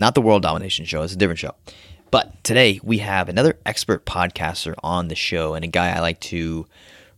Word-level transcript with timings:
Not 0.00 0.14
the 0.14 0.22
World 0.22 0.40
Domination 0.42 0.86
Show, 0.86 1.02
it's 1.02 1.12
a 1.12 1.16
different 1.16 1.38
show. 1.38 1.54
But 2.10 2.42
today 2.42 2.80
we 2.82 2.98
have 2.98 3.28
another 3.28 3.58
expert 3.66 4.06
podcaster 4.06 4.74
on 4.82 5.08
the 5.08 5.14
show 5.14 5.52
and 5.52 5.62
a 5.62 5.68
guy 5.68 5.90
I 5.90 6.00
like 6.00 6.18
to 6.20 6.66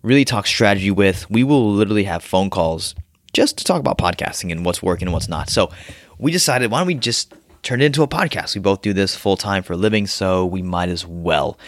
really 0.02 0.24
talk 0.24 0.48
strategy 0.48 0.90
with. 0.90 1.30
We 1.30 1.44
will 1.44 1.72
literally 1.72 2.02
have 2.04 2.24
phone 2.24 2.50
calls 2.50 2.96
just 3.32 3.56
to 3.58 3.64
talk 3.64 3.78
about 3.78 3.98
podcasting 3.98 4.50
and 4.50 4.66
what's 4.66 4.82
working 4.82 5.06
and 5.06 5.12
what's 5.12 5.28
not. 5.28 5.48
So 5.48 5.70
we 6.18 6.32
decided, 6.32 6.72
why 6.72 6.80
don't 6.80 6.88
we 6.88 6.94
just 6.94 7.32
turn 7.62 7.80
it 7.80 7.84
into 7.84 8.02
a 8.02 8.08
podcast? 8.08 8.56
We 8.56 8.60
both 8.60 8.82
do 8.82 8.92
this 8.92 9.14
full 9.14 9.36
time 9.36 9.62
for 9.62 9.74
a 9.74 9.76
living, 9.76 10.08
so 10.08 10.44
we 10.44 10.60
might 10.60 10.88
as 10.88 11.06
well. 11.06 11.60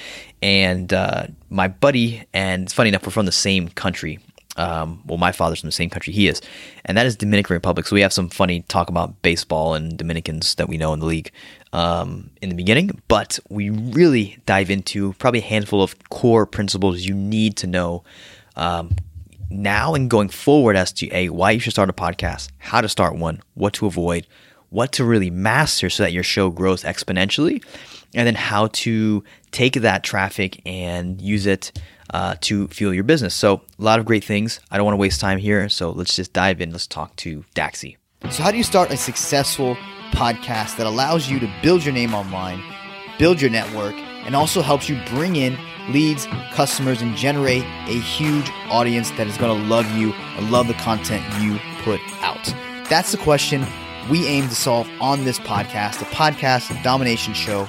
And 0.43 0.93
uh, 0.93 1.29
my 1.49 1.69
buddy, 1.69 2.25
and 2.35 2.65
it's 2.65 2.73
funny 2.73 2.89
enough, 2.89 3.07
we're 3.07 3.13
from 3.13 3.27
the 3.27 3.33
same 3.33 3.69
country. 3.69 4.19
Um, 4.57 5.03
well, 5.07 5.19
my 5.19 5.33
father's 5.33 5.61
from 5.61 5.69
the 5.69 5.73
same 5.73 5.91
country 5.91 6.13
he 6.13 6.29
is, 6.29 6.41
and 6.85 6.97
that 6.97 7.07
is 7.07 7.17
Dominican 7.17 7.55
Republic. 7.55 7.87
So 7.87 7.95
we 7.95 8.03
have 8.03 8.13
some 8.13 8.29
funny 8.29 8.63
talk 8.63 8.89
about 8.89 9.21
baseball 9.23 9.75
and 9.75 9.99
Dominicans 9.99 10.55
that 10.57 10.69
we 10.69 10.77
know 10.77 10.93
in 10.93 11.01
the 11.01 11.07
league 11.07 11.33
um, 11.73 12.31
in 12.41 12.51
the 12.51 12.55
beginning, 12.55 13.03
but 13.09 13.39
we 13.49 13.71
really 13.71 14.39
dive 14.47 14.71
into 14.71 15.13
probably 15.15 15.41
a 15.41 15.43
handful 15.43 15.83
of 15.83 16.09
core 16.09 16.47
principles 16.47 17.03
you 17.03 17.15
need 17.15 17.57
to 17.57 17.67
know 17.67 18.05
um, 18.55 18.95
now 19.51 19.95
and 19.95 20.09
going 20.09 20.29
forward 20.29 20.77
as 20.77 20.93
to 20.93 21.13
a 21.13 21.29
why 21.31 21.51
you 21.51 21.61
should 21.61 21.73
start 21.73 21.91
a 21.91 21.93
podcast, 21.93 22.49
how 22.59 22.81
to 22.81 22.89
start 22.89 23.17
one, 23.17 23.43
what 23.55 23.73
to 23.75 23.87
avoid, 23.87 24.27
what 24.71 24.93
to 24.93 25.05
really 25.05 25.31
master 25.31 25.91
so 25.91 26.03
that 26.03 26.13
your 26.13 26.23
show 26.23 26.51
grows 26.51 26.83
exponentially, 26.85 27.63
and 28.15 28.27
then 28.27 28.35
how 28.35 28.69
to 28.69 29.25
take 29.51 29.75
that 29.75 30.05
traffic 30.05 30.61
and 30.65 31.21
use 31.21 31.47
it 31.47 31.73
uh, 32.11 32.37
to 32.43 32.69
fuel 32.69 32.93
your 32.93 33.05
business. 33.05 33.35
So, 33.35 33.63
a 33.79 33.83
lot 33.83 33.99
of 33.99 34.05
great 34.05 34.25
things. 34.25 34.61
I 34.71 34.77
don't 34.77 34.85
want 34.85 34.95
to 34.95 35.01
waste 35.01 35.21
time 35.21 35.39
here. 35.39 35.69
So, 35.69 35.91
let's 35.91 36.17
just 36.17 36.33
dive 36.33 36.61
in. 36.61 36.71
Let's 36.71 36.87
talk 36.87 37.15
to 37.17 37.45
Daxy. 37.55 37.97
So, 38.31 38.43
how 38.43 38.51
do 38.51 38.57
you 38.57 38.63
start 38.63 38.91
a 38.91 38.97
successful 38.97 39.77
podcast 40.13 40.77
that 40.77 40.87
allows 40.87 41.29
you 41.29 41.41
to 41.41 41.53
build 41.63 41.85
your 41.85 41.95
name 41.95 42.15
online, 42.15 42.63
build 43.19 43.41
your 43.41 43.51
network, 43.51 43.95
and 43.95 44.35
also 44.37 44.63
helps 44.63 44.89
you 44.89 45.01
bring 45.11 45.37
in 45.37 45.59
leads, 45.91 46.27
customers, 46.53 47.03
and 47.03 47.17
generate 47.17 47.65
a 47.89 47.99
huge 48.01 48.51
audience 48.71 49.11
that 49.13 49.27
is 49.27 49.37
going 49.37 49.61
to 49.61 49.69
love 49.69 49.91
you 49.97 50.13
and 50.13 50.51
love 50.51 50.69
the 50.69 50.75
content 50.75 51.25
you 51.43 51.59
put 51.83 52.01
out? 52.23 52.55
That's 52.89 53.13
the 53.13 53.19
question 53.19 53.67
we 54.11 54.27
aim 54.27 54.49
to 54.49 54.55
solve 54.55 54.89
on 55.01 55.25
this 55.25 55.39
podcast, 55.39 55.99
the 55.99 56.05
podcast 56.07 56.83
domination 56.83 57.35
show. 57.35 57.67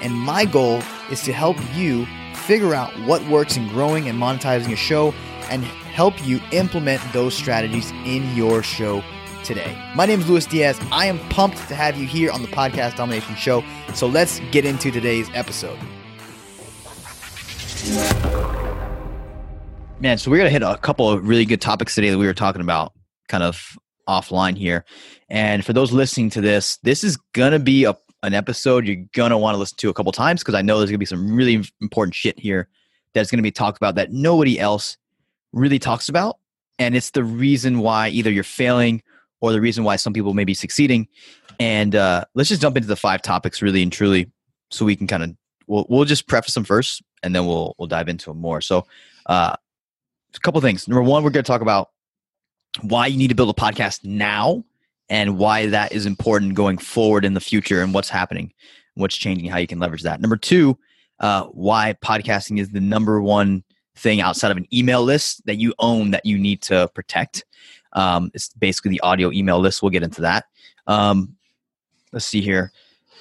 And 0.00 0.14
my 0.14 0.44
goal 0.44 0.82
is 1.10 1.22
to 1.22 1.32
help 1.32 1.56
you 1.74 2.06
figure 2.46 2.74
out 2.74 2.92
what 3.00 3.26
works 3.28 3.56
in 3.56 3.66
growing 3.68 4.08
and 4.08 4.20
monetizing 4.20 4.72
a 4.72 4.76
show 4.76 5.12
and 5.50 5.64
help 5.64 6.14
you 6.26 6.40
implement 6.52 7.00
those 7.12 7.34
strategies 7.34 7.90
in 8.04 8.36
your 8.36 8.62
show 8.62 9.02
today. 9.44 9.76
My 9.94 10.04
name 10.04 10.20
is 10.20 10.28
Luis 10.28 10.46
Diaz. 10.46 10.78
I 10.90 11.06
am 11.06 11.18
pumped 11.30 11.56
to 11.68 11.74
have 11.74 11.96
you 11.96 12.06
here 12.06 12.30
on 12.30 12.42
the 12.42 12.48
Podcast 12.48 12.96
Domination 12.96 13.34
Show. 13.36 13.64
So 13.94 14.06
let's 14.06 14.40
get 14.50 14.64
into 14.64 14.90
today's 14.90 15.28
episode. 15.32 15.78
Man, 20.00 20.18
so 20.18 20.30
we're 20.30 20.38
going 20.38 20.46
to 20.46 20.50
hit 20.50 20.62
a 20.62 20.76
couple 20.78 21.08
of 21.08 21.26
really 21.26 21.46
good 21.46 21.60
topics 21.62 21.94
today 21.94 22.10
that 22.10 22.18
we 22.18 22.26
were 22.26 22.34
talking 22.34 22.60
about 22.60 22.92
kind 23.28 23.42
of 23.42 23.78
offline 24.06 24.56
here. 24.56 24.84
And 25.30 25.64
for 25.64 25.72
those 25.72 25.92
listening 25.92 26.28
to 26.30 26.42
this, 26.42 26.76
this 26.82 27.04
is 27.04 27.16
going 27.32 27.52
to 27.52 27.58
be 27.58 27.84
a 27.84 27.96
an 28.24 28.34
episode 28.34 28.86
you're 28.86 29.04
gonna 29.12 29.38
want 29.38 29.54
to 29.54 29.58
listen 29.58 29.76
to 29.76 29.90
a 29.90 29.94
couple 29.94 30.10
times 30.10 30.42
because 30.42 30.54
I 30.54 30.62
know 30.62 30.78
there's 30.78 30.90
gonna 30.90 30.98
be 30.98 31.06
some 31.06 31.34
really 31.34 31.62
important 31.80 32.14
shit 32.14 32.38
here 32.38 32.68
that's 33.12 33.30
gonna 33.30 33.42
be 33.42 33.50
talked 33.50 33.76
about 33.76 33.94
that 33.94 34.12
nobody 34.12 34.58
else 34.58 34.96
really 35.52 35.78
talks 35.78 36.08
about, 36.08 36.38
and 36.78 36.96
it's 36.96 37.10
the 37.10 37.22
reason 37.22 37.78
why 37.78 38.08
either 38.08 38.30
you're 38.30 38.42
failing 38.42 39.02
or 39.40 39.52
the 39.52 39.60
reason 39.60 39.84
why 39.84 39.96
some 39.96 40.12
people 40.12 40.32
may 40.34 40.44
be 40.44 40.54
succeeding. 40.54 41.06
And 41.60 41.94
uh, 41.94 42.24
let's 42.34 42.48
just 42.48 42.62
jump 42.62 42.76
into 42.76 42.88
the 42.88 42.96
five 42.96 43.22
topics 43.22 43.62
really 43.62 43.82
and 43.82 43.92
truly, 43.92 44.30
so 44.70 44.84
we 44.84 44.96
can 44.96 45.06
kind 45.06 45.22
of 45.22 45.36
we'll 45.66 45.86
we'll 45.88 46.04
just 46.04 46.26
preface 46.26 46.54
them 46.54 46.64
first, 46.64 47.02
and 47.22 47.34
then 47.34 47.46
we'll 47.46 47.74
we'll 47.78 47.88
dive 47.88 48.08
into 48.08 48.30
them 48.30 48.40
more. 48.40 48.60
So, 48.60 48.86
uh, 49.26 49.54
a 50.34 50.40
couple 50.40 50.60
things. 50.60 50.88
Number 50.88 51.02
one, 51.02 51.22
we're 51.22 51.30
gonna 51.30 51.42
talk 51.42 51.60
about 51.60 51.90
why 52.80 53.06
you 53.06 53.18
need 53.18 53.28
to 53.28 53.34
build 53.34 53.50
a 53.50 53.60
podcast 53.60 54.04
now 54.04 54.64
and 55.14 55.38
why 55.38 55.66
that 55.66 55.92
is 55.92 56.06
important 56.06 56.54
going 56.54 56.76
forward 56.76 57.24
in 57.24 57.34
the 57.34 57.40
future 57.40 57.82
and 57.82 57.94
what's 57.94 58.08
happening, 58.08 58.52
what's 58.94 59.16
changing, 59.16 59.48
how 59.48 59.58
you 59.58 59.66
can 59.68 59.78
leverage 59.78 60.02
that. 60.02 60.20
Number 60.20 60.36
two, 60.36 60.76
uh, 61.20 61.44
why 61.44 61.94
podcasting 62.04 62.58
is 62.58 62.70
the 62.70 62.80
number 62.80 63.22
one 63.22 63.62
thing 63.94 64.20
outside 64.20 64.50
of 64.50 64.56
an 64.56 64.66
email 64.74 65.04
list 65.04 65.46
that 65.46 65.54
you 65.54 65.72
own 65.78 66.10
that 66.10 66.26
you 66.26 66.36
need 66.36 66.62
to 66.62 66.90
protect. 66.96 67.44
Um, 67.92 68.32
it's 68.34 68.48
basically 68.54 68.90
the 68.90 69.00
audio 69.02 69.30
email 69.30 69.60
list. 69.60 69.82
We'll 69.82 69.90
get 69.90 70.02
into 70.02 70.22
that. 70.22 70.46
Um, 70.88 71.36
let's 72.12 72.24
see 72.24 72.40
here. 72.40 72.72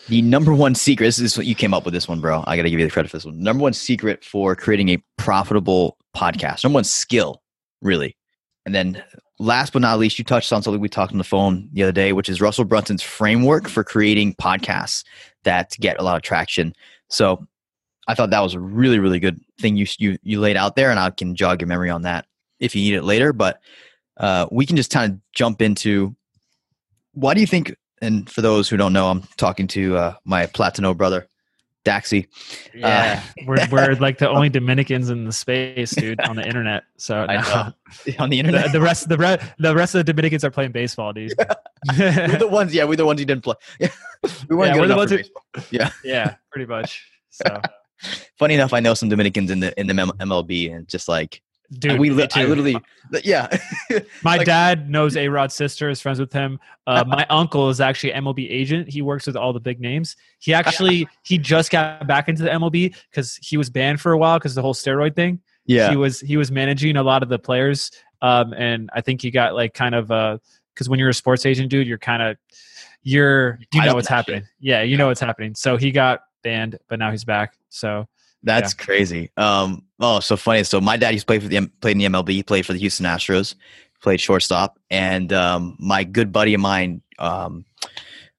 The 0.07 0.23
number 0.23 0.51
one 0.51 0.73
secret, 0.73 1.05
this 1.05 1.19
is 1.19 1.37
what 1.37 1.45
you 1.45 1.53
came 1.53 1.75
up 1.75 1.85
with 1.85 1.93
this 1.93 2.07
one, 2.07 2.19
bro. 2.19 2.43
I 2.47 2.57
got 2.57 2.63
to 2.63 2.71
give 2.71 2.79
you 2.79 2.87
the 2.87 2.91
credit 2.91 3.11
for 3.11 3.17
this 3.17 3.25
one. 3.25 3.39
Number 3.39 3.61
one 3.61 3.73
secret 3.73 4.25
for 4.25 4.55
creating 4.55 4.89
a 4.89 4.97
profitable 5.17 5.99
podcast, 6.17 6.63
number 6.63 6.77
one 6.77 6.85
skill, 6.85 7.43
really. 7.83 8.17
And 8.65 8.73
then 8.73 9.03
last 9.39 9.73
but 9.73 9.81
not 9.81 9.99
least, 9.99 10.17
you 10.17 10.25
touched 10.25 10.51
on 10.53 10.61
something 10.61 10.81
we 10.81 10.89
talked 10.89 11.11
on 11.11 11.17
the 11.17 11.23
phone 11.23 11.69
the 11.73 11.83
other 11.83 11.91
day, 11.91 12.13
which 12.13 12.29
is 12.29 12.41
Russell 12.41 12.65
Brunson's 12.65 13.03
framework 13.03 13.67
for 13.67 13.83
creating 13.83 14.35
podcasts 14.35 15.03
that 15.43 15.75
get 15.79 15.99
a 15.99 16.03
lot 16.03 16.15
of 16.15 16.21
traction. 16.21 16.73
So 17.09 17.45
I 18.07 18.15
thought 18.15 18.29
that 18.31 18.41
was 18.41 18.53
a 18.53 18.59
really, 18.59 18.99
really 18.99 19.19
good 19.19 19.39
thing 19.59 19.75
you 19.75 19.85
you 19.97 20.17
you 20.23 20.39
laid 20.39 20.57
out 20.57 20.75
there, 20.75 20.89
and 20.89 20.99
I 20.99 21.09
can 21.09 21.35
jog 21.35 21.61
your 21.61 21.67
memory 21.67 21.89
on 21.89 22.03
that 22.03 22.25
if 22.59 22.75
you 22.75 22.81
need 22.81 22.97
it 22.97 23.03
later. 23.03 23.33
But 23.33 23.61
uh, 24.17 24.47
we 24.51 24.65
can 24.65 24.75
just 24.75 24.91
kind 24.91 25.13
of 25.13 25.19
jump 25.33 25.61
into 25.61 26.15
why 27.13 27.33
do 27.33 27.41
you 27.41 27.47
think? 27.47 27.75
And 28.01 28.29
for 28.29 28.41
those 28.41 28.67
who 28.67 28.75
don't 28.75 28.93
know, 28.93 29.09
I'm 29.09 29.23
talking 29.37 29.67
to 29.69 29.95
uh, 29.95 30.13
my 30.25 30.45
Platano 30.47 30.95
brother, 30.95 31.27
Daxy. 31.85 32.27
Yeah, 32.73 33.21
uh, 33.21 33.43
we're 33.45 33.67
we're 33.69 33.95
like 33.99 34.17
the 34.17 34.29
only 34.29 34.49
Dominicans 34.49 35.09
in 35.09 35.25
the 35.25 35.33
space, 35.33 35.91
dude, 35.91 36.21
on 36.21 36.37
the 36.37 36.45
internet. 36.45 36.83
So 36.97 37.25
no. 37.25 37.73
on 38.19 38.29
the 38.29 38.39
internet, 38.39 38.67
the, 38.67 38.79
the, 38.79 38.81
rest 38.81 39.09
the 39.09 39.17
rest 39.17 39.45
the 39.59 39.75
rest 39.75 39.93
of 39.95 40.05
the 40.05 40.13
Dominicans 40.13 40.45
are 40.45 40.51
playing 40.51 40.71
baseball, 40.71 41.11
dude. 41.11 41.33
Yeah. 41.37 42.27
we're 42.27 42.37
the 42.37 42.47
ones, 42.47 42.73
yeah, 42.73 42.85
we're 42.85 42.95
the 42.95 43.05
ones 43.05 43.19
who 43.19 43.25
didn't 43.25 43.43
play. 43.43 43.55
we 43.79 44.55
weren't 44.55 44.75
yeah, 44.75 44.81
good 44.81 44.91
enough 44.91 45.09
for 45.09 45.17
baseball. 45.17 45.43
yeah, 45.71 45.89
yeah, 46.05 46.35
pretty 46.51 46.65
much. 46.65 47.05
So 47.29 47.61
funny 48.37 48.53
enough, 48.53 48.73
I 48.73 48.79
know 48.79 48.93
some 48.93 49.09
Dominicans 49.09 49.51
in 49.51 49.59
the 49.59 49.77
in 49.79 49.87
the 49.87 49.93
MLB, 49.93 50.73
and 50.73 50.87
just 50.87 51.09
like 51.09 51.41
dude. 51.71 51.99
we 51.99 52.09
li- 52.09 52.27
I 52.35 52.45
literally, 52.45 52.77
yeah. 53.23 53.47
My 54.23 54.37
Like- 54.37 54.45
dad 54.45 54.89
knows 54.89 55.15
A 55.17 55.27
Rod's 55.27 55.55
sister, 55.55 55.89
is 55.89 56.01
friends 56.01 56.19
with 56.19 56.31
him. 56.33 56.59
Uh, 56.87 57.03
my 57.07 57.25
uncle 57.29 57.69
is 57.69 57.79
actually 57.81 58.11
an 58.13 58.23
MLB 58.23 58.47
agent. 58.49 58.89
He 58.89 59.01
works 59.01 59.27
with 59.27 59.35
all 59.35 59.53
the 59.53 59.59
big 59.59 59.79
names. 59.79 60.15
He 60.39 60.53
actually 60.53 61.07
he 61.23 61.37
just 61.37 61.71
got 61.71 62.05
back 62.07 62.27
into 62.29 62.43
the 62.43 62.49
MLB 62.49 62.95
because 63.09 63.37
he 63.41 63.57
was 63.57 63.69
banned 63.69 64.01
for 64.01 64.11
a 64.11 64.17
while 64.17 64.37
because 64.39 64.55
the 64.55 64.61
whole 64.61 64.73
steroid 64.73 65.15
thing. 65.15 65.39
yeah. 65.65 65.89
He 65.89 65.95
was 65.95 66.19
he 66.19 66.37
was 66.37 66.51
managing 66.51 66.97
a 66.97 67.03
lot 67.03 67.23
of 67.23 67.29
the 67.29 67.39
players, 67.39 67.91
um, 68.21 68.53
and 68.53 68.89
I 68.93 69.01
think 69.01 69.21
he 69.21 69.31
got 69.31 69.53
like 69.55 69.73
kind 69.73 69.95
of 69.95 70.11
a 70.11 70.39
because 70.73 70.89
when 70.89 70.99
you're 70.99 71.09
a 71.09 71.13
sports 71.13 71.45
agent, 71.45 71.69
dude, 71.69 71.87
you're 71.87 71.97
kind 71.97 72.21
of 72.23 72.37
you're 73.03 73.59
you 73.73 73.83
know 73.85 73.95
what's 73.95 74.07
happening. 74.07 74.43
Yeah, 74.59 74.81
you 74.81 74.97
know 74.97 75.07
what's 75.07 75.19
happening. 75.19 75.55
So 75.55 75.77
he 75.77 75.91
got 75.91 76.21
banned, 76.43 76.77
but 76.87 76.99
now 76.99 77.11
he's 77.11 77.23
back. 77.25 77.55
So 77.69 78.07
That's 78.43 78.73
crazy. 78.73 79.31
Um, 79.37 79.83
oh, 79.99 80.19
so 80.19 80.35
funny. 80.35 80.63
So 80.63 80.81
my 80.81 80.97
dad 80.97 81.11
used 81.11 81.23
to 81.23 81.27
play 81.27 81.39
for 81.39 81.47
the 81.47 81.67
played 81.81 81.93
in 81.93 81.97
the 81.99 82.05
MLB. 82.05 82.29
He 82.29 82.43
played 82.43 82.65
for 82.65 82.73
the 82.73 82.79
Houston 82.79 83.05
Astros, 83.05 83.55
played 84.01 84.19
shortstop, 84.19 84.79
and 84.89 85.31
um, 85.31 85.75
my 85.79 86.03
good 86.03 86.31
buddy 86.31 86.53
of 86.53 86.61
mine, 86.61 87.01
um, 87.19 87.65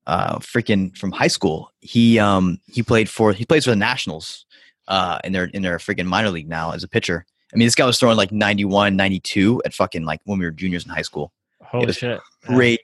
uh, 0.06 0.38
freaking 0.38 0.96
from 0.96 1.10
high 1.10 1.28
school, 1.28 1.72
he 1.80 2.18
um 2.18 2.58
he 2.66 2.82
played 2.82 3.08
for 3.08 3.32
he 3.32 3.46
plays 3.46 3.64
for 3.64 3.70
the 3.70 3.76
Nationals, 3.76 4.44
uh, 4.88 5.18
in 5.24 5.32
their 5.32 5.44
in 5.46 5.62
their 5.62 5.78
freaking 5.78 6.06
minor 6.06 6.30
league 6.30 6.48
now 6.48 6.72
as 6.72 6.82
a 6.82 6.88
pitcher. 6.88 7.24
I 7.52 7.56
mean, 7.56 7.66
this 7.66 7.74
guy 7.74 7.86
was 7.86 8.00
throwing 8.00 8.16
like 8.16 8.32
91, 8.32 8.96
92 8.96 9.62
at 9.64 9.74
fucking 9.74 10.04
like 10.04 10.20
when 10.24 10.38
we 10.38 10.44
were 10.44 10.50
juniors 10.50 10.84
in 10.84 10.90
high 10.90 11.02
school. 11.02 11.32
holy 11.62 11.92
shit, 11.92 12.20
Yeah. 12.42 12.54
Great. 12.54 12.80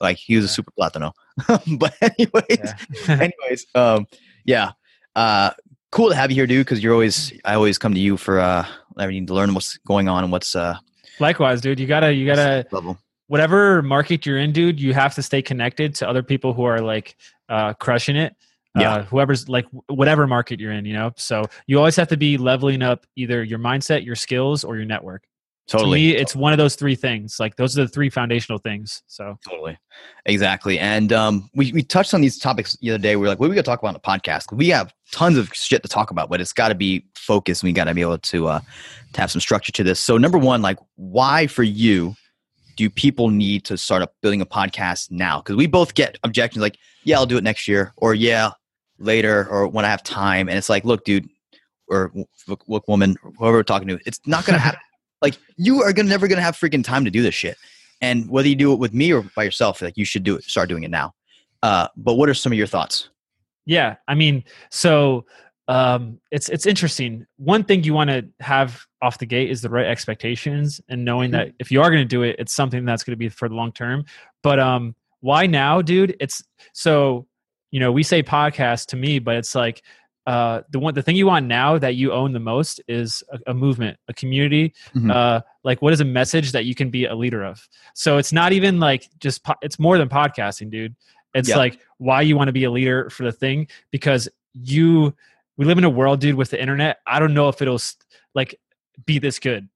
Like 0.00 0.16
he 0.16 0.36
was 0.36 0.44
a 0.44 0.48
super 0.48 0.70
platano. 0.78 1.12
but 1.78 1.94
anyways, 2.00 2.74
Yeah. 3.08 3.14
anyways, 3.20 3.66
um, 3.74 4.06
yeah, 4.44 4.72
uh, 5.16 5.50
cool 5.92 6.08
to 6.08 6.16
have 6.16 6.32
you 6.32 6.34
here, 6.34 6.48
dude. 6.48 6.66
Because 6.66 6.82
you're 6.82 6.92
always, 6.92 7.32
I 7.44 7.54
always 7.54 7.78
come 7.78 7.94
to 7.94 8.00
you 8.00 8.16
for, 8.16 8.40
uh, 8.40 8.66
I 8.96 9.06
need 9.06 9.28
to 9.28 9.34
learn 9.34 9.54
what's 9.54 9.78
going 9.86 10.08
on 10.08 10.24
and 10.24 10.32
what's, 10.32 10.56
uh, 10.56 10.76
Likewise, 11.20 11.60
dude. 11.60 11.78
You 11.78 11.86
gotta 11.86 12.12
you 12.12 12.26
gotta 12.26 12.66
level. 12.72 12.98
whatever 13.28 13.82
market 13.82 14.26
you're 14.26 14.38
in, 14.38 14.50
dude, 14.50 14.80
you 14.80 14.92
have 14.94 15.14
to 15.14 15.22
stay 15.22 15.42
connected 15.42 15.94
to 15.96 16.08
other 16.08 16.22
people 16.22 16.52
who 16.52 16.64
are 16.64 16.80
like 16.80 17.16
uh, 17.48 17.74
crushing 17.74 18.16
it. 18.16 18.34
Yeah. 18.74 18.94
Uh, 18.94 19.02
whoever's 19.04 19.48
like 19.48 19.66
whatever 19.86 20.26
market 20.26 20.58
you're 20.58 20.72
in, 20.72 20.86
you 20.86 20.94
know. 20.94 21.12
So 21.16 21.44
you 21.66 21.78
always 21.78 21.94
have 21.96 22.08
to 22.08 22.16
be 22.16 22.38
leveling 22.38 22.82
up 22.82 23.06
either 23.14 23.44
your 23.44 23.58
mindset, 23.58 24.04
your 24.04 24.16
skills, 24.16 24.64
or 24.64 24.76
your 24.76 24.86
network. 24.86 25.22
Totally. 25.68 26.00
To 26.00 26.14
me, 26.14 26.20
it's 26.20 26.34
one 26.34 26.52
of 26.52 26.58
those 26.58 26.74
three 26.74 26.94
things. 26.94 27.38
Like 27.38 27.56
those 27.56 27.78
are 27.78 27.82
the 27.82 27.88
three 27.88 28.10
foundational 28.10 28.58
things. 28.58 29.02
So 29.06 29.38
Totally. 29.48 29.78
Exactly. 30.26 30.78
And 30.78 31.12
um, 31.12 31.48
we, 31.54 31.72
we 31.72 31.82
touched 31.82 32.14
on 32.14 32.20
these 32.20 32.38
topics 32.38 32.76
the 32.80 32.90
other 32.90 32.98
day. 32.98 33.16
We 33.16 33.26
are 33.26 33.28
like, 33.28 33.38
what 33.38 33.46
are 33.46 33.50
we 33.50 33.56
to 33.56 33.62
talk 33.62 33.78
about 33.78 33.88
on 33.88 33.94
the 33.94 34.00
podcast? 34.00 34.52
We 34.52 34.68
have 34.68 34.92
tons 35.12 35.38
of 35.38 35.52
shit 35.54 35.82
to 35.82 35.88
talk 35.88 36.10
about, 36.10 36.28
but 36.30 36.40
it's 36.40 36.52
got 36.52 36.68
to 36.68 36.74
be 36.74 37.06
focused. 37.14 37.62
We 37.62 37.72
got 37.72 37.84
to 37.84 37.94
be 37.94 38.00
able 38.00 38.18
to, 38.18 38.48
uh, 38.48 38.60
to 39.12 39.20
have 39.20 39.30
some 39.30 39.40
structure 39.40 39.72
to 39.72 39.84
this. 39.84 40.00
So, 40.00 40.18
number 40.18 40.38
one, 40.38 40.62
like, 40.62 40.78
why 40.96 41.46
for 41.46 41.62
you 41.62 42.16
do 42.76 42.90
people 42.90 43.28
need 43.30 43.64
to 43.66 43.76
start 43.76 44.02
up 44.02 44.14
building 44.20 44.40
a 44.40 44.46
podcast 44.46 45.10
now? 45.10 45.38
Because 45.40 45.56
we 45.56 45.66
both 45.66 45.94
get 45.94 46.18
objections 46.24 46.62
like, 46.62 46.76
yeah, 47.04 47.16
I'll 47.16 47.26
do 47.26 47.36
it 47.36 47.44
next 47.44 47.68
year, 47.68 47.92
or 47.96 48.14
yeah, 48.14 48.50
later, 48.98 49.46
or 49.48 49.68
when 49.68 49.84
I 49.84 49.88
have 49.88 50.02
time. 50.02 50.48
And 50.48 50.58
it's 50.58 50.68
like, 50.68 50.84
look, 50.84 51.04
dude, 51.04 51.28
or 51.88 52.12
look, 52.48 52.64
look 52.66 52.88
woman, 52.88 53.16
whoever 53.38 53.58
we're 53.58 53.62
talking 53.62 53.88
to, 53.88 53.98
it's 54.06 54.20
not 54.26 54.44
going 54.46 54.54
to 54.54 54.60
happen. 54.60 54.80
Like, 55.22 55.38
you 55.56 55.82
are 55.82 55.92
gonna, 55.92 56.08
never 56.08 56.28
going 56.28 56.36
to 56.36 56.42
have 56.42 56.56
freaking 56.56 56.84
time 56.84 57.04
to 57.04 57.10
do 57.10 57.22
this 57.22 57.34
shit. 57.34 57.56
And 58.00 58.28
whether 58.28 58.48
you 58.48 58.56
do 58.56 58.72
it 58.72 58.78
with 58.80 58.92
me 58.92 59.12
or 59.12 59.22
by 59.36 59.44
yourself, 59.44 59.80
like 59.80 59.96
you 59.96 60.04
should 60.04 60.24
do 60.24 60.34
it, 60.36 60.44
start 60.44 60.68
doing 60.68 60.82
it 60.82 60.90
now. 60.90 61.14
Uh, 61.62 61.86
but 61.96 62.14
what 62.14 62.28
are 62.28 62.34
some 62.34 62.52
of 62.52 62.58
your 62.58 62.66
thoughts? 62.66 63.08
yeah, 63.64 63.94
I 64.08 64.16
mean, 64.16 64.42
so 64.72 65.24
um, 65.68 66.18
it's 66.32 66.48
it's 66.48 66.66
interesting. 66.66 67.24
One 67.36 67.62
thing 67.62 67.84
you 67.84 67.94
want 67.94 68.10
to 68.10 68.26
have 68.40 68.84
off 69.00 69.18
the 69.18 69.26
gate 69.26 69.50
is 69.50 69.62
the 69.62 69.68
right 69.68 69.86
expectations 69.86 70.80
and 70.88 71.04
knowing 71.04 71.30
Mhm. 71.30 71.34
that 71.34 71.52
if 71.60 71.70
you 71.70 71.80
are 71.80 71.88
going 71.88 72.02
to 72.02 72.08
do 72.08 72.22
it, 72.24 72.34
it's 72.40 72.52
something 72.52 72.84
that's 72.84 73.04
going 73.04 73.12
to 73.12 73.16
be 73.16 73.28
for 73.28 73.48
the 73.48 73.54
long 73.54 73.70
term. 73.70 74.04
But 74.42 74.58
um, 74.58 74.96
why 75.20 75.46
now, 75.46 75.80
dude? 75.80 76.16
It's 76.18 76.42
so 76.72 77.28
you 77.70 77.78
know 77.78 77.92
we 77.92 78.02
say 78.02 78.20
podcast 78.24 78.86
to 78.86 78.96
me, 78.96 79.20
but 79.20 79.36
it's 79.36 79.54
like 79.54 79.82
uh, 80.26 80.62
the 80.70 80.78
one 80.78 80.94
the 80.94 81.02
thing 81.02 81.16
you 81.16 81.26
want 81.26 81.46
now 81.46 81.78
that 81.78 81.94
you 81.96 82.12
own 82.12 82.32
the 82.32 82.38
most 82.40 82.80
is 82.88 83.22
a, 83.32 83.50
a 83.50 83.54
movement, 83.54 83.98
a 84.08 84.14
community. 84.14 84.72
Mhm. 84.94 85.12
Uh, 85.12 85.40
like 85.64 85.82
what 85.82 85.92
is 85.92 86.00
a 86.00 86.04
message 86.04 86.52
that 86.52 86.64
you 86.64 86.74
can 86.74 86.90
be 86.90 87.06
a 87.06 87.14
leader 87.14 87.44
of? 87.44 87.68
So 87.94 88.18
it's 88.18 88.32
not 88.32 88.52
even 88.52 88.78
like 88.80 89.08
just 89.18 89.42
po- 89.44 89.56
it's 89.62 89.78
more 89.78 89.98
than 89.98 90.08
podcasting, 90.08 90.70
dude. 90.70 90.94
It's 91.34 91.48
Yeah. 91.48 91.56
like 91.56 91.78
why 91.98 92.22
you 92.22 92.36
want 92.36 92.48
to 92.48 92.52
be 92.52 92.64
a 92.64 92.70
leader 92.70 93.10
for 93.10 93.24
the 93.24 93.32
thing 93.32 93.66
because 93.90 94.28
you 94.52 95.14
we 95.56 95.64
live 95.66 95.78
in 95.78 95.84
a 95.84 95.90
world, 95.90 96.20
dude, 96.20 96.34
with 96.36 96.50
the 96.50 96.60
internet. 96.60 96.98
I 97.06 97.18
don't 97.18 97.34
know 97.34 97.48
if 97.48 97.60
it'll 97.60 97.80
like 98.34 98.58
be 99.04 99.18
this 99.18 99.38
good. 99.38 99.68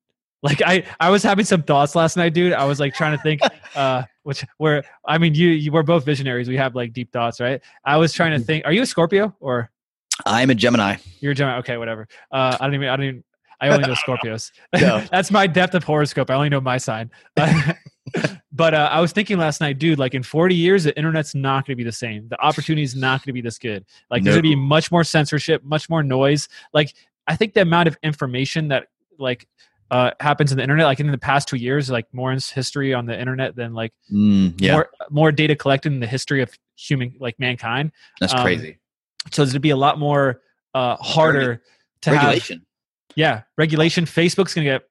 Like 0.43 0.62
I, 0.64 0.84
I 1.00 1.10
was 1.10 1.22
having 1.22 1.44
some 1.44 1.62
thoughts 1.62 1.94
last 1.96 2.16
night, 2.16 2.34
dude. 2.34 2.52
I 2.52 2.66
was 2.66 2.78
like 2.78 2.94
trying 2.94 3.16
to 3.16 3.22
think, 3.22 3.40
uh, 3.75 4.04
which 4.22 4.44
where 4.58 4.84
I 5.04 5.19
mean, 5.19 5.34
you, 5.34 5.48
you 5.48 5.72
were 5.72 5.82
both 5.82 6.04
visionaries. 6.04 6.46
We 6.48 6.56
have 6.56 6.75
like 6.76 6.93
deep 6.93 7.10
thoughts, 7.12 7.40
right? 7.40 7.60
I 7.84 7.96
was 7.96 8.12
trying 8.12 8.38
to 8.38 8.38
think. 8.38 8.64
Are 8.64 8.72
you 8.72 8.82
a 8.82 8.87
Scorpio 8.87 9.34
or 9.40 9.70
I'm 10.24 10.50
a 10.50 10.54
Gemini. 10.54 10.96
you're 11.20 11.32
a 11.32 11.34
Gemini? 11.34 11.58
Okay, 11.58 11.76
whatever. 11.76 12.08
Uh, 12.30 12.56
I 12.58 12.64
don't 12.64 12.74
even. 12.74 12.88
I 12.88 12.96
don't 12.96 13.06
even. 13.06 13.24
I 13.60 13.68
only 13.68 13.86
know 13.86 13.94
Scorpios. 14.06 14.52
No. 14.74 15.02
That's 15.10 15.30
my 15.30 15.46
depth 15.46 15.74
of 15.74 15.84
horoscope. 15.84 16.30
I 16.30 16.34
only 16.34 16.48
know 16.48 16.60
my 16.60 16.78
sign. 16.78 17.10
but 18.52 18.74
uh, 18.74 18.88
I 18.92 19.00
was 19.00 19.12
thinking 19.12 19.38
last 19.38 19.60
night, 19.60 19.78
dude. 19.78 19.98
Like 19.98 20.14
in 20.14 20.22
40 20.22 20.54
years, 20.54 20.84
the 20.84 20.96
internet's 20.96 21.34
not 21.34 21.66
going 21.66 21.74
to 21.74 21.76
be 21.76 21.84
the 21.84 21.92
same. 21.92 22.28
The 22.28 22.40
opportunity 22.40 22.82
is 22.82 22.94
not 22.94 23.20
going 23.20 23.30
to 23.30 23.32
be 23.32 23.40
this 23.40 23.58
good. 23.58 23.84
Like 24.10 24.22
there's 24.22 24.34
going 24.34 24.44
to 24.44 24.48
be 24.48 24.56
much 24.56 24.90
more 24.90 25.04
censorship, 25.04 25.64
much 25.64 25.88
more 25.88 26.02
noise. 26.02 26.48
Like 26.72 26.94
I 27.26 27.36
think 27.36 27.54
the 27.54 27.62
amount 27.62 27.88
of 27.88 27.96
information 28.02 28.69
that 28.69 28.88
like 29.19 29.46
uh, 29.90 30.10
happens 30.20 30.50
in 30.50 30.56
the 30.56 30.62
internet, 30.62 30.86
like 30.86 31.00
in 31.00 31.10
the 31.10 31.19
past 31.19 31.48
two 31.48 31.56
years, 31.56 31.90
like 31.90 32.06
more 32.12 32.32
in 32.32 32.38
history 32.38 32.92
on 32.92 33.06
the 33.06 33.19
internet 33.19 33.56
than 33.56 33.72
like 33.72 33.92
Mm, 34.12 34.60
yeah, 34.60 34.72
more 34.72 34.88
more 35.10 35.32
data 35.32 35.54
collected 35.54 35.92
in 35.92 36.00
the 36.00 36.06
history 36.06 36.42
of 36.42 36.50
human 36.76 37.14
like 37.20 37.38
mankind. 37.38 37.92
that's 38.20 38.34
um, 38.34 38.42
crazy. 38.42 38.78
So 39.32 39.44
to 39.44 39.61
be 39.61 39.70
a 39.70 39.76
lot 39.76 39.99
more 39.99 40.40
uh, 40.75 40.96
harder 40.96 41.62
to 42.02 42.11
have 42.11 42.19
Regulation. 42.26 42.67
yeah, 43.14 43.43
regulation. 43.56 44.05
Facebook's 44.05 44.55
gonna 44.55 44.64
get. 44.64 44.82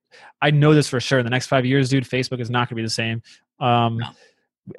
I 0.42 0.52
know 0.52 0.74
this 0.74 0.88
for 0.90 1.00
sure. 1.00 1.20
In 1.20 1.26
the 1.26 1.30
next 1.30 1.48
five 1.48 1.66
years, 1.66 1.90
dude, 1.90 2.04
Facebook 2.04 2.40
is 2.40 2.50
not 2.50 2.70
gonna 2.70 2.78
be 2.78 2.84
the 2.84 2.90
same. 2.90 3.22
Um, 3.60 3.98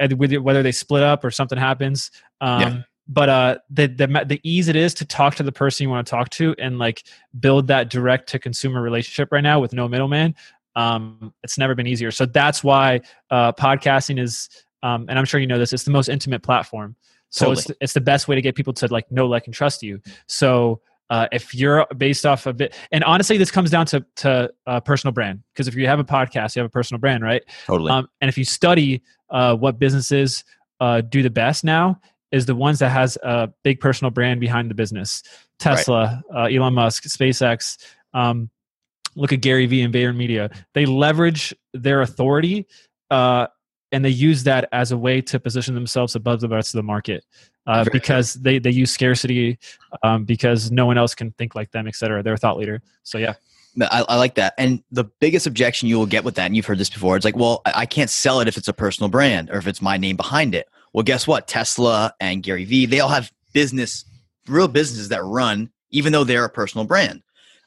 No. 0.01 0.41
whether 0.41 0.63
they 0.63 0.73
split 0.73 1.03
up 1.03 1.25
or 1.25 1.31
something 1.31 1.59
happens. 1.59 2.11
Um, 2.41 2.61
Yeah. 2.61 2.83
But 3.09 3.29
uh, 3.29 3.59
the 3.71 3.87
the 3.87 4.25
the 4.27 4.41
ease 4.43 4.67
it 4.67 4.75
is 4.75 4.93
to 4.95 5.05
talk 5.05 5.37
to 5.37 5.45
the 5.45 5.53
person 5.53 5.85
you 5.85 5.91
want 5.91 6.05
to 6.07 6.11
talk 6.11 6.29
to 6.31 6.57
and 6.59 6.77
like 6.81 7.05
build 7.39 7.69
that 7.69 7.89
direct 7.89 8.29
to 8.31 8.41
consumer 8.41 8.83
relationship 8.83 9.31
right 9.31 9.45
now 9.45 9.61
with 9.61 9.73
no 9.73 9.87
middleman. 9.87 10.35
Um, 10.75 11.33
it's 11.45 11.57
never 11.57 11.77
been 11.77 11.87
easier. 11.87 12.11
So 12.11 12.27
that's 12.27 12.65
why 12.65 13.01
uh, 13.31 13.53
podcasting 13.53 14.21
is, 14.21 14.49
um, 14.83 15.07
and 15.09 15.19
I'm 15.21 15.25
sure 15.25 15.39
you 15.39 15.47
know 15.47 15.59
this. 15.59 15.73
It's 15.73 15.85
the 15.85 15.93
most 15.93 16.09
intimate 16.09 16.43
platform. 16.43 16.97
So 17.31 17.53
it's 17.53 17.71
it's 17.81 17.93
the 17.93 18.01
best 18.01 18.29
way 18.29 18.35
to 18.35 18.43
get 18.43 18.55
people 18.55 18.73
to 18.75 18.87
like 18.89 19.11
know, 19.11 19.27
like, 19.27 19.47
and 19.47 19.55
trust 19.55 19.83
you. 19.83 20.01
So 20.27 20.81
uh, 21.11 21.29
if 21.33 21.55
you're 21.55 21.87
based 21.97 22.25
off 22.25 22.47
of 22.47 22.61
it, 22.61 22.75
and 22.93 23.05
honestly, 23.05 23.37
this 23.37 23.51
comes 23.51 23.71
down 23.71 23.87
to 23.87 24.05
to 24.17 24.51
uh, 24.67 24.81
personal 24.81 25.13
brand 25.13 25.43
because 25.53 25.69
if 25.69 25.75
you 25.75 25.87
have 25.87 25.99
a 25.99 26.05
podcast, 26.05 26.57
you 26.57 26.61
have 26.61 26.67
a 26.67 26.73
personal 26.73 27.01
brand, 27.01 27.23
right? 27.23 27.43
Totally. 27.67 27.91
Um, 27.91 28.09
and 28.21 28.29
if 28.29 28.39
you 28.39 28.45
study 28.45 29.03
uh, 29.31 29.55
what 29.57 29.79
businesses 29.79 30.45
uh, 30.81 31.01
do 31.03 31.23
the 31.23 31.31
best 31.31 31.65
now, 31.65 32.01
is 32.33 32.47
the 32.47 32.55
ones 32.55 32.79
that 32.79 32.91
has 32.91 33.17
a 33.23 33.49
big 33.63 33.81
personal 33.81 34.11
brand 34.11 34.41
behind 34.41 34.71
the 34.71 34.75
business. 34.75 35.23
Tesla, 35.59 36.23
uh, 36.35 36.45
Elon 36.45 36.75
Musk, 36.75 37.05
SpaceX. 37.05 37.79
Um, 38.15 38.51
look 39.15 39.33
at 39.33 39.41
Gary 39.41 39.67
Vee 39.67 39.83
and 39.83 39.93
VaynerMedia. 39.93 40.55
They 40.75 40.87
leverage 40.87 41.55
their 41.73 42.03
authority 42.03 42.67
uh, 43.11 43.47
and 43.93 44.05
they 44.05 44.11
use 44.11 44.43
that 44.45 44.69
as 44.73 44.93
a 44.93 44.99
way 44.99 45.21
to 45.21 45.39
position 45.39 45.75
themselves 45.75 46.15
above 46.15 46.41
the 46.41 46.49
rest 46.49 46.75
of 46.75 46.79
the 46.79 46.83
market 46.83 47.25
uh, 47.67 47.85
because 47.93 48.35
they, 48.35 48.59
they 48.59 48.71
use 48.71 48.91
scarcity 48.91 49.59
um, 50.03 50.25
because 50.25 50.71
no 50.71 50.87
one 50.87 50.99
else 50.99 51.15
can 51.15 51.31
think 51.33 51.55
like 51.55 51.71
them, 51.71 51.87
et 51.87 51.95
cetera. 51.95 52.23
They're 52.23 52.35
a 52.35 52.39
thought 52.39 52.59
leader. 52.59 52.83
So 53.03 53.19
yeah. 53.19 53.35
I, 53.81 54.05
I 54.09 54.17
like 54.17 54.37
that. 54.37 54.55
And 54.57 54.83
the 54.91 55.05
biggest 55.05 55.47
objection 55.47 55.89
you 55.89 55.99
will 55.99 56.07
get 56.07 56.25
with 56.25 56.35
that, 56.37 56.47
and 56.47 56.57
you've 56.57 56.65
heard 56.65 56.79
this 56.79 56.89
before, 56.89 57.15
it's 57.15 57.25
like, 57.25 57.37
well, 57.37 57.61
I 57.67 57.85
can't 57.85 58.09
sell 58.09 58.41
it 58.41 58.49
if 58.49 58.57
it's 58.57 58.69
a 58.69 58.73
personal 58.73 59.11
brand 59.11 59.51
or 59.51 59.59
if 59.59 59.67
it's 59.67 59.83
my 59.83 59.99
name 59.99 60.17
behind 60.17 60.55
it. 60.55 60.67
Well, 60.95 61.03
guess 61.03 61.27
what? 61.27 61.47
Tesla 61.47 62.15
and 62.19 62.43
Gary 62.43 62.65
Vee, 62.65 62.87
they 62.87 63.01
all 63.01 63.11
have 63.11 63.31
business, 63.53 64.07
real 64.49 64.67
businesses 64.67 65.11
that 65.11 65.23
run, 65.23 65.71
even 65.91 66.13
though 66.13 66.25
they're 66.25 66.47
a 66.47 66.51
personal 66.51 66.87
brand. 66.87 67.23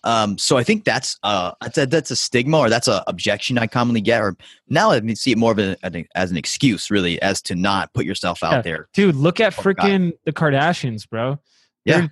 Um, 0.06 0.38
so 0.38 0.58
I 0.58 0.64
think 0.64 0.86
that's 0.86 1.18
uh 1.24 1.52
that's 1.62 1.78
a, 1.78 1.86
that's 1.86 2.10
a 2.10 2.16
stigma 2.16 2.58
or 2.58 2.70
that's 2.70 2.88
a 2.88 3.04
objection 3.08 3.58
I 3.58 3.68
commonly 3.68 4.00
get. 4.02 4.22
Or 4.22 4.38
now 4.70 4.92
I 4.92 5.02
see 5.14 5.32
it 5.32 5.38
more 5.38 5.52
of 5.52 5.60
a, 5.60 5.76
an- 5.84 6.08
as 6.16 6.32
an 6.32 6.38
excuse, 6.38 6.90
really, 6.90 7.22
as 7.22 7.42
to 7.44 7.56
not 7.56 7.94
put 7.94 8.06
yourself 8.06 8.42
out 8.44 8.54
Yeah. 8.54 8.62
there. 8.62 8.90
Dude, 8.94 9.16
look 9.16 9.40
at 9.42 9.58
Oh, 9.60 9.62
freaking 9.62 10.14
the 10.26 10.32
Kardashians, 10.32 11.08
bro. 11.10 11.40
Yeah. 11.86 12.00
They're- 12.02 12.12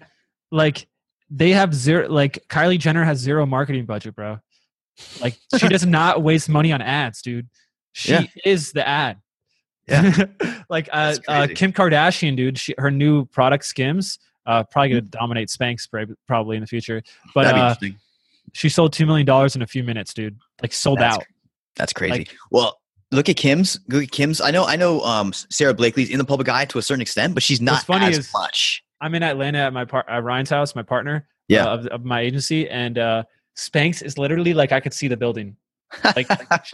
Like 0.52 0.88
they 1.30 1.52
have 1.52 1.74
zero 1.74 2.10
like 2.10 2.46
Kylie 2.50 2.80
Jenner 2.80 3.04
has 3.04 3.20
zero 3.20 3.46
marketing 3.46 3.86
budget, 3.86 4.16
bro. 4.16 4.40
Like 5.22 5.38
she 5.58 5.68
does 5.70 5.86
not 5.86 6.24
waste 6.24 6.50
money 6.50 6.72
on 6.74 6.82
ads, 6.82 7.22
dude. 7.22 7.48
She 7.94 8.12
Yeah. 8.12 8.24
is 8.46 8.72
the 8.74 8.86
ad. 8.88 9.18
Yeah. 9.88 10.26
like 10.70 10.90
uh, 10.92 11.16
uh. 11.28 11.48
Kim 11.56 11.72
Kardashian, 11.72 12.36
dude, 12.36 12.58
she, 12.58 12.76
her 12.78 12.92
new 12.92 13.26
product 13.26 13.64
Skims 13.66 14.20
uh 14.48 14.64
probably 14.72 14.90
gonna 14.90 15.02
dominate 15.02 15.50
Spanx 15.50 15.88
probably 16.28 16.58
in 16.58 16.62
the 16.62 16.68
future. 16.68 17.04
But 17.36 17.44
That'd 17.44 17.56
be 17.56 17.62
uh 17.62 17.70
interesting. 17.70 18.00
she 18.54 18.70
sold 18.70 18.94
two 18.94 19.06
million 19.06 19.26
dollars 19.28 19.56
in 19.56 19.62
a 19.62 19.68
few 19.68 19.84
minutes, 19.84 20.14
dude. 20.14 20.38
Like 20.62 20.74
sold 20.74 21.00
That's 21.00 21.18
out. 21.18 21.24
That's 21.76 21.94
crazy. 21.94 22.12
Like- 22.20 22.36
well, 22.50 22.80
look 23.12 23.30
at 23.30 23.38
Kim's. 23.38 23.80
Look 23.90 24.02
at 24.04 24.12
Kim's. 24.12 24.42
I 24.42 24.50
know. 24.50 24.66
I 24.66 24.76
know. 24.76 25.02
Um, 25.02 25.32
Sara 25.34 25.74
Blakely's 25.74 26.10
in 26.10 26.18
the 26.18 26.26
public 26.26 26.50
eye 26.50 26.66
to 26.66 26.80
a 26.80 26.82
certain 26.82 27.02
extent, 27.02 27.34
but 27.36 27.44
she's 27.44 27.62
not 27.62 27.84
funny 27.84 28.08
as 28.08 28.18
is- 28.18 28.34
much. 28.34 28.84
I'm 29.00 29.14
in 29.14 29.22
Atlanta 29.22 29.60
at 29.60 29.74
my 29.74 29.86
par- 29.86 30.10
at 30.10 30.24
Ryan's 30.24 30.50
house, 30.50 30.74
my 30.74 30.82
partner, 30.82 31.28
Yeah. 31.48 31.66
uh, 31.68 31.76
of, 31.78 31.86
of 31.88 32.04
my 32.04 32.22
agency, 32.22 32.68
and 32.68 32.98
uh, 32.98 33.24
Spanx 33.56 34.02
is 34.04 34.18
literally 34.18 34.56
like 34.56 34.72
I 34.72 34.80
could 34.80 34.92
see 34.94 35.08
the 35.08 35.16
building. 35.18 35.56
Like, 36.04 36.28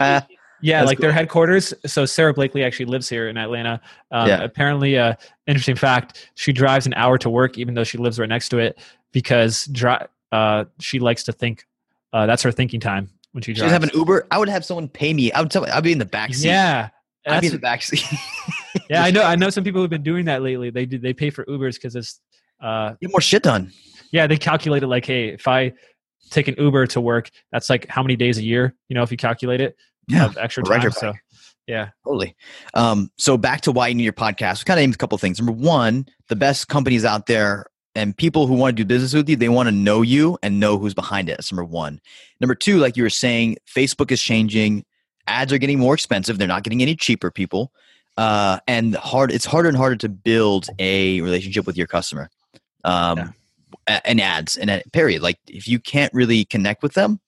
yeah, 0.64 0.78
That's 0.80 0.88
like 0.88 0.98
their 0.98 1.12
headquarters. 1.12 1.74
So 1.84 2.06
Sara 2.06 2.32
Blakely 2.32 2.64
actually 2.64 2.86
lives 2.86 3.06
here 3.08 3.28
in 3.28 3.36
Atlanta. 3.36 3.80
Um, 4.10 4.28
Yeah. 4.28 4.42
Apparently, 4.42 4.96
uh, 4.98 5.14
interesting 5.46 5.76
fact: 5.76 6.30
she 6.36 6.52
drives 6.52 6.86
an 6.86 6.94
hour 6.94 7.18
to 7.18 7.28
work, 7.28 7.58
even 7.58 7.74
though 7.74 7.84
she 7.84 7.98
lives 7.98 8.18
right 8.18 8.28
next 8.28 8.48
to 8.48 8.58
it, 8.58 8.78
because 9.12 9.66
dri- 9.66 10.06
uh, 10.32 10.64
she 10.80 10.98
likes 10.98 11.22
to 11.24 11.32
think. 11.32 11.66
Uh, 12.14 12.24
that's 12.26 12.42
her 12.42 12.50
thinking 12.52 12.80
time 12.80 13.10
when 13.32 13.42
she 13.42 13.52
She's 13.52 13.62
have 13.62 13.82
an 13.82 13.90
Uber. 13.94 14.26
I 14.30 14.38
would 14.38 14.48
have 14.48 14.64
someone 14.64 14.88
pay 14.88 15.12
me. 15.12 15.30
I 15.32 15.40
would 15.42 15.50
tell. 15.50 15.66
I'd 15.66 15.84
be 15.84 15.92
in 15.92 15.98
the 15.98 16.04
back 16.06 16.32
seat. 16.32 16.46
yeah, 16.48 16.88
I'd 17.26 17.40
be 17.42 17.48
in 17.48 17.52
the 17.52 17.58
back 17.58 17.82
seat. 17.82 18.04
yeah. 18.88 19.04
I 19.04 19.10
know. 19.10 19.22
I 19.22 19.36
know 19.36 19.50
some 19.50 19.64
people 19.64 19.82
who've 19.82 19.90
been 19.90 20.02
doing 20.02 20.24
that 20.26 20.40
lately. 20.42 20.70
They 20.70 20.86
do. 20.86 20.96
They 20.98 21.12
pay 21.12 21.28
for 21.30 21.44
Ubers 21.44 21.74
because 21.74 21.94
it's. 21.94 22.20
Uh, 22.60 22.94
Get 23.02 23.10
more 23.10 23.20
shit 23.20 23.42
done. 23.42 23.70
yeah, 24.12 24.26
they 24.26 24.38
calculate 24.38 24.82
it 24.82 24.86
like, 24.86 25.04
hey, 25.04 25.28
if 25.28 25.46
I 25.46 25.74
take 26.30 26.48
an 26.48 26.54
Uber 26.56 26.86
to 26.86 27.00
work, 27.02 27.30
that's 27.52 27.68
like 27.68 27.86
how 27.88 28.02
many 28.02 28.16
days 28.16 28.38
a 28.38 28.42
year? 28.42 28.74
You 28.88 28.94
know, 28.94 29.02
if 29.02 29.10
you 29.10 29.18
calculate 29.18 29.60
it, 29.60 29.76
Yeah. 30.08 30.26
of 30.26 30.36
extra 30.38 30.62
time. 30.64 30.90
So, 30.90 31.12
yeah, 31.66 31.90
Totally. 32.04 32.36
Um, 32.74 33.10
so 33.16 33.36
back 33.38 33.62
to 33.62 33.72
why 33.72 33.88
you 33.88 33.94
need 33.94 34.04
your 34.04 34.12
podcast. 34.12 34.60
We 34.60 34.64
kind 34.64 34.78
of 34.78 34.82
named 34.82 34.94
a 34.94 34.98
couple 34.98 35.14
of 35.16 35.20
things. 35.22 35.38
Number 35.38 35.52
one, 35.52 36.06
the 36.28 36.36
best 36.36 36.68
companies 36.68 37.04
out 37.04 37.26
there 37.26 37.66
and 37.94 38.14
people 38.16 38.46
who 38.46 38.54
want 38.54 38.76
to 38.76 38.82
do 38.82 38.86
business 38.86 39.14
with 39.14 39.28
you, 39.28 39.36
they 39.36 39.48
want 39.48 39.68
to 39.68 39.72
know 39.74 40.02
you 40.02 40.36
and 40.42 40.60
know 40.60 40.76
who's 40.78 40.94
behind 40.94 41.28
it. 41.28 41.36
That's 41.38 41.50
number 41.50 41.64
one. 41.64 42.00
Number 42.40 42.54
two, 42.54 42.78
like 42.78 42.96
you 42.96 43.02
were 43.02 43.10
saying, 43.10 43.56
Facebook 43.66 44.10
is 44.10 44.20
changing. 44.20 44.84
Ads 45.26 45.52
are 45.54 45.58
getting 45.58 45.78
more 45.78 45.94
expensive. 45.94 46.36
They're 46.36 46.48
not 46.48 46.64
getting 46.64 46.82
any 46.82 46.96
cheaper, 46.96 47.30
people. 47.30 47.72
Uh, 48.18 48.58
and 48.68 48.94
hard, 48.96 49.32
it's 49.32 49.46
harder 49.46 49.68
and 49.68 49.76
harder 49.78 49.96
to 49.96 50.08
build 50.08 50.68
a 50.78 51.20
relationship 51.22 51.66
with 51.66 51.76
your 51.78 51.86
customer. 51.86 52.28
Um, 52.84 53.18
Yeah. 53.88 54.00
and 54.04 54.20
ads 54.20 54.56
and 54.56 54.70
a 54.70 54.82
period. 54.92 55.22
Like 55.22 55.38
if 55.46 55.66
you 55.68 55.78
can't 55.78 56.12
really 56.12 56.44
connect 56.44 56.82
with 56.82 56.92
them, 56.94 57.20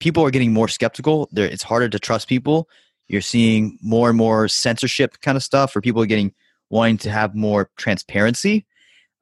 people 0.00 0.24
are 0.24 0.30
getting 0.30 0.52
more 0.52 0.68
skeptical. 0.68 1.28
There, 1.32 1.46
it's 1.46 1.62
harder 1.62 1.88
to 1.88 1.98
trust 1.98 2.28
people. 2.28 2.68
You're 3.08 3.20
seeing 3.20 3.78
more 3.82 4.08
and 4.08 4.16
more 4.18 4.48
censorship 4.48 5.20
kind 5.20 5.36
of 5.36 5.42
stuff, 5.42 5.74
where 5.74 5.82
people 5.82 6.02
are 6.02 6.06
getting 6.06 6.32
wanting 6.70 6.98
to 6.98 7.10
have 7.10 7.34
more 7.34 7.70
transparency. 7.76 8.66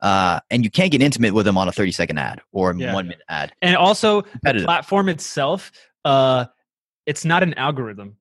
Uh, 0.00 0.40
and 0.50 0.64
you 0.64 0.70
can't 0.70 0.90
get 0.90 1.00
intimate 1.02 1.32
with 1.34 1.46
them 1.46 1.56
on 1.56 1.68
a 1.68 1.72
30 1.72 1.92
second 1.92 2.18
ad 2.18 2.40
or 2.52 2.70
a 2.70 2.76
Yeah. 2.76 2.92
one 2.94 3.06
minute 3.06 3.22
ad. 3.28 3.52
and 3.62 3.76
also 3.76 4.22
the 4.42 4.62
platform 4.64 5.08
itself, 5.08 5.70
uh, 6.04 6.46
it's 7.06 7.24
not 7.24 7.42
an 7.42 7.54
algorithm, 7.54 8.16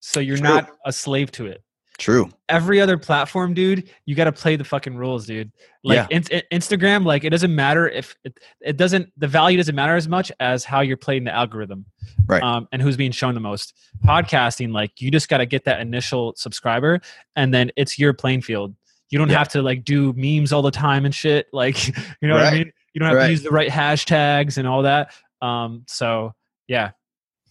so 0.00 0.20
you're 0.20 0.36
True. 0.36 0.48
not 0.48 0.70
a 0.84 0.92
slave 0.92 1.30
to 1.32 1.46
it. 1.46 1.62
True. 1.98 2.30
Every 2.48 2.80
other 2.80 2.96
platform, 2.98 3.54
dude, 3.54 3.88
you 4.06 4.14
got 4.14 4.24
to 4.24 4.32
play 4.32 4.56
the 4.56 4.64
fucking 4.64 4.96
rules, 4.96 5.26
dude. 5.26 5.52
Like 5.84 5.96
Yeah. 5.96 6.06
in- 6.10 6.24
in- 6.30 6.60
Instagram, 6.60 7.04
like 7.04 7.22
it 7.24 7.30
doesn't 7.30 7.54
matter 7.54 7.88
if 7.88 8.16
it, 8.24 8.38
it 8.60 8.76
doesn't 8.76 9.10
the 9.16 9.28
value 9.28 9.56
doesn't 9.56 9.74
matter 9.74 9.94
as 9.94 10.08
much 10.08 10.32
as 10.40 10.64
how 10.64 10.80
you're 10.80 10.96
playing 10.96 11.24
the 11.24 11.32
algorithm, 11.34 11.84
Right. 12.26 12.42
Um, 12.42 12.66
and 12.72 12.80
who's 12.82 12.96
being 12.96 13.12
shown 13.12 13.34
the 13.34 13.40
most. 13.40 13.74
Podcasting, 14.04 14.72
like 14.72 15.00
you 15.00 15.10
just 15.10 15.28
got 15.28 15.38
to 15.38 15.46
get 15.46 15.64
that 15.64 15.80
initial 15.80 16.34
subscriber, 16.36 17.00
and 17.36 17.52
then 17.52 17.70
it's 17.76 17.98
your 17.98 18.12
playing 18.14 18.42
field. 18.42 18.74
You 19.10 19.18
don't 19.18 19.28
Yeah. 19.30 19.38
have 19.38 19.48
to 19.50 19.62
like 19.62 19.84
do 19.84 20.12
memes 20.16 20.52
all 20.52 20.62
the 20.62 20.70
time 20.70 21.04
and 21.04 21.14
shit. 21.14 21.46
Like 21.52 21.86
you 21.88 22.28
know 22.28 22.34
what 22.34 22.44
I 22.46 22.50
mean. 22.52 22.72
You 22.94 22.98
don't 23.00 23.08
have 23.08 23.18
Right. 23.18 23.26
to 23.26 23.30
use 23.30 23.42
the 23.42 23.50
right 23.50 23.70
hashtags 23.70 24.56
and 24.58 24.66
all 24.66 24.82
that. 24.82 25.12
Um, 25.40 25.84
so 25.86 26.34
yeah, 26.68 26.92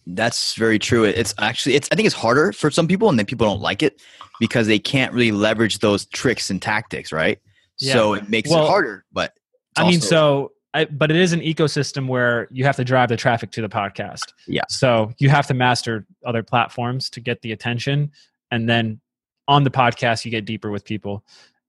That's 0.06 0.54
very 0.54 0.78
true. 0.78 1.04
It's 1.04 1.34
actually 1.38 1.74
it's 1.76 1.88
I 1.92 1.94
think 1.94 2.06
it's 2.06 2.14
harder 2.14 2.52
for 2.52 2.70
some 2.70 2.88
people 2.88 3.08
and 3.08 3.18
then 3.18 3.26
people 3.26 3.46
don't 3.46 3.60
like 3.60 3.82
it 3.82 4.00
because 4.40 4.66
they 4.66 4.78
can't 4.78 5.12
really 5.12 5.32
leverage 5.32 5.78
those 5.78 6.06
tricks 6.06 6.50
and 6.50 6.60
tactics, 6.60 7.12
right? 7.12 7.38
Yeah. 7.78 7.92
So 7.92 8.14
it 8.14 8.28
makes 8.28 8.50
Well, 8.50 8.64
it 8.64 8.68
harder, 8.68 9.04
but 9.12 9.34
I 9.76 9.88
mean, 9.88 10.00
so, 10.00 10.52
I, 10.74 10.84
but 10.86 11.10
it 11.10 11.16
is 11.16 11.32
an 11.32 11.40
ecosystem 11.40 12.06
where 12.06 12.48
you 12.50 12.64
have 12.64 12.76
to 12.76 12.84
drive 12.84 13.08
the 13.08 13.16
traffic 13.16 13.50
to 13.52 13.62
the 13.62 13.68
podcast. 13.68 14.32
Yeah. 14.46 14.62
So 14.68 15.12
you 15.18 15.28
have 15.30 15.46
to 15.46 15.54
master 15.54 16.06
other 16.24 16.42
platforms 16.42 17.08
to 17.10 17.20
get 17.20 17.40
the 17.42 17.52
attention, 17.52 18.10
and 18.50 18.68
then 18.68 19.00
on 19.48 19.64
the 19.64 19.70
podcast 19.70 20.24
you 20.24 20.30
get 20.30 20.44
deeper 20.44 20.70
with 20.70 20.84
people. 20.84 21.24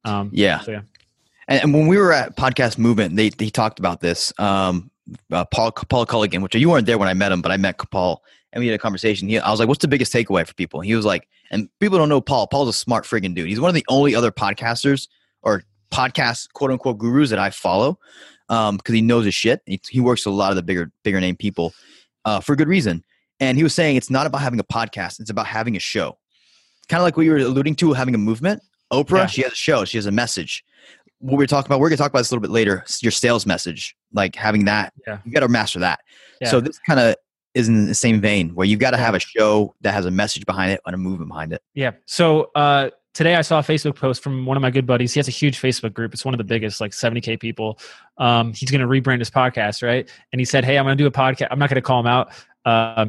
Um, 0.06 0.30
Yeah. 0.34 0.60
So 0.60 0.72
yeah. 0.72 0.82
And, 1.48 1.64
and 1.64 1.74
when 1.74 1.88
we 1.88 1.98
were 1.98 2.14
at 2.14 2.36
Podcast 2.38 2.78
Movement, 2.78 3.16
they 3.16 3.30
they 3.30 3.50
talked 3.50 3.80
about 3.80 4.00
this. 4.00 4.34
Um, 4.38 4.90
uh, 5.32 5.46
Paul 5.46 5.72
Paul 5.72 6.06
Colligan, 6.06 6.42
which 6.42 6.56
you 6.56 6.70
weren't 6.70 6.86
there 6.86 6.98
when 6.98 7.10
I 7.10 7.14
met 7.14 7.32
him, 7.32 7.42
but 7.42 7.52
I 7.52 7.58
met 7.58 7.78
Paul 7.92 8.24
and 8.52 8.62
we 8.62 8.68
had 8.68 8.76
a 8.76 8.80
conversation. 8.80 9.28
He, 9.28 9.40
I 9.40 9.50
was 9.50 9.60
like, 9.60 9.68
"What's 9.68 9.82
the 9.82 9.88
biggest 9.88 10.14
takeaway 10.14 10.46
for 10.48 10.54
people?" 10.54 10.80
He 10.82 10.96
was 10.96 11.06
like, 11.06 11.28
and 11.52 11.70
people 11.80 11.98
don't 11.98 12.10
know 12.10 12.22
Paul. 12.22 12.48
Paul's 12.48 12.70
a 12.70 12.74
smart 12.74 13.06
friggin' 13.06 13.36
dude. 13.36 13.48
He's 13.48 13.60
one 13.60 13.70
of 13.70 13.76
the 13.76 13.86
only 13.90 14.16
other 14.16 14.32
podcasters 14.32 15.08
or 15.42 15.64
podcast 15.92 16.52
quote 16.54 16.72
unquote 16.72 16.98
gurus 16.98 17.30
that 17.30 17.40
I 17.40 17.50
follow 17.50 18.00
because 18.48 18.94
he 18.94 19.02
knows 19.02 19.26
his 19.26 19.34
shit. 19.34 19.62
He, 19.66 19.82
he 19.90 20.00
works 20.00 20.26
with 20.26 20.34
a 20.34 20.38
lot 20.38 20.52
of 20.52 20.56
the 20.56 20.64
bigger 20.64 20.92
bigger 21.04 21.20
name 21.20 21.36
people 21.36 21.74
uh, 22.26 22.40
for 22.40 22.56
good 22.56 22.68
reason. 22.68 23.04
And 23.40 23.58
he 23.58 23.64
was 23.64 23.74
saying 23.74 23.96
it's 23.96 24.10
not 24.10 24.26
about 24.28 24.42
having 24.42 24.60
a 24.60 24.64
podcast; 24.64 25.20
it's 25.20 25.30
about 25.30 25.48
having 25.48 25.76
a 25.76 25.80
show. 25.80 26.18
Kind 26.88 27.00
of 27.02 27.06
like 27.06 27.18
what 27.18 27.26
you 27.26 27.32
were 27.32 27.38
alluding 27.38 27.76
to, 27.78 27.94
having 27.94 28.14
a 28.16 28.20
movement. 28.20 28.62
Oprah, 28.92 29.20
Yeah. 29.20 29.26
she 29.26 29.42
has 29.42 29.54
a 29.54 29.56
show. 29.56 29.86
She 29.86 29.98
has 29.98 30.06
a 30.06 30.12
message. 30.12 30.64
What 31.20 31.38
we're 31.38 31.48
talking 31.48 31.68
about, 31.68 31.80
we're 31.80 31.90
going 31.90 31.98
to 31.98 32.04
talk 32.04 32.12
about 32.12 32.20
this 32.20 32.30
a 32.32 32.34
little 32.36 32.42
bit 32.42 32.52
later. 32.52 32.84
Your 33.02 33.12
sales 33.12 33.46
message, 33.46 33.96
like 34.14 34.36
having 34.36 34.66
that, 34.66 34.94
Yeah. 35.08 35.20
you 35.26 35.32
got 35.32 35.42
to 35.42 35.48
master 35.48 35.80
that. 35.80 36.02
Yeah. 36.42 36.50
So 36.50 36.62
this 36.62 36.80
kind 36.80 37.00
of 37.00 37.16
is 37.54 37.68
in 37.68 37.86
the 37.86 37.96
same 37.96 38.20
vein 38.20 38.56
where 38.56 38.66
you've 38.66 38.80
got 38.80 38.92
to 38.92 38.98
have 38.98 39.14
a 39.16 39.20
show 39.20 39.76
that 39.82 39.94
has 39.94 40.06
a 40.06 40.12
message 40.12 40.46
behind 40.46 40.72
it 40.72 40.82
and 40.86 40.96
a 40.96 40.98
movement 40.98 41.30
behind 41.30 41.54
it. 41.54 41.62
Yeah. 41.74 41.92
So 42.06 42.50
uh, 42.56 42.90
today 43.14 43.36
I 43.36 43.42
saw 43.42 43.60
a 43.60 43.64
Facebook 43.64 43.96
post 43.96 44.24
from 44.24 44.46
one 44.46 44.58
of 44.58 44.62
my 44.62 44.72
good 44.72 44.88
buddies. 44.88 45.14
He 45.14 45.20
has 45.20 45.28
a 45.28 45.32
huge 45.32 45.62
Facebook 45.62 45.94
group. 45.94 46.14
It's 46.14 46.26
one 46.26 46.34
of 46.34 46.40
the 46.40 46.44
biggest, 46.44 46.82
like 46.82 46.92
70K 46.92 47.40
people. 47.40 47.80
Um, 48.18 48.54
he's 48.54 48.72
going 48.72 48.82
to 48.82 48.88
rebrand 48.88 49.20
his 49.20 49.30
podcast, 49.30 49.84
right? 49.84 50.10
And 50.32 50.40
he 50.40 50.46
said, 50.46 50.66
Hey, 50.66 50.78
I'm 50.78 50.86
going 50.86 50.98
to 50.98 51.02
do 51.04 51.08
a 51.08 51.12
podcast. 51.12 51.48
I'm 51.52 51.60
not 51.60 51.70
going 51.70 51.76
to 51.76 51.82
call 51.82 52.00
him 52.00 52.08
out 52.08 52.32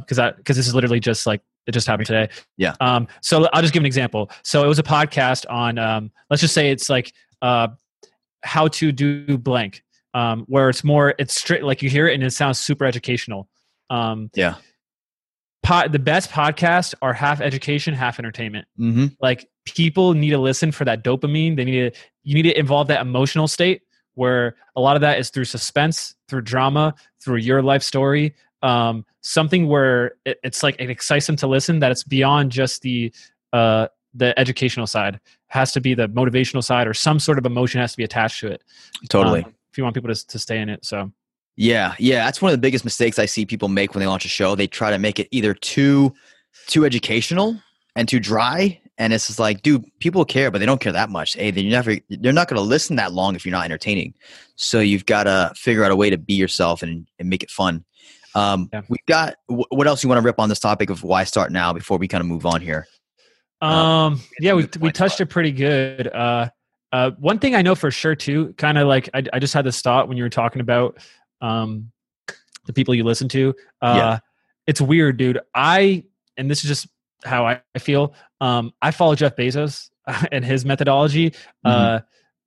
because 0.00 0.18
I 0.18 0.32
because 0.32 0.56
this 0.56 0.66
is 0.66 0.74
literally 0.74 1.00
just 1.00 1.26
like 1.26 1.40
it 1.66 1.72
just 1.72 1.86
happened 1.86 2.06
today. 2.06 2.28
Yeah. 2.56 2.74
Um, 2.80 3.08
so 3.22 3.48
I'll 3.52 3.62
just 3.62 3.72
give 3.72 3.82
an 3.82 3.86
example. 3.86 4.30
So 4.42 4.64
it 4.64 4.66
was 4.68 4.78
a 4.78 4.82
podcast 4.82 5.46
on, 5.48 5.78
um, 5.78 6.10
let's 6.28 6.40
just 6.40 6.54
say 6.54 6.70
it's 6.70 6.90
like 6.90 7.12
uh, 7.40 7.68
how 8.42 8.68
to 8.68 8.92
do 8.92 9.38
blank, 9.38 9.82
um, 10.14 10.44
where 10.48 10.68
it's 10.70 10.82
more, 10.84 11.14
it's 11.18 11.34
straight, 11.34 11.64
like 11.64 11.82
you 11.82 11.90
hear 11.90 12.08
it 12.08 12.14
and 12.14 12.22
it 12.22 12.30
sounds 12.32 12.58
super 12.58 12.84
educational. 12.86 13.48
Um, 13.90 14.30
Yeah. 14.34 14.54
pod, 15.62 15.92
the 15.92 15.98
best 15.98 16.30
podcasts 16.30 16.94
are 17.02 17.12
half 17.12 17.40
education, 17.40 17.94
half 17.94 18.18
entertainment 18.18 18.66
Mm-hmm. 18.78 19.06
like 19.20 19.46
people 19.64 20.12
need 20.14 20.30
to 20.30 20.38
listen 20.38 20.72
for 20.72 20.84
that 20.84 21.02
dopamine 21.02 21.56
they 21.56 21.64
need 21.64 21.94
to 21.94 22.00
you 22.22 22.34
need 22.34 22.42
to 22.42 22.58
involve 22.58 22.88
that 22.88 23.00
emotional 23.00 23.48
state 23.48 23.80
where 24.14 24.56
a 24.76 24.80
lot 24.80 24.94
of 24.94 25.00
that 25.00 25.18
is 25.18 25.30
through 25.30 25.44
suspense 25.46 26.14
through 26.28 26.42
drama 26.42 26.94
through 27.22 27.36
your 27.38 27.62
life 27.62 27.82
story 27.82 28.34
um, 28.62 29.04
something 29.22 29.66
where 29.66 30.16
it, 30.26 30.38
it's 30.42 30.62
like 30.62 30.76
it 30.78 30.90
excites 30.90 31.26
them 31.26 31.36
to 31.36 31.46
listen 31.46 31.78
that 31.78 31.90
it's 31.90 32.04
beyond 32.04 32.52
just 32.52 32.82
the 32.82 33.10
uh, 33.54 33.88
the 34.12 34.38
educational 34.38 34.86
side 34.86 35.18
has 35.46 35.72
to 35.72 35.80
be 35.80 35.94
the 35.94 36.08
motivational 36.10 36.62
side 36.62 36.86
or 36.86 36.92
some 36.94 37.18
sort 37.18 37.38
of 37.38 37.46
emotion 37.46 37.80
has 37.80 37.92
to 37.92 37.96
be 37.96 38.04
attached 38.04 38.40
to 38.40 38.48
it 38.48 38.62
Totally. 39.08 39.44
um, 39.44 39.54
if 39.74 39.78
you 39.78 39.82
want 39.82 39.94
people 39.94 40.14
to, 40.14 40.26
to 40.28 40.38
stay 40.38 40.60
in 40.60 40.68
it 40.68 40.84
so 40.84 41.10
Yeah, 41.56 41.96
yeah, 41.98 42.24
that's 42.24 42.40
one 42.40 42.50
of 42.50 42.52
the 42.52 42.60
biggest 42.60 42.84
mistakes 42.84 43.18
I 43.18 43.26
see 43.26 43.44
people 43.44 43.68
make 43.68 43.92
when 43.92 44.00
they 44.00 44.06
launch 44.06 44.24
a 44.24 44.28
show. 44.28 44.54
They 44.54 44.68
try 44.68 44.90
to 44.92 44.98
make 44.98 45.18
it 45.18 45.26
either 45.32 45.52
too 45.52 46.14
too 46.68 46.84
educational 46.84 47.58
and 47.96 48.08
too 48.08 48.20
dry, 48.20 48.80
and 48.98 49.12
it's 49.12 49.26
just 49.26 49.40
like, 49.40 49.62
dude, 49.62 49.84
people 49.98 50.24
care, 50.24 50.52
but 50.52 50.58
they 50.58 50.66
don't 50.66 50.80
care 50.80 50.92
that 50.92 51.10
much. 51.10 51.34
Hey, 51.34 51.50
they're 51.50 51.64
never 51.64 51.96
they're 52.08 52.32
not 52.32 52.46
going 52.46 52.56
to 52.62 52.68
listen 52.68 52.94
that 52.96 53.12
long 53.12 53.34
if 53.34 53.44
you're 53.44 53.50
not 53.50 53.64
entertaining. 53.64 54.14
So 54.54 54.78
you've 54.78 55.06
got 55.06 55.24
to 55.24 55.52
figure 55.56 55.84
out 55.84 55.90
a 55.90 55.96
way 55.96 56.08
to 56.08 56.18
be 56.18 56.34
yourself 56.34 56.82
and 56.82 57.08
and 57.18 57.28
make 57.28 57.42
it 57.42 57.50
fun. 57.50 57.84
Um, 58.36 58.68
Yeah. 58.72 58.82
We've 58.88 59.06
got 59.06 59.34
what 59.48 59.88
else 59.88 60.04
you 60.04 60.08
want 60.08 60.20
to 60.20 60.24
rip 60.24 60.38
on 60.38 60.48
this 60.48 60.60
topic 60.60 60.88
of 60.88 61.02
why 61.02 61.24
start 61.24 61.50
now 61.50 61.72
before 61.72 61.98
we 61.98 62.06
kind 62.06 62.20
of 62.20 62.28
move 62.28 62.46
on 62.46 62.60
here. 62.60 62.86
Um, 63.60 64.20
yeah, 64.38 64.54
we 64.54 64.68
we 64.78 64.92
touched 64.92 65.20
it 65.20 65.26
pretty 65.26 65.52
good. 65.52 66.06
Uh, 66.08 66.48
uh, 66.94 67.10
one 67.18 67.40
thing 67.40 67.56
I 67.56 67.62
know 67.62 67.74
for 67.74 67.90
sure 67.90 68.14
too, 68.14 68.54
kind 68.56 68.78
of 68.78 68.86
like 68.86 69.10
I, 69.12 69.24
I 69.32 69.40
just 69.40 69.52
had 69.52 69.66
this 69.66 69.82
thought 69.82 70.06
when 70.06 70.16
you 70.16 70.22
were 70.22 70.30
talking 70.30 70.60
about 70.60 70.96
um, 71.40 71.90
the 72.66 72.72
people 72.72 72.94
you 72.94 73.02
listen 73.02 73.28
to. 73.30 73.52
Uh, 73.82 73.94
Yeah. 73.96 74.18
It's 74.68 74.80
weird, 74.80 75.16
dude. 75.16 75.40
I 75.56 76.04
and 76.36 76.48
this 76.48 76.62
is 76.62 76.68
just 76.68 76.86
how 77.24 77.48
I, 77.48 77.60
I 77.74 77.80
feel. 77.80 78.14
Um, 78.40 78.72
I 78.80 78.92
follow 78.92 79.16
Jeff 79.16 79.34
Bezos 79.34 79.90
and 80.32 80.44
his 80.44 80.64
methodology. 80.64 81.30
Mm-hmm. 81.30 81.66
Uh, 81.66 82.00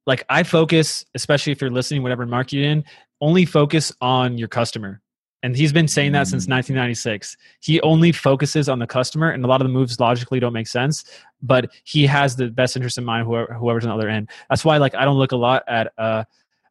like 0.05 0.23
I 0.29 0.43
focus, 0.43 1.03
especially 1.13 1.51
if 1.51 1.59
you're 1.59 1.69
listening, 1.69 2.01
whatever 2.01 2.25
market 2.25 2.53
you're 2.53 2.69
in, 2.69 2.85
only 3.19 3.43
focus 3.43 3.91
on 3.99 4.37
your 4.37 4.47
customer. 4.47 5.01
And 5.43 5.55
he's 5.55 5.71
been 5.71 5.87
saying 5.87 6.13
that 6.13 6.27
since 6.27 6.45
Mm. 6.47 6.49
1996. 6.51 7.37
He 7.59 7.79
only 7.81 8.11
focuses 8.11 8.67
on 8.69 8.79
the 8.79 8.87
customer, 8.87 9.29
and 9.29 9.45
a 9.45 9.47
lot 9.47 9.61
of 9.61 9.67
the 9.67 9.73
moves 9.73 9.99
logically 9.99 10.39
don't 10.39 10.53
make 10.53 10.67
sense. 10.67 11.03
But 11.41 11.71
he 11.83 12.07
has 12.07 12.35
the 12.35 12.47
best 12.49 12.75
interest 12.75 12.97
in 12.97 13.05
mind. 13.05 13.27
Whoever, 13.27 13.53
whoever's 13.53 13.85
on 13.85 13.89
the 13.89 13.95
other 13.95 14.09
end. 14.09 14.29
That's 14.49 14.65
why, 14.65 14.77
like, 14.77 14.95
I 14.95 15.05
don't 15.05 15.17
look 15.17 15.31
a 15.33 15.37
lot 15.37 15.63
at. 15.67 15.93
Uh, 15.97 16.23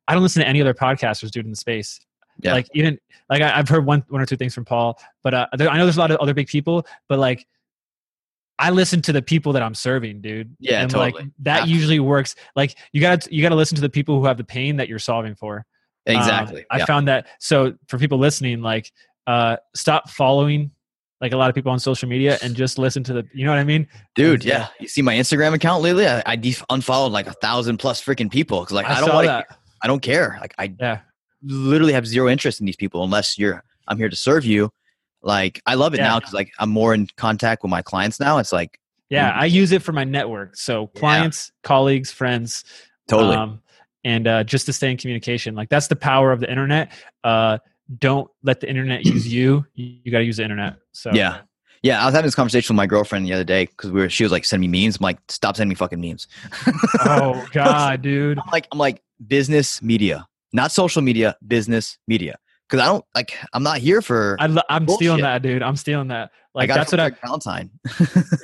I 0.08 0.14
don't 0.14 0.22
listen 0.22 0.40
to 0.42 0.48
any 0.48 0.60
other 0.60 0.74
podcasters, 0.74 1.30
dude, 1.30 1.44
in 1.44 1.50
the 1.50 1.56
space. 1.56 2.00
Yeah. 2.40 2.52
Like 2.52 2.66
even 2.74 2.98
like 3.30 3.40
I, 3.40 3.56
I've 3.58 3.68
heard 3.68 3.86
one 3.86 4.04
one 4.08 4.20
or 4.20 4.26
two 4.26 4.36
things 4.36 4.54
from 4.54 4.64
Paul, 4.66 5.00
but 5.22 5.32
uh, 5.32 5.46
there, 5.56 5.70
I 5.70 5.78
know 5.78 5.84
there's 5.86 5.96
a 5.96 6.00
lot 6.00 6.10
of 6.10 6.18
other 6.18 6.34
big 6.34 6.48
people, 6.48 6.86
but 7.08 7.18
like 7.18 7.46
I 8.58 8.70
listen 8.70 9.00
to 9.02 9.12
the 9.12 9.22
people 9.22 9.52
that 9.54 9.62
I'm 9.62 9.74
serving, 9.74 10.20
dude. 10.20 10.54
Yeah, 10.60 10.82
and 10.82 10.90
totally. 10.90 11.12
like 11.12 11.30
that 11.40 11.60
Have- 11.60 11.68
usually 11.68 11.98
works. 11.98 12.34
Like 12.54 12.76
you 12.92 13.00
got 13.00 13.22
to 13.22 13.34
you 13.34 13.42
got 13.42 13.48
to 13.50 13.54
listen 13.54 13.74
to 13.76 13.80
the 13.80 13.88
people 13.88 14.18
who 14.20 14.26
have 14.26 14.36
the 14.36 14.44
pain 14.44 14.76
that 14.76 14.88
you're 14.88 14.98
solving 14.98 15.34
for. 15.34 15.64
Um, 16.08 16.16
Exactly. 16.16 16.64
I 16.70 16.78
yeah. 16.78 16.84
found 16.86 17.08
that. 17.08 17.26
So 17.40 17.74
for 17.88 17.98
people 17.98 18.18
listening, 18.18 18.60
like, 18.62 18.92
uh, 19.26 19.56
stop 19.74 20.08
following 20.10 20.70
like 21.20 21.32
a 21.32 21.36
lot 21.36 21.48
of 21.48 21.54
people 21.54 21.72
on 21.72 21.78
social 21.80 22.08
media 22.08 22.38
and 22.42 22.54
just 22.54 22.78
listen 22.78 23.02
to 23.04 23.12
the. 23.14 23.24
You 23.34 23.44
know 23.44 23.50
what 23.50 23.58
I 23.58 23.64
mean? 23.64 23.88
Dude, 24.14 24.44
Yeah. 24.44 24.58
yeah. 24.58 24.66
You 24.80 24.88
see 24.88 25.02
my 25.02 25.14
Instagram 25.14 25.54
account 25.54 25.82
lately? 25.82 26.06
I, 26.06 26.22
I 26.26 26.36
def- 26.36 26.62
unfollowed 26.70 27.10
like 27.12 27.26
a 27.26 27.32
thousand 27.32 27.78
plus 27.78 28.02
freaking 28.04 28.30
people 28.30 28.60
because 28.60 28.74
like 28.74 28.86
I, 28.86 29.00
don't 29.00 29.08
saw 29.08 29.24
want. 29.24 29.46
I 29.82 29.86
don't 29.86 30.02
care. 30.02 30.36
Like 30.40 30.54
I 30.58 30.74
Yeah. 30.78 31.00
literally 31.42 31.92
have 31.94 32.06
zero 32.06 32.28
interest 32.28 32.60
in 32.60 32.66
these 32.66 32.76
people 32.76 33.02
unless 33.02 33.38
you're 33.38 33.62
I'm 33.88 33.96
here 33.98 34.08
to 34.08 34.16
serve 34.16 34.44
you. 34.44 34.70
Like 35.22 35.60
I 35.66 35.74
love 35.74 35.94
it 35.94 35.98
Yeah. 35.98 36.08
now 36.08 36.18
because 36.20 36.34
like 36.34 36.52
I'm 36.58 36.70
more 36.70 36.92
in 36.94 37.08
contact 37.16 37.62
with 37.62 37.70
my 37.70 37.82
clients 37.82 38.20
now. 38.20 38.38
It's 38.38 38.52
like 38.52 38.78
Yeah, 39.08 39.32
Mhm. 39.32 39.36
I 39.38 39.44
use 39.46 39.72
it 39.72 39.82
for 39.82 39.92
my 39.92 40.04
network. 40.04 40.56
So 40.56 40.88
clients, 40.88 41.50
colleagues, 41.62 42.10
friends, 42.12 42.64
totally 43.08 43.36
um, 43.36 43.62
and 44.06 44.28
uh, 44.28 44.44
just 44.44 44.66
to 44.66 44.72
stay 44.72 44.92
in 44.92 44.96
communication. 44.96 45.56
Like 45.56 45.68
that's 45.68 45.88
the 45.88 45.96
power 45.96 46.30
of 46.30 46.38
the 46.38 46.48
internet. 46.48 46.92
Uh, 47.24 47.58
don't 47.98 48.30
let 48.44 48.60
the 48.60 48.68
internet 48.70 49.04
use 49.04 49.26
you. 49.32 49.66
You, 49.74 50.12
got 50.12 50.18
to 50.18 50.24
use 50.24 50.36
the 50.36 50.44
internet. 50.44 50.76
So 50.92 51.10
yeah. 51.12 51.40
Yeah, 51.82 52.02
I 52.02 52.06
was 52.06 52.14
having 52.14 52.26
this 52.26 52.34
conversation 52.34 52.74
with 52.74 52.78
my 52.78 52.86
girlfriend 52.86 53.26
the 53.26 53.32
other 53.32 53.44
day 53.44 53.66
because 53.66 53.90
we 53.90 54.00
were. 54.00 54.08
She 54.08 54.24
was 54.24 54.32
like, 54.32 54.44
"Send 54.44 54.60
me 54.60 54.66
memes." 54.66 54.96
I'm 54.96 55.04
like, 55.04 55.18
"Stop 55.28 55.56
sending 55.56 55.68
me 55.68 55.74
fucking 55.74 56.00
memes." 56.00 56.26
Oh 57.00 57.46
God, 57.52 58.02
dude. 58.02 58.38
I'm 58.38 58.50
like, 58.50 58.66
I'm 58.72 58.78
like 58.78 59.02
business 59.24 59.80
media, 59.82 60.26
not 60.52 60.72
social 60.72 61.02
media, 61.02 61.36
business 61.46 61.98
media. 62.08 62.38
Because 62.66 62.82
I 62.82 62.86
don't 62.86 63.04
like. 63.14 63.36
I'm 63.52 63.62
not 63.62 63.78
here 63.78 64.02
for. 64.02 64.36
I, 64.40 64.46
lo- 64.46 64.62
I'm 64.68 64.88
stealing 64.88 65.20
that, 65.20 65.42
dude. 65.42 65.62
I'm 65.62 65.76
stealing 65.76 66.08
that. 66.08 66.30
Like 66.54 66.70
that's 66.70 66.90
what 66.90 66.98
I. 66.98 67.10
Valentine. 67.10 67.70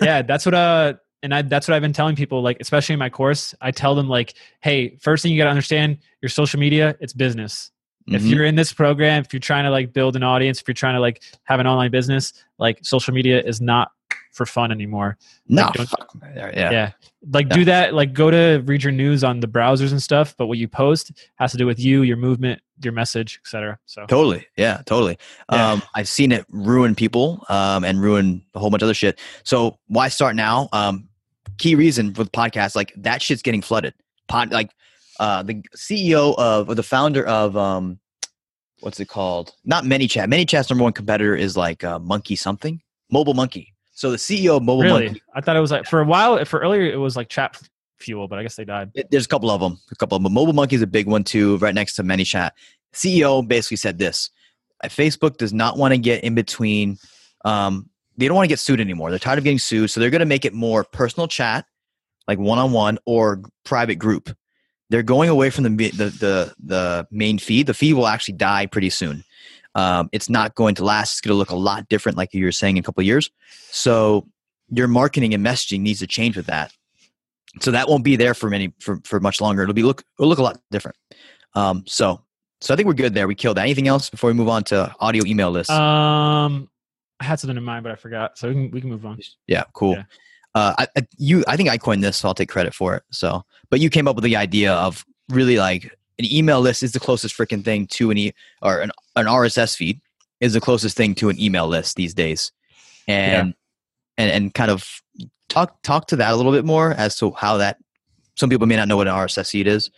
yeah 0.02 0.23
that's 0.23 0.45
what 0.45 0.54
uh 0.54 0.92
and 1.23 1.35
I, 1.35 1.43
that's 1.43 1.69
what 1.69 1.75
I've 1.75 1.83
been 1.83 1.93
telling 1.93 2.17
people, 2.17 2.43
like 2.43 2.57
especially 2.61 2.95
in 2.95 2.99
my 2.99 3.11
course. 3.11 3.55
I 3.61 3.71
tell 3.71 3.95
them 3.95 4.09
like, 4.09 4.35
"Hey, 4.61 4.97
first 5.00 5.23
thing 5.23 5.33
you 5.33 5.38
got 5.38 5.45
to 5.45 5.50
understand, 5.50 5.99
your 6.21 6.29
social 6.29 6.59
media, 6.61 6.97
it's 7.00 7.12
business. 7.12 7.71
If 8.09 8.23
Mhm. 8.23 8.31
you're 8.31 8.45
in 8.45 8.57
this 8.57 8.73
program, 8.73 9.23
if 9.23 9.33
you're 9.33 9.38
trying 9.41 9.62
to 9.64 9.71
like 9.71 9.93
build 9.93 10.17
an 10.17 10.25
audience, 10.25 10.61
if 10.61 10.67
you're 10.67 10.75
trying 10.75 10.95
to 10.95 11.00
like 11.00 11.23
have 11.45 11.61
an 11.61 11.67
online 11.69 11.91
business, 11.93 12.33
like 12.59 12.81
social 12.83 13.14
media 13.14 13.41
is 13.41 13.61
not 13.61 13.93
for 14.33 14.45
fun 14.47 14.73
anymore. 14.73 15.19
no, 15.47 15.71
like, 15.76 15.88
fuck. 15.88 16.11
yeah, 16.35 16.50
Yeah. 16.71 16.91
Like 17.31 17.49
do 17.50 17.64
that, 17.67 17.93
like 17.95 18.12
go 18.14 18.31
to 18.31 18.62
read 18.64 18.83
your 18.83 18.93
news 18.93 19.23
on 19.23 19.41
the 19.41 19.47
browsers 19.47 19.91
and 19.93 20.02
stuff, 20.02 20.35
but 20.38 20.47
what 20.47 20.57
you 20.59 20.67
post 20.69 21.12
has 21.37 21.52
to 21.52 21.59
do 21.59 21.67
with 21.67 21.79
you, 21.79 22.02
your 22.02 22.17
movement, 22.17 22.61
your 22.83 22.93
message, 22.95 23.38
etc. 23.45 23.79
So 23.85 24.07
Totally. 24.07 24.47
Yeah, 24.57 24.81
totally. 24.87 25.19
Yeah. 25.52 25.73
Um, 25.73 25.83
I've 25.95 26.09
seen 26.09 26.33
it 26.33 26.47
ruin 26.49 26.95
people 26.95 27.45
um, 27.50 27.85
and 27.85 28.00
ruin 28.00 28.43
a 28.55 28.59
whole 28.59 28.71
bunch 28.71 28.83
of 28.83 28.87
other 28.87 28.95
shit. 28.95 29.21
So 29.45 29.79
why 29.87 30.09
start 30.09 30.35
now? 30.35 30.69
Um, 30.73 31.09
key 31.62 31.75
reason 31.76 32.12
with 32.14 32.33
podcasts, 32.33 32.75
like 32.75 32.92
that 32.97 33.23
shit's 33.23 33.42
getting 33.42 33.62
flooded. 33.62 33.95
Pod, 34.28 34.50
like 34.50 34.71
uh, 35.21 35.42
the 35.42 35.62
CEO 35.76 36.35
of 36.37 36.69
or 36.69 36.75
the 36.75 36.83
founder 36.83 37.25
of 37.26 37.57
um, 37.57 37.99
what's 38.81 38.99
it 38.99 39.09
called? 39.09 39.54
Not 39.64 39.85
ManyChat. 39.85 40.26
ManyChat's 40.26 40.69
number 40.71 40.83
one 40.83 40.92
competitor 40.92 41.37
is 41.37 41.57
like 41.57 41.85
uh, 41.85 41.99
Monkey 42.00 42.35
something, 42.37 42.81
Mobile 43.11 43.35
Monkey. 43.35 43.73
So 43.92 44.11
the 44.11 44.16
CEO 44.16 44.57
of 44.57 44.62
Mobile 44.64 44.83
really, 44.83 45.07
Monkey, 45.07 45.23
I 45.35 45.40
thought 45.40 45.57
it 45.57 45.61
was 45.61 45.71
like 45.71 45.87
for 45.87 46.00
a 46.00 46.04
while, 46.04 46.45
for 46.45 46.59
earlier 46.61 46.83
it 46.90 46.97
was 46.97 47.16
like 47.16 47.28
chat 47.28 47.61
fuel, 48.00 48.26
but 48.26 48.38
I 48.38 48.42
guess 48.42 48.57
they 48.57 48.64
died. 48.64 48.90
it- 48.95 49.09
there's 49.12 49.26
a 49.26 49.28
couple 49.28 49.50
of 49.50 49.61
them. 49.61 49.78
A 49.92 49.95
couple 49.97 50.16
of 50.16 50.23
them. 50.23 50.33
But 50.33 50.40
Mobile 50.40 50.54
Monkey 50.54 50.75
is 50.76 50.83
a 50.83 50.87
big 50.87 51.07
one 51.07 51.23
too, 51.23 51.59
right 51.59 51.75
next 51.75 51.95
to 51.97 52.02
ManyChat. 52.02 52.50
CEO 52.92 53.47
basically 53.47 53.76
said 53.76 53.99
this: 53.99 54.31
Facebook 54.87 55.37
does 55.37 55.52
not 55.52 55.78
want 55.78 55.92
to 55.95 55.99
get 55.99 56.25
in 56.25 56.35
between. 56.35 56.99
Um, 57.45 57.88
they 58.23 58.29
don't 58.29 58.37
want 58.37 58.45
to 58.45 58.52
get 58.52 58.61
sued 58.61 58.81
anymore. 58.81 59.11
They're 59.11 59.19
tired 59.19 59.38
of 59.38 59.45
getting 59.45 59.59
sued, 59.59 59.91
so 59.91 59.99
they're 59.99 60.11
going 60.11 60.21
to 60.21 60.26
make 60.26 60.45
it 60.45 60.55
more 60.55 60.85
personal 60.85 61.26
chat, 61.26 61.67
like 62.29 62.38
one 62.38 62.59
on 62.59 62.71
one 62.71 62.99
or 63.05 63.43
private 63.64 63.97
group. 63.97 64.35
They're 64.91 65.02
going 65.02 65.29
away 65.29 65.50
from 65.50 65.64
the, 65.64 65.88
the 65.91 66.05
the 66.05 66.55
the 66.62 67.07
main 67.11 67.38
feed. 67.38 67.67
The 67.67 67.75
feed 67.75 67.95
will 67.95 68.07
actually 68.07 68.35
die 68.35 68.67
pretty 68.67 68.91
soon. 68.91 69.25
Um, 69.75 70.09
it's 70.12 70.29
not 70.29 70.55
going 70.55 70.76
to 70.76 70.85
last. 70.85 71.14
It's 71.14 71.21
going 71.21 71.35
to 71.35 71.38
look 71.38 71.50
a 71.50 71.57
lot 71.57 71.88
different, 71.88 72.17
like 72.17 72.33
you 72.33 72.45
were 72.45 72.52
saying, 72.52 72.76
in 72.76 72.83
a 72.83 72.85
couple 72.85 73.02
years. 73.02 73.31
So 73.71 74.29
your 74.70 74.87
marketing 74.87 75.35
and 75.35 75.44
messaging 75.44 75.81
needs 75.81 75.99
to 76.01 76.07
change 76.07 76.37
with 76.37 76.46
that. 76.46 76.73
So 77.61 77.70
that 77.73 77.88
won't 77.88 78.05
be 78.05 78.16
there 78.16 78.35
for 78.35 78.49
many 78.49 78.73
for, 78.81 79.01
for 79.05 79.18
much 79.18 79.40
longer. 79.40 79.62
It'll 79.62 79.75
be 79.75 79.83
look 79.83 80.05
it'll 80.18 80.29
look 80.29 80.38
a 80.38 80.42
lot 80.42 80.61
different. 80.70 80.96
Um, 81.55 81.85
so 81.87 82.23
so 82.61 82.73
I 82.73 82.77
think 82.77 82.87
we're 82.87 82.94
good 82.94 83.14
there. 83.14 83.27
We 83.27 83.35
killed 83.35 83.57
that. 83.57 83.62
Anything 83.62 83.88
else 83.88 84.09
before 84.09 84.29
we 84.29 84.35
move 84.35 84.49
on 84.49 84.62
to 84.64 84.94
audio 85.01 85.25
email 85.27 85.51
lists? 85.51 85.73
Um, 85.73 86.68
I 87.22 87.24
had 87.24 87.38
something 87.38 87.56
in 87.56 87.62
mind, 87.62 87.85
but 87.85 87.92
I 87.92 87.94
forgot. 87.94 88.37
So 88.37 88.48
we 88.48 88.54
can 88.54 88.70
we 88.72 88.80
can 88.80 88.90
move 88.90 89.06
on. 89.06 89.20
yeah, 89.46 89.62
cool. 89.74 89.92
yeah. 89.92 90.02
Uh, 90.54 90.74
I, 90.76 90.87
I, 90.96 91.06
you, 91.16 91.44
I 91.46 91.56
think 91.56 91.68
I 91.70 91.78
coined 91.78 92.02
this, 92.02 92.18
so 92.18 92.28
I'll 92.28 92.35
take 92.35 92.48
credit 92.48 92.74
for 92.74 92.96
it. 92.96 93.04
So, 93.11 93.44
but 93.70 93.78
you 93.80 93.88
came 93.88 94.08
up 94.08 94.16
with 94.16 94.24
the 94.24 94.37
idea 94.37 94.74
of 94.74 95.06
really 95.28 95.56
like 95.56 95.85
an 96.18 96.30
email 96.30 96.61
list 96.61 96.82
is 96.82 96.92
the 96.92 97.00
closest 97.00 97.37
freaking 97.37 97.64
thing 97.64 97.87
to 97.87 98.11
an 98.11 98.18
e 98.18 98.32
or 98.61 98.80
an, 98.80 98.90
an 99.14 99.26
RSS 99.26 99.76
feed 99.76 100.00
is 100.40 100.52
the 100.52 100.61
closest 100.61 100.96
thing 100.96 101.14
to 101.14 101.28
an 101.28 101.40
email 101.40 101.68
list 101.68 101.94
these 101.94 102.12
days, 102.12 102.50
and 103.06 103.54
and 104.18 104.30
and 104.32 104.52
kind 104.52 104.72
of 104.72 105.00
talk 105.48 105.80
talk 105.82 106.08
to 106.08 106.16
that 106.16 106.32
a 106.32 106.37
little 106.37 106.52
bit 106.52 106.64
more 106.64 106.90
as 106.90 107.16
to 107.18 107.30
how 107.32 107.58
that. 107.58 107.78
Some 108.35 108.50
people 108.50 108.66
may 108.66 108.76
not 108.76 108.88
know 108.88 108.96
what 108.96 109.06
an 109.06 109.14
RSS 109.14 109.50
feed 109.50 109.68
is, 109.68 109.90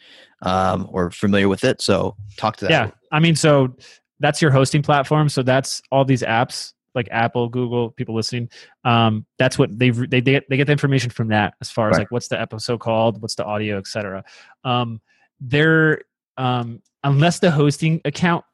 um, 0.43 0.89
or 0.91 1.11
familiar 1.11 1.49
with 1.49 1.65
it. 1.65 1.81
So 1.81 2.17
talk 2.37 2.57
to 2.59 2.67
that. 2.67 2.71
Yeah, 2.71 2.91
I 3.13 3.19
mean, 3.19 3.35
so 3.35 3.75
that's 4.21 4.43
your 4.43 4.51
hosting 4.51 4.83
platform. 4.83 5.31
So 5.31 5.43
that's 5.43 5.81
all 5.91 6.05
these 6.05 6.23
apps 6.23 6.74
like 6.95 7.09
Apple, 7.11 7.49
Google, 7.49 7.91
people 7.91 8.15
listening. 8.15 8.49
Um, 8.85 9.27
that's 9.39 9.59
what 9.59 9.77
they 9.79 9.91
they 9.91 10.07
they 10.07 10.21
get, 10.21 10.49
they 10.49 10.57
get 10.57 10.67
the 10.67 10.73
information 10.73 11.11
from 11.11 11.29
that 11.29 11.55
as 11.61 11.71
far 11.71 11.89
as 11.91 11.95
Right. 11.95 12.01
like 12.03 12.11
what's 12.11 12.29
the 12.29 12.41
episode 12.41 12.79
called, 12.81 13.21
what's 13.23 13.35
the 13.35 13.45
audio, 13.45 13.79
etc. 13.79 14.25
Um, 14.65 15.01
they're 15.41 16.03
um, 16.37 16.81
unless 17.03 17.39
the 17.41 17.51
hosting 17.51 18.01
account 18.05 18.45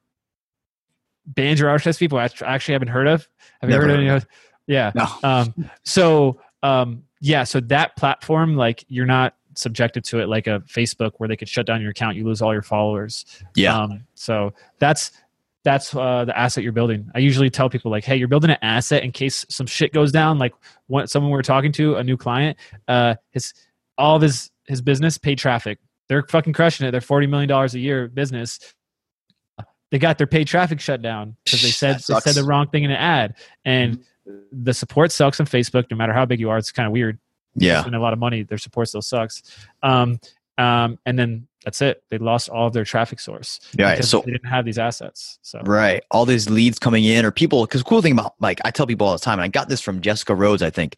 bans 1.26 1.60
your 1.60 1.68
RSS 1.70 2.00
which 2.00 2.42
I 2.42 2.54
actually 2.54 2.72
haven't 2.72 2.88
heard 2.88 3.06
of. 3.06 3.28
Have 3.60 3.70
you 3.70 3.76
heard 3.76 3.90
of 3.90 3.96
any? 3.96 4.08
host- 4.08 4.26
Yeah. 4.66 4.90
No. 4.94 5.06
Um, 5.22 5.70
so 5.84 6.40
um, 6.62 7.04
yeah, 7.20 7.44
so 7.44 7.60
that 7.60 7.96
platform, 7.96 8.56
like 8.56 8.84
you're 8.88 9.06
not 9.06 9.34
subjected 9.54 10.04
to 10.04 10.20
it 10.20 10.28
like 10.28 10.46
a 10.46 10.60
Facebook 10.60 11.12
where 11.18 11.28
they 11.28 11.36
could 11.36 11.48
shut 11.48 11.66
down 11.66 11.80
your 11.82 11.90
account, 11.90 12.16
you 12.16 12.24
lose 12.24 12.40
all 12.42 12.52
your 12.52 12.62
followers. 12.62 13.24
Yeah. 13.54 13.78
Um, 13.78 14.04
so 14.14 14.52
that's 14.78 15.12
that's 15.62 15.94
uh, 15.94 16.24
the 16.24 16.36
asset 16.36 16.64
you're 16.64 16.72
building. 16.72 17.10
I 17.14 17.18
usually 17.18 17.50
tell 17.50 17.68
people 17.68 17.90
like, 17.90 18.04
hey, 18.04 18.16
you're 18.16 18.28
building 18.28 18.50
an 18.50 18.58
asset 18.62 19.02
in 19.02 19.12
case 19.12 19.44
some 19.48 19.66
shit 19.66 19.92
goes 19.92 20.10
down. 20.10 20.38
Like 20.38 20.54
one, 20.86 21.06
someone 21.06 21.30
we're 21.30 21.42
talking 21.42 21.72
to, 21.72 21.96
a 21.96 22.04
new 22.04 22.16
client, 22.16 22.56
uh, 22.88 23.16
his 23.30 23.52
all 23.98 24.16
of 24.16 24.22
his 24.22 24.50
his 24.66 24.80
business 24.80 25.18
paid 25.18 25.38
traffic. 25.38 25.78
They're 26.08 26.22
fucking 26.22 26.54
crushing 26.54 26.86
it. 26.86 26.90
They're 26.92 27.00
forty 27.00 27.26
million 27.26 27.48
dollars 27.48 27.74
a 27.74 27.78
year 27.78 28.08
business. 28.08 28.58
They 29.90 29.98
got 29.98 30.18
their 30.18 30.26
paid 30.26 30.46
traffic 30.46 30.80
shut 30.80 31.02
down 31.02 31.36
because 31.44 31.62
they 31.62 31.70
said 31.70 31.96
they 32.08 32.20
said 32.20 32.34
the 32.34 32.44
wrong 32.44 32.68
thing 32.68 32.84
in 32.84 32.90
an 32.90 32.96
ad, 32.96 33.34
and 33.64 34.04
the 34.52 34.72
support 34.72 35.12
sucks 35.12 35.40
on 35.40 35.46
Facebook. 35.46 35.90
No 35.90 35.96
matter 35.96 36.12
how 36.12 36.24
big 36.24 36.40
you 36.40 36.48
are, 36.48 36.58
it's 36.58 36.70
kind 36.70 36.86
of 36.86 36.92
weird 36.92 37.18
yeah. 37.54 37.80
spend 37.80 37.94
a 37.94 38.00
lot 38.00 38.12
of 38.12 38.18
money, 38.18 38.42
their 38.42 38.58
support 38.58 38.88
still 38.88 39.02
sucks. 39.02 39.42
Um, 39.82 40.20
um, 40.58 40.98
and 41.06 41.18
then 41.18 41.46
that's 41.64 41.82
it. 41.82 42.02
They 42.10 42.18
lost 42.18 42.48
all 42.48 42.66
of 42.66 42.72
their 42.72 42.84
traffic 42.84 43.20
source 43.20 43.60
because 43.94 44.08
So 44.10 44.20
they 44.24 44.32
didn't 44.32 44.48
have 44.48 44.64
these 44.64 44.78
assets. 44.78 45.38
So 45.42 45.60
Right. 45.64 46.02
All 46.10 46.24
these 46.26 46.48
leads 46.48 46.78
coming 46.78 47.04
in 47.04 47.24
or 47.24 47.30
people, 47.30 47.64
because 47.66 47.82
cool 47.82 48.00
thing 48.02 48.12
about, 48.12 48.34
like, 48.40 48.60
I 48.64 48.70
tell 48.70 48.86
people 48.86 49.06
all 49.06 49.12
the 49.12 49.18
time, 49.18 49.34
and 49.38 49.42
I 49.44 49.48
got 49.48 49.68
this 49.68 49.80
from 49.80 50.00
Jessica 50.00 50.34
Rhodes, 50.34 50.62
I 50.62 50.70
think, 50.70 50.96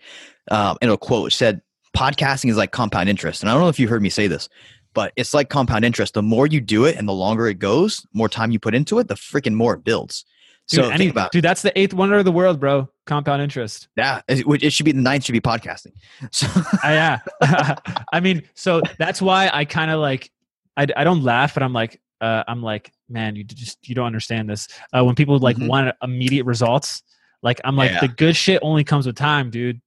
um, 0.50 0.76
in 0.80 0.88
a 0.88 0.96
quote, 0.96 1.24
which 1.24 1.36
said, 1.36 1.60
podcasting 1.96 2.48
is 2.50 2.56
like 2.56 2.70
compound 2.72 3.08
interest. 3.08 3.42
And 3.42 3.50
I 3.50 3.54
don't 3.54 3.62
know 3.62 3.68
if 3.68 3.78
you 3.80 3.88
heard 3.88 4.02
me 4.02 4.08
say 4.08 4.26
this, 4.28 4.48
but 4.94 5.12
it's 5.16 5.34
like 5.34 5.48
compound 5.50 5.84
interest. 5.84 6.14
The 6.14 6.22
more 6.22 6.46
you 6.46 6.60
do 6.60 6.84
it 6.84 6.96
and 6.96 7.08
the 7.08 7.12
longer 7.12 7.46
it 7.48 7.58
goes, 7.58 8.06
more 8.12 8.28
time 8.28 8.50
you 8.50 8.58
put 8.58 8.74
into 8.74 8.98
it, 8.98 9.08
the 9.08 9.14
freaking 9.14 9.54
more 9.54 9.74
it 9.74 9.84
builds. 9.84 10.24
dude, 10.68 10.84
so 10.84 10.88
any- 10.90 10.98
think 10.98 11.10
about 11.12 11.32
dude, 11.32 11.44
that's 11.44 11.62
the 11.62 11.76
eighth 11.78 11.92
wonder 11.92 12.16
of 12.18 12.24
the 12.24 12.32
world, 12.32 12.60
bro. 12.60 12.88
Compound 13.04 13.42
interest. 13.42 13.88
Yeah, 13.96 14.20
It, 14.28 14.46
it 14.62 14.72
should 14.72 14.86
be 14.86 14.92
the 14.92 15.00
ninth 15.02 15.24
should 15.24 15.32
be 15.32 15.40
podcasting. 15.40 15.92
So, 16.30 16.46
Uh, 16.46 16.78
yeah. 16.84 17.18
I 18.12 18.20
mean, 18.20 18.42
so 18.54 18.80
that's 18.96 19.20
why 19.20 19.50
I 19.52 19.64
kind 19.64 19.90
of 19.90 19.98
like, 20.00 20.30
I, 20.76 20.86
I 20.96 21.04
don't 21.04 21.22
laugh, 21.22 21.54
but 21.54 21.62
I'm 21.62 21.72
like, 21.72 22.00
uh, 22.20 22.44
I'm 22.46 22.62
like, 22.62 22.92
man, 23.08 23.36
you 23.36 23.44
just, 23.44 23.88
you 23.88 23.94
don't 23.94 24.06
understand 24.06 24.48
this. 24.48 24.68
Uh, 24.96 25.04
when 25.04 25.14
people 25.14 25.38
like 25.38 25.56
Mhm. 25.56 25.68
want 25.68 25.94
immediate 26.02 26.44
results, 26.44 27.02
like 27.42 27.60
I'm 27.64 27.76
like, 27.76 27.90
Yeah. 27.90 28.00
the 28.00 28.08
good 28.08 28.36
shit 28.36 28.60
only 28.62 28.84
comes 28.84 29.06
with 29.06 29.16
time, 29.16 29.50
dude. 29.50 29.80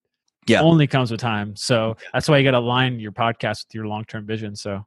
Yeah. 0.48 0.62
Only 0.62 0.86
comes 0.86 1.10
with 1.12 1.20
time. 1.22 1.56
So 1.56 1.98
that's 2.14 2.30
why 2.30 2.38
you 2.38 2.44
got 2.44 2.52
to 2.52 2.60
align 2.60 3.00
your 3.00 3.12
podcast 3.12 3.66
with 3.68 3.74
your 3.74 3.88
long-term 3.88 4.28
vision. 4.28 4.56
So 4.56 4.86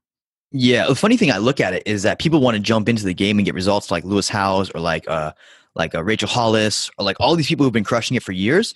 Yeah, 0.52 0.86
the 0.86 0.94
funny 0.94 1.16
thing 1.16 1.32
I 1.32 1.38
look 1.38 1.60
at 1.60 1.74
it 1.74 1.82
is 1.86 2.04
that 2.04 2.18
people 2.18 2.40
want 2.40 2.54
to 2.56 2.60
jump 2.62 2.88
into 2.88 3.04
the 3.04 3.12
game 3.14 3.38
and 3.38 3.44
get 3.44 3.54
results 3.54 3.90
like 3.90 4.04
Lewis 4.04 4.28
Howes 4.28 4.70
or 4.70 4.80
like 4.80 5.08
uh 5.08 5.32
like 5.74 5.94
uh, 5.94 6.02
Rachel 6.02 6.28
Hollis 6.28 6.90
or 6.98 7.04
like 7.04 7.16
all 7.20 7.36
these 7.36 7.46
people 7.46 7.64
who've 7.64 7.72
been 7.72 7.84
crushing 7.84 8.16
it 8.16 8.22
for 8.22 8.32
years, 8.32 8.74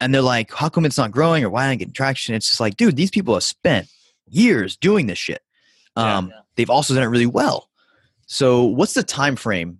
and 0.00 0.14
they're 0.14 0.20
like, 0.22 0.52
"How 0.52 0.68
come 0.68 0.84
it's 0.84 0.98
not 0.98 1.10
growing 1.10 1.42
or 1.44 1.50
why 1.50 1.66
aren't 1.66 1.78
getting 1.80 1.94
traction?" 1.94 2.34
It's 2.34 2.46
just 2.48 2.60
like, 2.60 2.76
dude, 2.76 2.94
these 2.96 3.10
people 3.10 3.34
have 3.34 3.42
spent 3.42 3.88
years 4.28 4.76
doing 4.76 5.06
this 5.06 5.18
shit. 5.18 5.42
Yeah. 5.96 6.18
Um, 6.18 6.32
they've 6.56 6.70
also 6.70 6.94
done 6.94 7.02
it 7.02 7.08
really 7.08 7.26
well. 7.26 7.68
So, 8.26 8.64
what's 8.64 8.94
the 8.94 9.02
time 9.02 9.36
frame 9.36 9.78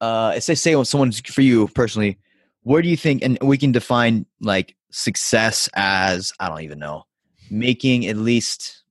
uh, 0.00 0.38
say 0.40 0.54
say 0.54 0.76
when 0.76 0.84
someone's 0.84 1.20
for 1.20 1.42
you 1.42 1.68
personally, 1.68 2.18
where 2.62 2.82
do 2.82 2.88
you 2.88 2.96
think? 2.96 3.22
And 3.22 3.38
we 3.42 3.58
can 3.58 3.72
define 3.72 4.26
like 4.40 4.76
success 4.90 5.68
as 5.74 6.32
I 6.38 6.48
don't 6.48 6.62
even 6.62 6.78
know, 6.78 7.06
making 7.50 8.06
at 8.06 8.16
least. 8.16 8.82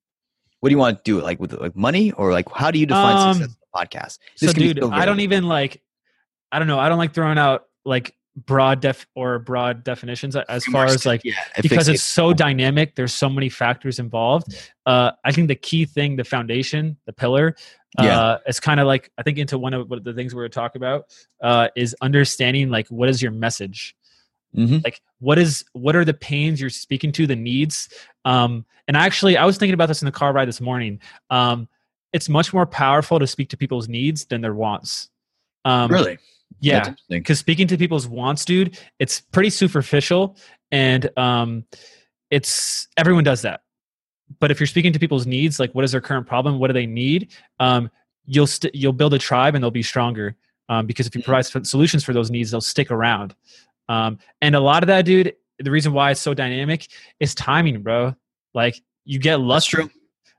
What 0.60 0.70
do 0.70 0.74
you 0.74 0.80
want 0.80 0.98
to 0.98 1.04
do? 1.04 1.22
Like 1.22 1.40
with 1.40 1.54
like 1.54 1.76
money 1.76 2.12
or 2.14 2.32
like 2.32 2.50
how 2.52 2.72
do 2.72 2.80
you 2.80 2.88
define 2.88 3.16
Um, 3.16 3.34
success 3.36 3.54
in 3.54 3.56
the 3.62 3.80
podcast? 3.80 4.20
So, 4.36 4.48
This 4.48 4.56
be 4.56 4.74
dude, 4.74 4.84
so 4.84 4.92
I 4.92 5.06
don't 5.06 5.20
even 5.20 5.48
like. 5.48 5.82
I 6.52 6.60
don't 6.60 6.68
know. 6.68 6.80
I 6.80 6.90
don't 6.90 6.98
like 6.98 7.14
throwing 7.14 7.38
out 7.38 7.66
like 7.86 8.16
broad 8.46 8.82
def 8.82 9.08
or 9.16 9.40
broad 9.40 9.84
definitions 9.84 10.36
as 10.36 10.64
far 10.66 10.86
as 10.86 11.06
like 11.06 11.22
yeah, 11.24 11.34
because 11.62 11.88
fixates- 11.88 11.94
it's 11.96 12.04
so 12.04 12.34
dynamic. 12.34 12.96
There's 12.96 13.14
so 13.14 13.30
many 13.30 13.50
factors 13.50 13.98
involved. 14.00 14.56
Uh, 14.86 15.12
I 15.26 15.32
think 15.32 15.48
the 15.48 15.56
key 15.56 15.86
thing, 15.86 16.16
the 16.16 16.24
foundation, 16.24 16.98
the 17.08 17.14
pillar, 17.14 17.56
Yeah. 18.00 18.20
uh, 18.20 18.40
it's 18.46 18.60
kind 18.60 18.80
of 18.80 18.86
like 18.88 19.12
I 19.18 19.24
think 19.24 19.40
into 19.40 19.58
one 19.58 19.74
of 19.74 19.90
the 20.04 20.14
things 20.14 20.36
we 20.36 20.42
were 20.42 20.50
talking 20.50 20.80
about 20.80 21.06
uh, 21.42 21.70
is 21.76 21.96
understanding 22.02 22.70
like 22.70 22.88
what 22.90 23.10
is 23.10 23.22
your 23.22 23.32
message 23.32 23.96
Mhm. 24.56 24.82
like 24.84 25.02
what 25.20 25.38
is 25.38 25.66
what 25.74 25.96
are 25.96 26.06
the 26.06 26.14
pains 26.14 26.62
you're 26.62 26.70
speaking 26.70 27.12
to 27.12 27.28
the 27.28 27.36
needs 27.36 27.90
um 28.24 28.66
and 28.88 28.96
actually 28.96 29.36
i 29.36 29.44
was 29.44 29.58
thinking 29.58 29.74
about 29.74 29.88
this 29.88 30.02
in 30.02 30.06
the 30.06 30.12
car 30.12 30.32
ride 30.32 30.48
this 30.48 30.62
morning 30.62 31.02
um 31.30 31.68
it's 32.14 32.30
much 32.30 32.54
more 32.54 32.66
powerful 32.66 33.20
to 33.20 33.28
speak 33.28 33.50
to 33.50 33.58
people's 33.58 33.90
needs 33.90 34.24
than 34.26 34.40
their 34.40 34.54
wants 34.54 35.10
um 35.66 35.92
really 35.92 36.18
yeah 36.60 36.94
because 37.10 37.38
speaking 37.40 37.68
to 37.68 37.78
people's 37.78 38.08
wants 38.08 38.44
dude 38.46 38.80
it's 39.00 39.20
pretty 39.22 39.50
superficial 39.50 40.36
and 40.72 41.10
um 41.18 41.64
it's 42.30 42.88
everyone 42.98 43.24
does 43.24 43.42
that. 43.44 43.62
But 44.40 44.52
if 44.52 44.60
you're 44.60 44.68
speaking 44.68 44.92
to 44.94 45.00
people's 45.00 45.26
needs 45.26 45.60
like 45.60 45.74
what 45.74 45.86
is 45.86 45.92
their 45.92 46.02
current 46.02 46.28
problem? 46.28 46.60
What 46.60 46.68
do 46.68 46.74
they 46.74 46.86
need? 46.86 47.32
Um 47.60 47.90
you'll 48.26 48.48
st- 48.48 48.76
you'll 48.76 48.92
build 48.94 49.14
a 49.14 49.20
tribe 49.20 49.56
and 49.56 49.64
they'll 49.64 49.72
be 49.72 49.84
stronger 49.84 50.36
um, 50.70 50.86
because 50.86 51.08
if 51.08 51.16
you 51.16 51.22
Mhm. 51.22 51.26
provide 51.26 51.66
solutions 51.66 52.04
for 52.04 52.12
those 52.14 52.30
needs 52.30 52.52
they'll 52.52 52.60
stick 52.60 52.92
around. 52.92 53.34
Um, 53.88 54.20
and 54.42 54.54
a 54.56 54.60
lot 54.60 54.84
of 54.84 54.88
that 54.88 55.06
dude 55.06 55.34
the 55.60 55.72
reason 55.72 55.94
why 55.94 56.12
it's 56.12 56.22
so 56.22 56.34
dynamic 56.34 56.88
is 57.20 57.34
timing 57.36 57.82
bro. 57.82 58.16
Like 58.54 58.82
you 59.06 59.20
get 59.20 59.40
lucky. 59.40 59.78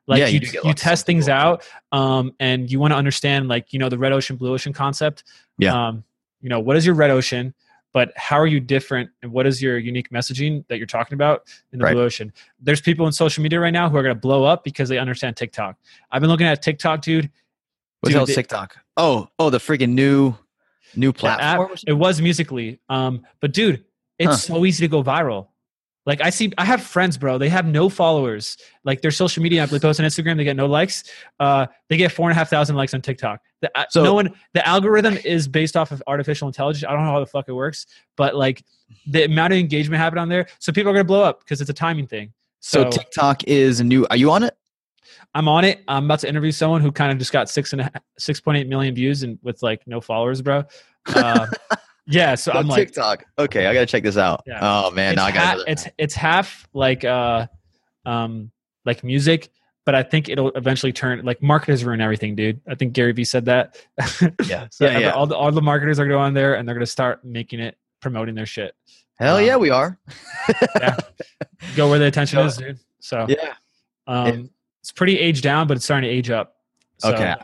Like 0.09 0.21
Yeah, 0.21 0.27
you, 0.27 0.41
you 0.41 0.61
you, 0.65 0.73
test 0.75 1.05
things 1.07 1.29
out 1.29 1.63
um, 1.93 2.33
and 2.41 2.69
you 2.73 2.81
want 2.81 2.93
to 2.93 2.97
understand 2.97 3.47
like 3.49 3.73
you 3.73 3.79
know 3.79 3.89
the 3.91 3.99
red 3.99 4.13
ocean 4.13 4.37
blue 4.37 4.53
ocean 4.55 4.73
concept 4.73 5.23
Yeah. 5.59 5.75
um, 5.89 6.03
you 6.41 6.49
know 6.49 6.59
what 6.61 6.77
is 6.77 6.85
your 6.87 6.95
red 6.95 7.11
ocean 7.11 7.55
but 7.93 8.13
how 8.17 8.37
are 8.39 8.47
you 8.47 8.59
different 8.59 9.11
and 9.23 9.31
what 9.33 9.47
is 9.47 9.61
your 9.63 9.77
unique 9.79 10.09
messaging 10.11 10.65
that 10.69 10.79
you're 10.79 10.87
talking 10.87 11.15
about 11.15 11.43
in 11.73 11.79
the 11.79 11.85
Right. 11.85 11.93
blue 11.93 12.03
ocean 12.05 12.33
there's 12.61 12.81
people 12.81 13.07
in 13.07 13.13
social 13.13 13.43
media 13.43 13.61
right 13.61 13.71
now 13.71 13.89
who 13.91 13.97
are 13.99 14.03
going 14.03 14.15
to 14.15 14.21
blow 14.21 14.45
up 14.45 14.65
because 14.65 14.89
they 14.89 14.97
understand 14.99 15.37
tiktok 15.37 15.77
i've 16.11 16.21
been 16.23 16.31
looking 16.31 16.47
at 16.47 16.63
tiktok 16.63 17.03
dude 17.03 17.31
What's 18.01 18.11
Dude, 18.11 18.15
the 18.15 18.19
hell 18.19 18.25
is 18.25 18.31
it- 18.31 18.35
TikTok? 18.37 18.77
Oh, 18.97 19.29
oh, 19.41 19.51
the 19.51 19.59
freaking 19.59 19.91
new 19.91 20.35
new 20.97 21.13
platform. 21.13 21.73
app- 21.73 21.79
it 21.87 21.93
was 21.93 22.21
Musical.ly 22.23 22.79
um, 22.89 23.27
but 23.41 23.53
dude 23.53 23.85
it's 24.19 24.31
Huh. 24.31 24.37
so 24.57 24.65
easy 24.65 24.85
to 24.87 24.89
go 24.89 25.03
viral 25.05 25.49
like 26.09 26.21
i 26.23 26.31
see 26.31 26.51
i 26.59 26.65
have 26.65 26.83
friends 26.83 27.17
bro. 27.17 27.39
They 27.39 27.51
have 27.51 27.67
no 27.67 27.89
followers. 27.89 28.57
Like 28.83 29.03
their 29.03 29.11
social 29.13 29.43
media 29.43 29.63
app 29.63 29.69
they 29.69 29.79
post 29.79 30.01
on 30.01 30.07
instagram 30.07 30.39
they 30.39 30.45
get 30.45 30.57
no 30.57 30.67
likes. 30.67 31.05
Uh, 31.39 31.67
they 31.89 31.97
get 31.97 32.11
four 32.11 32.29
and 32.29 32.33
a 32.33 32.39
half 32.39 32.49
thousand 32.51 32.75
likes 32.75 32.95
on 32.95 33.03
tiktok. 33.03 33.41
The, 33.61 33.71
uh, 33.79 33.85
So- 33.91 34.03
no 34.03 34.15
one 34.15 34.35
the 34.55 34.67
algorithm 34.67 35.19
is 35.19 35.47
based 35.47 35.77
off 35.77 35.93
of 35.93 36.03
artificial 36.07 36.49
intelligence. 36.49 36.85
I 36.89 36.93
don't 36.93 37.05
know 37.05 37.13
how 37.13 37.21
the 37.21 37.27
fuck 37.27 37.45
it 37.49 37.53
works 37.53 37.87
but 38.17 38.35
like 38.35 38.65
the 39.07 39.25
amount 39.25 39.53
of 39.53 39.59
engagement 39.59 40.01
happened 40.01 40.21
on 40.21 40.29
there 40.29 40.49
so 40.59 40.73
people 40.73 40.91
are 40.91 40.95
gonna 40.95 41.05
blow 41.05 41.23
up 41.23 41.41
because 41.41 41.61
it's 41.61 41.71
a 41.71 41.75
timing 41.75 42.07
thing. 42.09 42.33
So 42.61 42.85
so, 42.85 42.91
TikTok 42.91 43.45
is 43.45 43.79
a 43.79 43.85
new. 43.85 44.05
Are 44.11 44.17
you 44.17 44.31
on 44.33 44.43
it? 44.43 44.57
i'm 45.35 45.47
on 45.47 45.65
it. 45.65 45.85
I'm 45.89 46.07
about 46.07 46.21
to 46.21 46.29
interview 46.29 46.53
someone 46.53 46.81
who 46.81 46.91
kind 46.91 47.13
of 47.13 47.19
just 47.19 47.33
got 47.33 47.49
six 47.49 47.73
and 47.73 47.89
six 48.19 48.41
point 48.41 48.59
eight 48.59 48.69
million 48.69 48.95
views 48.95 49.23
and 49.23 49.39
with 49.43 49.63
like 49.63 49.87
no 49.87 50.01
followers 50.01 50.43
bro. 50.43 50.65
Uh, 51.07 51.47
yeah 52.09 52.35
so 52.35 52.53
So 52.53 52.59
i'm 52.59 52.67
like 52.69 52.89
TikTok. 52.89 53.25
Okay, 53.39 53.67
I 53.67 53.75
gotta 53.75 53.87
check 53.87 54.03
this 54.03 54.17
out. 54.17 54.43
Yeah. 54.47 54.59
Oh 54.63 54.91
man, 54.91 55.13
it's, 55.13 55.17
now 55.19 55.25
I 55.27 55.31
got 55.33 55.59
ha- 55.59 55.65
it's 55.67 55.87
it's 55.99 56.15
half 56.15 56.67
like 56.73 57.05
uh 57.05 57.47
um 58.07 58.51
like 58.85 59.05
music 59.05 59.51
but 59.85 59.95
i 59.95 60.03
think 60.03 60.29
it'll 60.29 60.51
eventually 60.53 60.93
turn 60.93 61.23
like 61.25 61.43
marketers 61.43 61.85
ruin 61.85 62.01
everything 62.01 62.35
dude 62.35 62.61
i 62.69 62.75
think 62.75 62.93
gary 62.95 63.13
vee 63.13 63.25
said 63.25 63.45
that 63.47 63.77
Yeah. 64.47 64.67
so 64.71 64.85
Yeah, 64.87 64.99
yeah. 64.99 65.11
all 65.11 65.27
the 65.27 65.37
all 65.37 65.51
the 65.53 65.61
marketers 65.63 65.99
are 65.99 66.05
going 66.07 66.17
go 66.19 66.19
on 66.21 66.33
there 66.35 66.55
and 66.55 66.67
they're 66.67 66.75
going 66.75 66.85
to 66.87 66.91
start 66.91 67.25
making 67.25 67.61
it 67.61 67.77
promoting 68.01 68.35
their 68.35 68.47
shit 68.47 68.75
Hell 69.19 69.39
um, 69.39 69.45
yeah, 69.45 69.57
we 69.57 69.69
are. 69.71 69.99
go 71.77 71.91
where 71.91 71.99
the 71.99 72.07
attention 72.07 72.39
So- 72.39 72.45
is 72.47 72.57
dude 72.57 72.79
so 73.01 73.27
Yeah. 73.29 73.55
um 74.07 74.51
it's 74.81 74.93
pretty 74.93 75.19
aged 75.19 75.43
down 75.43 75.67
but 75.67 75.77
it's 75.77 75.85
starting 75.85 76.09
to 76.09 76.15
age 76.15 76.31
up 76.31 76.57
so 76.99 77.13
Okay. 77.15 77.35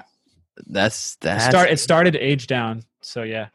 That's 0.67 1.17
that. 1.17 1.51
start, 1.51 1.69
it 1.71 1.79
started 1.81 2.13
to 2.13 2.21
age 2.21 2.47
down 2.47 2.85
so 3.03 3.23
yeah 3.25 3.49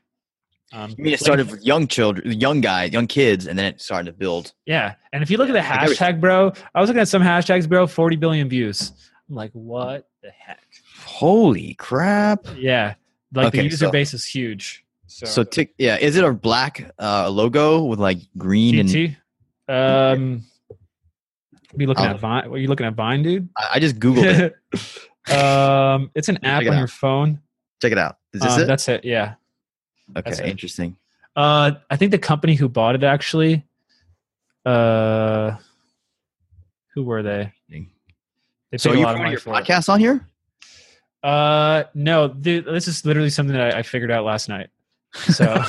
um, 0.71 0.91
I 0.97 1.01
mean, 1.01 1.13
it 1.13 1.19
started 1.19 1.47
if- 1.47 1.51
with 1.53 1.63
young 1.63 1.88
children, 1.88 2.39
young 2.39 2.62
guys, 2.62 2.93
young 2.93 3.08
kids, 3.08 3.47
and 3.47 3.58
then 3.58 3.65
it 3.65 3.82
started 3.82 4.05
to 4.12 4.13
build. 4.17 4.53
Yeah. 4.65 4.95
And 5.13 5.23
if 5.23 5.32
you 5.32 5.38
look 5.38 5.49
at 5.49 5.53
the 5.53 5.60
hashtag, 5.60 6.19
bro, 6.19 6.51
I 6.75 6.79
was 6.82 6.89
looking 6.89 7.01
at 7.01 7.08
some 7.08 7.23
hashtags, 7.23 7.67
bro, 7.67 7.88
40 7.88 8.15
billion 8.17 8.47
views. 8.49 8.91
I'm 9.29 9.36
like, 9.36 9.51
what 9.53 10.08
the 10.21 10.29
heck? 10.32 10.60
Holy 11.05 11.73
crap! 11.75 12.45
Yeah. 12.58 12.95
Like 13.34 13.47
Okay, 13.47 13.58
the 13.60 13.63
user 13.65 13.77
so- 13.86 13.91
base 13.91 14.13
is 14.13 14.25
huge. 14.25 14.86
So, 15.08 15.25
So, 15.25 15.43
tick, 15.43 15.73
yeah, 15.79 15.97
is 15.97 16.15
it 16.17 16.23
a 16.23 16.32
black 16.32 16.91
uh, 16.99 17.29
logo 17.32 17.84
with 17.84 17.99
like 17.99 18.19
green 18.38 18.77
and? 18.79 18.88
GT. 18.89 19.17
Um, 19.67 20.43
be 21.75 21.86
looking 21.88 22.05
I'll- 22.05 22.12
at 22.13 22.19
Vine. 22.19 22.49
What 22.49 22.55
are 22.58 22.60
you 22.60 22.67
looking 22.67 22.86
at 22.86 22.93
Vine, 22.93 23.23
dude? 23.23 23.49
I, 23.58 23.69
I 23.75 23.79
just 23.79 23.97
googled 23.99 24.53
it. 24.69 25.34
um, 25.36 26.12
it's 26.15 26.29
an 26.29 26.38
app 26.45 26.62
it 26.62 26.67
on 26.67 26.75
out. 26.75 26.77
your 26.79 26.88
phone. 26.88 27.41
Check 27.82 27.91
it 27.91 27.97
out. 27.97 28.17
Is 28.34 28.41
this 28.41 28.53
Um, 28.53 28.62
it? 28.62 28.65
That's 28.67 28.88
it. 28.88 29.03
Yeah. 29.05 29.34
Okay, 30.17 30.22
that's 30.30 30.39
interesting. 30.39 30.98
Uh, 31.36 31.72
I 31.89 31.95
think 31.95 32.12
the 32.12 32.17
company 32.17 32.56
who 32.56 32.67
bought 32.69 32.95
it 32.95 33.04
actually. 33.04 33.63
Uh, 34.65 35.56
who 36.93 37.04
were 37.04 37.24
they? 37.24 37.54
They 38.72 38.78
So 38.78 38.89
paid 38.89 38.95
a 38.98 39.00
you 39.00 39.06
lot 39.06 39.12
of 39.12 39.15
putting 39.15 39.24
money 39.24 39.32
your 39.32 39.39
for 39.39 39.50
it. 39.60 39.63
podcast 39.65 39.89
on 39.89 40.00
here? 40.00 40.28
Uh, 41.24 41.84
no, 41.93 42.30
th- 42.30 42.65
this 42.65 42.88
is 42.88 43.06
literally 43.06 43.30
something 43.30 43.56
that 43.56 43.76
I, 43.76 43.80
I 43.80 43.84
figured 43.84 44.12
out 44.12 44.26
last 44.26 44.48
night. 44.50 44.69
So, 45.13 45.63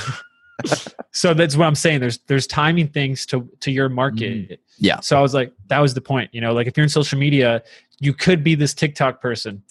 so 1.13 1.35
that's 1.35 1.57
what 1.57 1.67
I'm 1.67 1.75
saying. 1.75 2.01
There's 2.01 2.19
there's 2.27 2.47
timing 2.47 2.89
things 2.89 3.25
to 3.27 3.49
to 3.61 3.71
your 3.71 3.89
market. 3.89 4.61
Yeah. 4.79 5.01
So 5.01 5.17
I 5.19 5.23
was 5.23 5.35
like, 5.35 5.53
that 5.69 5.79
was 5.81 5.95
the 5.95 6.01
point. 6.01 6.31
You 6.33 6.41
know, 6.41 6.53
like 6.53 6.67
if 6.67 6.77
you're 6.77 6.85
in 6.85 6.91
social 6.91 7.19
media, 7.19 7.63
you 8.01 8.13
could 8.15 8.45
be 8.45 8.55
this 8.55 8.75
TikTok 8.75 9.21
person, 9.21 9.63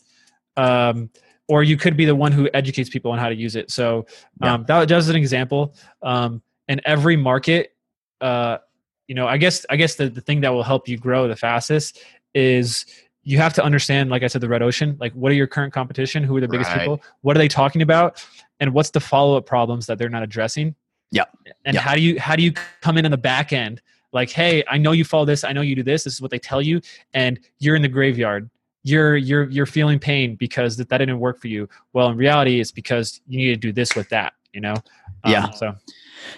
um, 0.58 1.10
or 1.50 1.64
you 1.64 1.76
could 1.76 1.98
be 1.98 2.06
the 2.06 2.16
one 2.16 2.32
who 2.32 2.48
educates 2.54 2.90
people 2.90 3.12
on 3.12 3.18
how 3.18 3.28
to 3.28 3.36
use 3.36 3.56
it. 3.56 3.72
So 3.72 4.06
um, 4.42 4.64
that, 4.68 4.88
that 4.88 4.96
was 4.96 5.10
an 5.10 5.16
example. 5.16 5.74
Um, 6.04 6.42
and 6.68 6.80
every 6.86 7.18
market, 7.18 7.74
uh, 8.22 8.60
you 9.08 9.16
know, 9.16 9.28
I 9.28 9.38
guess 9.38 9.66
I 9.70 9.76
guess 9.76 9.96
the, 9.96 10.10
the 10.10 10.22
thing 10.22 10.42
that 10.42 10.54
will 10.54 10.64
help 10.64 10.88
you 10.88 10.98
grow 10.98 11.28
the 11.28 11.36
fastest 11.36 12.00
is 12.36 12.86
you 13.24 13.40
have 13.40 13.54
to 13.56 13.64
understand, 13.64 14.12
like 14.12 14.22
I 14.22 14.28
said, 14.28 14.42
the 14.42 14.48
red 14.48 14.62
ocean. 14.62 14.96
Like, 15.00 15.12
what 15.14 15.32
are 15.32 15.36
your 15.36 15.48
current 15.48 15.74
competition? 15.74 16.24
Who 16.24 16.38
are 16.38 16.42
the 16.42 16.48
biggest 16.48 16.70
Right. 16.70 16.82
people? 16.82 17.02
What 17.22 17.36
are 17.36 17.40
they 17.40 17.48
talking 17.48 17.82
about? 17.82 18.24
And 18.60 18.72
what's 18.74 18.92
the 18.92 19.00
follow 19.00 19.36
up 19.36 19.48
problems 19.48 19.88
that 19.88 19.98
they're 19.98 20.10
not 20.10 20.22
addressing? 20.22 20.76
Yeah. 21.12 21.26
And 21.66 21.76
how 21.76 21.96
do 21.96 22.02
you 22.02 22.20
how 22.20 22.36
do 22.36 22.44
you 22.44 22.54
come 22.82 22.98
in 22.98 23.06
on 23.06 23.12
the 23.12 23.18
back 23.18 23.52
end? 23.52 23.82
Like, 24.14 24.30
hey, 24.30 24.64
I 24.68 24.78
know 24.78 24.92
you 24.92 25.04
follow 25.04 25.26
this. 25.26 25.44
I 25.44 25.52
know 25.54 25.62
you 25.62 25.76
do 25.76 25.84
this. 25.84 26.04
This 26.04 26.14
is 26.14 26.22
what 26.22 26.30
they 26.30 26.40
tell 26.40 26.62
you, 26.62 26.82
and 27.14 27.40
you're 27.58 27.76
in 27.76 27.82
the 27.82 27.88
graveyard. 27.88 28.50
You're 28.84 29.18
you're 29.18 29.50
you're 29.50 29.66
feeling 29.66 30.00
pain 30.00 30.36
because 30.36 30.78
that, 30.78 30.90
that 30.90 31.00
didn't 31.00 31.20
work 31.20 31.40
for 31.40 31.48
you. 31.48 31.68
Well, 31.94 32.10
in 32.10 32.18
reality, 32.18 32.60
it's 32.60 32.72
because 32.72 33.22
you 33.28 33.38
need 33.38 33.50
to 33.50 33.56
do 33.56 33.72
this 33.72 33.96
with 33.96 34.10
that. 34.10 34.34
You 34.54 34.62
know. 34.62 34.76
Um, 35.24 35.32
Yeah. 35.32 35.50
So 35.52 35.76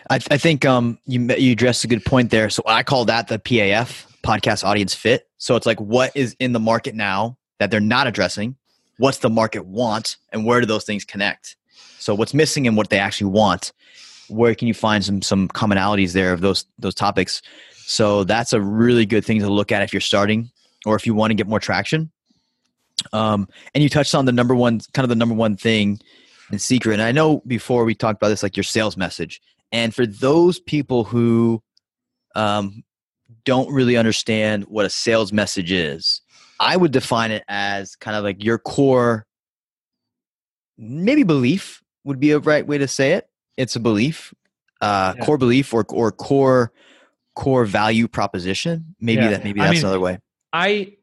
I, 0.09 0.15
I 0.15 0.37
think 0.37 0.65
um, 0.65 0.97
you 1.05 1.21
you 1.35 1.51
addressed 1.51 1.83
a 1.83 1.87
good 1.87 2.03
point 2.03 2.31
there. 2.31 2.49
So 2.49 2.63
I 2.65 2.83
call 2.83 3.05
that 3.05 3.27
the 3.27 3.39
PAF 3.39 4.05
podcast 4.23 4.63
audience 4.63 4.93
fit. 4.93 5.27
So 5.37 5.55
it's 5.55 5.65
like 5.65 5.79
what 5.79 6.11
is 6.15 6.35
in 6.39 6.53
the 6.53 6.59
market 6.59 6.95
now 6.95 7.37
that 7.59 7.71
they're 7.71 7.79
not 7.79 8.07
addressing, 8.07 8.55
what's 8.97 9.19
the 9.19 9.29
market 9.29 9.65
want, 9.65 10.17
and 10.31 10.45
where 10.45 10.59
do 10.59 10.65
those 10.65 10.83
things 10.83 11.05
connect? 11.05 11.55
So 11.99 12.15
what's 12.15 12.33
missing 12.33 12.67
and 12.67 12.75
what 12.75 12.89
they 12.89 12.99
actually 12.99 13.31
want. 13.31 13.71
Where 14.29 14.55
can 14.55 14.67
you 14.67 14.73
find 14.73 15.03
some 15.03 15.21
some 15.21 15.47
commonalities 15.49 16.13
there 16.13 16.33
of 16.33 16.41
those 16.41 16.65
those 16.79 16.95
topics? 16.95 17.41
So 17.85 18.23
that's 18.23 18.53
a 18.53 18.61
really 18.61 19.05
good 19.05 19.25
thing 19.25 19.39
to 19.39 19.49
look 19.49 19.71
at 19.71 19.81
if 19.81 19.93
you're 19.93 19.99
starting 19.99 20.49
or 20.85 20.95
if 20.95 21.05
you 21.05 21.13
want 21.13 21.31
to 21.31 21.35
get 21.35 21.47
more 21.47 21.59
traction. 21.59 22.11
Um, 23.13 23.47
and 23.73 23.83
you 23.83 23.89
touched 23.89 24.15
on 24.15 24.25
the 24.25 24.31
number 24.31 24.55
one 24.55 24.79
kind 24.93 25.03
of 25.03 25.09
the 25.09 25.15
number 25.15 25.35
one 25.35 25.57
thing 25.57 25.99
and 26.49 26.61
secret. 26.61 26.93
And 26.93 27.01
I 27.01 27.11
know 27.11 27.41
before 27.47 27.83
we 27.85 27.95
talked 27.95 28.17
about 28.17 28.29
this, 28.29 28.43
like 28.43 28.57
your 28.57 28.63
sales 28.63 28.97
message. 28.97 29.41
And 29.71 29.93
for 29.95 30.05
those 30.05 30.59
people 30.59 31.03
who 31.03 31.61
um, 32.35 32.83
don't 33.45 33.71
really 33.73 33.97
understand 33.97 34.65
what 34.65 34.85
a 34.85 34.89
sales 34.89 35.31
message 35.31 35.71
is, 35.71 36.21
I 36.59 36.77
would 36.77 36.91
define 36.91 37.31
it 37.31 37.43
as 37.47 37.95
kind 37.95 38.15
of 38.15 38.23
like 38.23 38.43
your 38.43 38.57
core, 38.59 39.25
maybe 40.77 41.23
belief 41.23 41.81
would 42.03 42.19
be 42.19 42.31
a 42.31 42.39
right 42.39 42.65
way 42.65 42.77
to 42.77 42.87
say 42.87 43.13
it. 43.13 43.27
It's 43.57 43.75
a 43.75 43.79
belief, 43.79 44.33
uh, 44.81 45.13
Yeah. 45.17 45.25
core 45.25 45.37
belief 45.37 45.73
or 45.73 45.85
or 45.89 46.11
core 46.11 46.71
core 47.35 47.65
value 47.65 48.07
proposition. 48.07 48.95
Maybe 48.99 49.23
Yeah. 49.23 49.29
that 49.31 49.43
maybe 49.43 49.61
I 49.61 49.65
that's 49.65 49.75
mean, 49.77 49.85
another 49.85 49.99
way. 49.99 50.19
I 50.53 50.93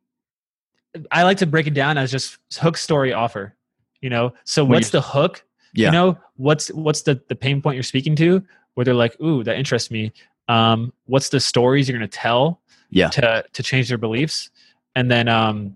I 1.11 1.23
like 1.23 1.39
to 1.39 1.47
break 1.47 1.67
it 1.67 1.75
down 1.75 1.99
as 1.99 2.11
just 2.11 2.39
hook 2.59 2.77
story 2.77 3.13
offer. 3.13 3.55
You 4.01 4.11
know, 4.11 4.33
so 4.45 4.65
what's 4.65 4.91
the 4.91 5.01
hook? 5.03 5.45
Yeah. 5.75 5.87
You 5.89 5.93
know, 5.93 6.19
what's 6.37 6.69
what's 6.73 7.03
the 7.03 7.21
the 7.29 7.35
pain 7.35 7.61
point 7.61 7.75
you're 7.77 7.83
speaking 7.83 8.15
to 8.17 8.43
where 8.75 8.85
they're 8.85 8.95
like, 8.95 9.21
"Ooh, 9.21 9.43
that 9.45 9.57
interests 9.59 9.91
me." 9.91 10.13
Um, 10.49 10.93
what's 11.07 11.29
the 11.29 11.41
stories 11.41 11.89
you're 11.89 11.99
going 11.99 12.09
to 12.09 12.17
tell 12.19 12.61
Yeah. 12.91 13.09
to 13.09 13.45
to 13.53 13.63
change 13.63 13.89
their 13.89 13.99
beliefs? 13.99 14.51
And 14.95 15.11
then 15.11 15.29
um 15.29 15.75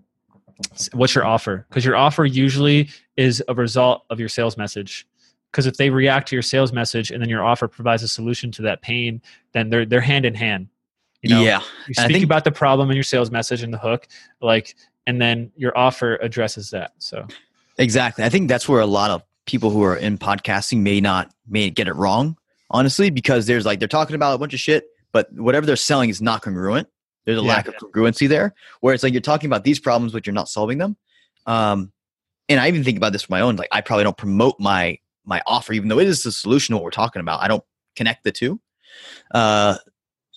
what's 0.92 1.14
your 1.14 1.24
offer? 1.26 1.66
Cuz 1.70 1.84
your 1.84 1.96
offer 1.96 2.24
usually 2.24 2.88
is 3.16 3.42
a 3.48 3.54
result 3.54 4.04
of 4.10 4.18
your 4.20 4.28
sales 4.28 4.56
message. 4.56 5.06
Cuz 5.52 5.66
if 5.66 5.76
they 5.76 5.90
react 5.90 6.28
to 6.28 6.36
your 6.36 6.42
sales 6.42 6.72
message 6.72 7.10
and 7.10 7.20
then 7.20 7.28
your 7.28 7.44
offer 7.44 7.68
provides 7.68 8.02
a 8.02 8.08
solution 8.08 8.50
to 8.52 8.62
that 8.62 8.80
pain, 8.82 9.20
then 9.52 9.68
they're 9.68 9.84
they're 9.84 10.00
hand 10.00 10.24
in 10.24 10.34
hand. 10.34 10.68
You 11.22 11.30
know, 11.30 11.42
yeah. 11.42 11.60
you 11.86 11.94
speak 11.94 12.12
think- 12.12 12.24
about 12.24 12.44
the 12.44 12.50
problem 12.50 12.90
in 12.90 12.96
your 12.96 13.04
sales 13.04 13.30
message 13.30 13.62
and 13.62 13.72
the 13.72 13.78
hook, 13.78 14.08
like, 14.40 14.74
and 15.06 15.20
then 15.20 15.52
your 15.56 15.76
offer 15.76 16.16
addresses 16.16 16.70
that. 16.70 16.92
So 16.98 17.26
Exactly. 17.78 18.24
I 18.24 18.28
think 18.28 18.48
that's 18.48 18.68
where 18.68 18.80
a 18.80 18.86
lot 18.86 19.10
of 19.10 19.22
people 19.46 19.70
who 19.70 19.82
are 19.82 19.96
in 19.96 20.18
podcasting 20.18 20.78
may 20.82 21.00
not 21.00 21.32
may 21.48 21.70
get 21.70 21.88
it 21.88 21.94
wrong, 21.94 22.36
honestly, 22.70 23.10
because 23.10 23.46
there's 23.46 23.64
like 23.66 23.78
they're 23.78 23.88
talking 23.88 24.14
about 24.14 24.34
a 24.34 24.38
bunch 24.38 24.54
of 24.54 24.60
shit, 24.60 24.84
but 25.10 25.32
whatever 25.32 25.66
they're 25.66 25.76
selling 25.76 26.10
is 26.10 26.20
not 26.22 26.42
congruent. 26.42 26.88
There's 27.24 27.38
a 27.38 27.42
Yeah. 27.42 27.48
lack 27.48 27.68
of 27.68 27.74
congruency 27.76 28.28
there, 28.28 28.54
where 28.80 28.94
it's 28.94 29.02
like 29.02 29.12
you're 29.12 29.20
talking 29.22 29.48
about 29.48 29.64
these 29.64 29.78
problems, 29.80 30.12
but 30.12 30.26
you're 30.26 30.34
not 30.34 30.48
solving 30.48 30.78
them. 30.78 30.96
Um, 31.46 31.92
and 32.48 32.60
I 32.60 32.68
even 32.68 32.84
think 32.84 32.96
about 32.96 33.12
this 33.12 33.22
for 33.22 33.32
my 33.32 33.40
own. 33.40 33.56
Like 33.56 33.68
I 33.72 33.80
probably 33.80 34.04
don't 34.04 34.16
promote 34.16 34.60
my 34.60 34.98
my 35.24 35.40
offer, 35.46 35.72
even 35.72 35.88
though 35.88 35.98
it 35.98 36.08
is 36.08 36.22
the 36.24 36.32
solution 36.32 36.72
to 36.72 36.76
what 36.76 36.84
we're 36.84 36.90
talking 36.90 37.20
about. 37.20 37.40
I 37.40 37.48
don't 37.48 37.64
connect 37.96 38.24
the 38.24 38.32
two. 38.32 38.60
Uh, 39.32 39.76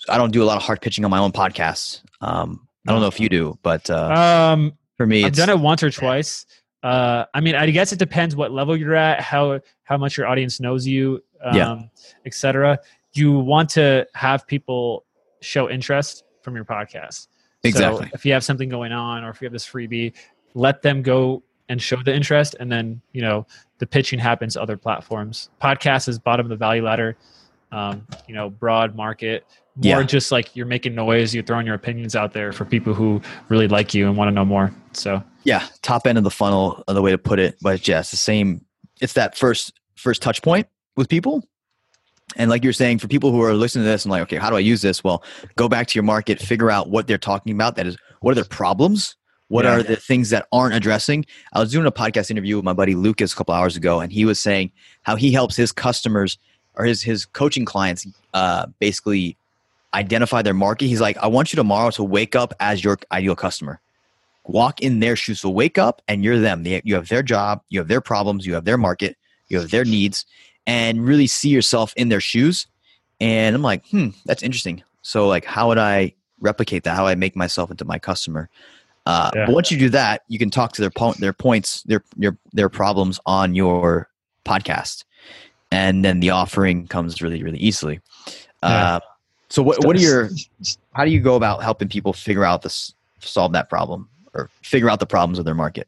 I 0.07 0.17
don't 0.17 0.31
do 0.31 0.43
a 0.43 0.45
lot 0.45 0.57
of 0.57 0.63
hard 0.63 0.81
pitching 0.81 1.03
on 1.03 1.11
my 1.11 1.17
own 1.19 1.31
podcasts. 1.31 2.01
Um, 2.21 2.64
I 2.87 2.91
don't 2.91 3.01
know 3.01 3.07
if 3.07 3.19
you 3.19 3.29
do, 3.29 3.57
but 3.63 3.89
uh, 3.89 4.53
um, 4.53 4.73
for 4.97 5.05
me, 5.05 5.23
I've 5.25 5.33
done 5.33 5.49
it 5.49 5.59
once 5.59 5.81
or 5.83 5.89
twice. 5.89 6.45
Uh, 6.83 7.25
I 7.33 7.41
mean, 7.41 7.55
I 7.55 7.69
guess 7.71 7.91
it 7.91 7.99
depends 7.99 8.35
what 8.35 8.51
level 8.51 8.77
you're 8.77 8.95
at, 8.95 9.21
how 9.21 9.59
how 9.83 9.97
much 9.97 10.17
your 10.17 10.27
audience 10.27 10.59
knows 10.59 10.85
you, 10.85 11.23
um, 11.43 11.55
Yeah. 11.55 11.81
etc. 12.25 12.79
You 13.13 13.31
want 13.39 13.69
to 13.71 14.05
have 14.13 14.45
people 14.45 15.05
show 15.41 15.69
interest 15.69 16.23
from 16.43 16.55
your 16.55 16.65
podcast. 16.65 17.27
Exactly. 17.63 18.05
So 18.05 18.11
if 18.13 18.25
you 18.25 18.33
have 18.33 18.43
something 18.43 18.69
going 18.69 18.91
on, 18.91 19.23
or 19.23 19.31
if 19.31 19.41
you 19.41 19.45
have 19.45 19.53
this 19.53 19.67
freebie, 19.67 20.13
let 20.53 20.83
them 20.83 21.01
go 21.01 21.41
and 21.69 21.81
show 21.81 21.97
the 22.03 22.13
interest, 22.13 22.55
and 22.59 22.71
then 22.71 23.01
you 23.13 23.21
know 23.23 23.47
the 23.79 23.87
pitching 23.87 24.19
happens 24.19 24.55
other 24.55 24.77
platforms. 24.77 25.49
Podcast 25.59 26.07
is 26.07 26.19
bottom 26.19 26.45
of 26.45 26.49
the 26.51 26.55
value 26.55 26.83
ladder. 26.83 27.17
Um, 27.71 28.05
you 28.27 28.35
know, 28.35 28.49
broad 28.49 28.95
market. 28.95 29.43
More 29.77 29.99
Yeah. 30.01 30.03
just 30.03 30.31
like 30.31 30.55
you're 30.55 30.65
making 30.65 30.95
noise, 30.95 31.33
you're 31.33 31.43
throwing 31.43 31.65
your 31.65 31.75
opinions 31.75 32.15
out 32.15 32.33
there 32.33 32.51
for 32.53 32.63
people 32.65 32.93
who 32.93 33.21
really 33.49 33.67
like 33.67 33.93
you 33.93 34.07
and 34.07 34.15
want 34.17 34.29
to 34.29 34.31
know 34.33 34.45
more. 34.45 34.71
So 34.93 35.21
yeah 35.43 35.67
top 35.83 36.07
end 36.07 36.17
of 36.17 36.23
the 36.23 36.31
funnel 36.31 36.83
the 36.87 37.01
way 37.03 37.11
to 37.11 37.19
put 37.19 37.37
it 37.37 37.55
but 37.61 37.87
yeah 37.87 37.99
it's 37.99 38.09
the 38.09 38.17
same 38.17 38.65
it's 38.99 39.13
that 39.13 39.37
first 39.37 39.73
first 39.95 40.19
touch 40.21 40.41
point 40.41 40.65
with 40.95 41.07
people 41.07 41.43
and 42.35 42.49
like 42.49 42.63
you're 42.63 42.73
saying 42.73 42.97
for 42.97 43.07
people 43.07 43.31
who 43.31 43.43
are 43.43 43.53
listening 43.53 43.83
to 43.85 43.89
this 43.89 44.05
and 44.05 44.11
like 44.11 44.23
okay 44.23 44.37
how 44.37 44.49
do 44.49 44.55
i 44.55 44.59
use 44.59 44.81
this 44.81 45.03
well 45.03 45.23
go 45.55 45.69
back 45.69 45.85
to 45.85 45.95
your 45.95 46.03
market 46.03 46.39
figure 46.39 46.71
out 46.71 46.89
what 46.89 47.05
they're 47.05 47.19
talking 47.19 47.53
about 47.53 47.75
that 47.75 47.85
is 47.85 47.95
what 48.21 48.31
are 48.31 48.35
their 48.35 48.43
problems 48.43 49.15
what 49.49 49.65
Yeah. 49.65 49.75
are 49.75 49.83
the 49.83 49.95
things 49.97 50.31
that 50.31 50.47
aren't 50.51 50.73
addressing 50.73 51.25
i 51.53 51.59
was 51.59 51.71
doing 51.71 51.85
a 51.85 51.91
podcast 51.91 52.31
interview 52.31 52.55
with 52.55 52.65
my 52.65 52.73
buddy 52.73 52.95
lucas 52.95 53.31
a 53.31 53.35
couple 53.35 53.53
hours 53.53 53.75
ago 53.75 53.99
and 53.99 54.11
he 54.11 54.25
was 54.25 54.39
saying 54.39 54.71
how 55.03 55.15
he 55.15 55.31
helps 55.31 55.55
his 55.55 55.71
customers 55.71 56.39
or 56.73 56.85
his 56.85 57.03
his 57.03 57.25
coaching 57.25 57.65
clients 57.65 58.07
uh, 58.33 58.65
basically 58.79 59.37
identify 59.95 60.41
their 60.41 60.53
market 60.53 60.87
he's 60.87 61.01
like 61.01 61.17
i 61.17 61.27
want 61.27 61.51
you 61.51 61.57
tomorrow 61.57 61.89
to 61.89 62.03
wake 62.03 62.35
up 62.35 62.53
as 62.59 62.83
your 62.83 62.97
ideal 63.11 63.35
customer 63.35 63.79
walk 64.47 64.81
in 64.81 64.99
their 64.99 65.15
shoes. 65.15 65.41
So 65.41 65.49
wake 65.49 65.77
up 65.77 66.01
and 66.07 66.23
you're 66.23 66.39
them. 66.39 66.63
They, 66.63 66.81
you 66.83 66.95
have 66.95 67.09
their 67.09 67.23
job, 67.23 67.61
you 67.69 67.79
have 67.79 67.87
their 67.87 68.01
problems, 68.01 68.45
you 68.45 68.53
have 68.53 68.65
their 68.65 68.77
market, 68.77 69.17
you 69.47 69.59
have 69.59 69.71
their 69.71 69.85
needs, 69.85 70.25
and 70.67 71.05
really 71.05 71.27
see 71.27 71.49
yourself 71.49 71.93
in 71.95 72.09
their 72.09 72.21
shoes. 72.21 72.67
And 73.19 73.55
I'm 73.55 73.61
like, 73.61 73.85
hmm, 73.87 74.09
that's 74.25 74.43
interesting. 74.43 74.83
So 75.01 75.27
like, 75.27 75.45
how 75.45 75.67
would 75.69 75.77
I 75.77 76.13
replicate 76.39 76.83
that? 76.83 76.95
How 76.95 77.05
would 77.05 77.11
I 77.11 77.15
make 77.15 77.35
myself 77.35 77.71
into 77.71 77.85
my 77.85 77.99
customer? 77.99 78.49
Uh, 79.05 79.31
Yeah. 79.35 79.45
But 79.45 79.53
once 79.53 79.71
you 79.71 79.77
do 79.77 79.89
that, 79.89 80.23
you 80.27 80.39
can 80.39 80.49
talk 80.49 80.73
to 80.73 80.81
their 80.81 80.89
po- 80.89 81.13
their 81.13 81.33
points, 81.33 81.83
their 81.83 82.03
their 82.17 82.37
their 82.53 82.69
problems 82.69 83.19
on 83.27 83.53
your 83.53 84.09
podcast, 84.45 85.03
and 85.71 86.03
then 86.03 86.21
the 86.21 86.31
offering 86.31 86.87
comes 86.87 87.21
really 87.21 87.43
really 87.43 87.59
easily. 87.59 87.99
Yeah. 88.63 88.99
So 89.49 89.61
what 89.63 89.85
what 89.85 89.95
are 89.95 89.99
your 89.99 90.29
how 90.93 91.05
do 91.05 91.11
you 91.11 91.19
go 91.19 91.35
about 91.35 91.63
helping 91.63 91.87
people 91.87 92.13
figure 92.13 92.43
out 92.43 92.61
this 92.61 92.93
solve 93.19 93.53
that 93.53 93.69
problem 93.69 94.09
or 94.33 94.49
figure 94.61 94.89
out 94.89 94.99
the 94.99 95.05
problems 95.05 95.39
of 95.39 95.45
their 95.45 95.55
market 95.55 95.87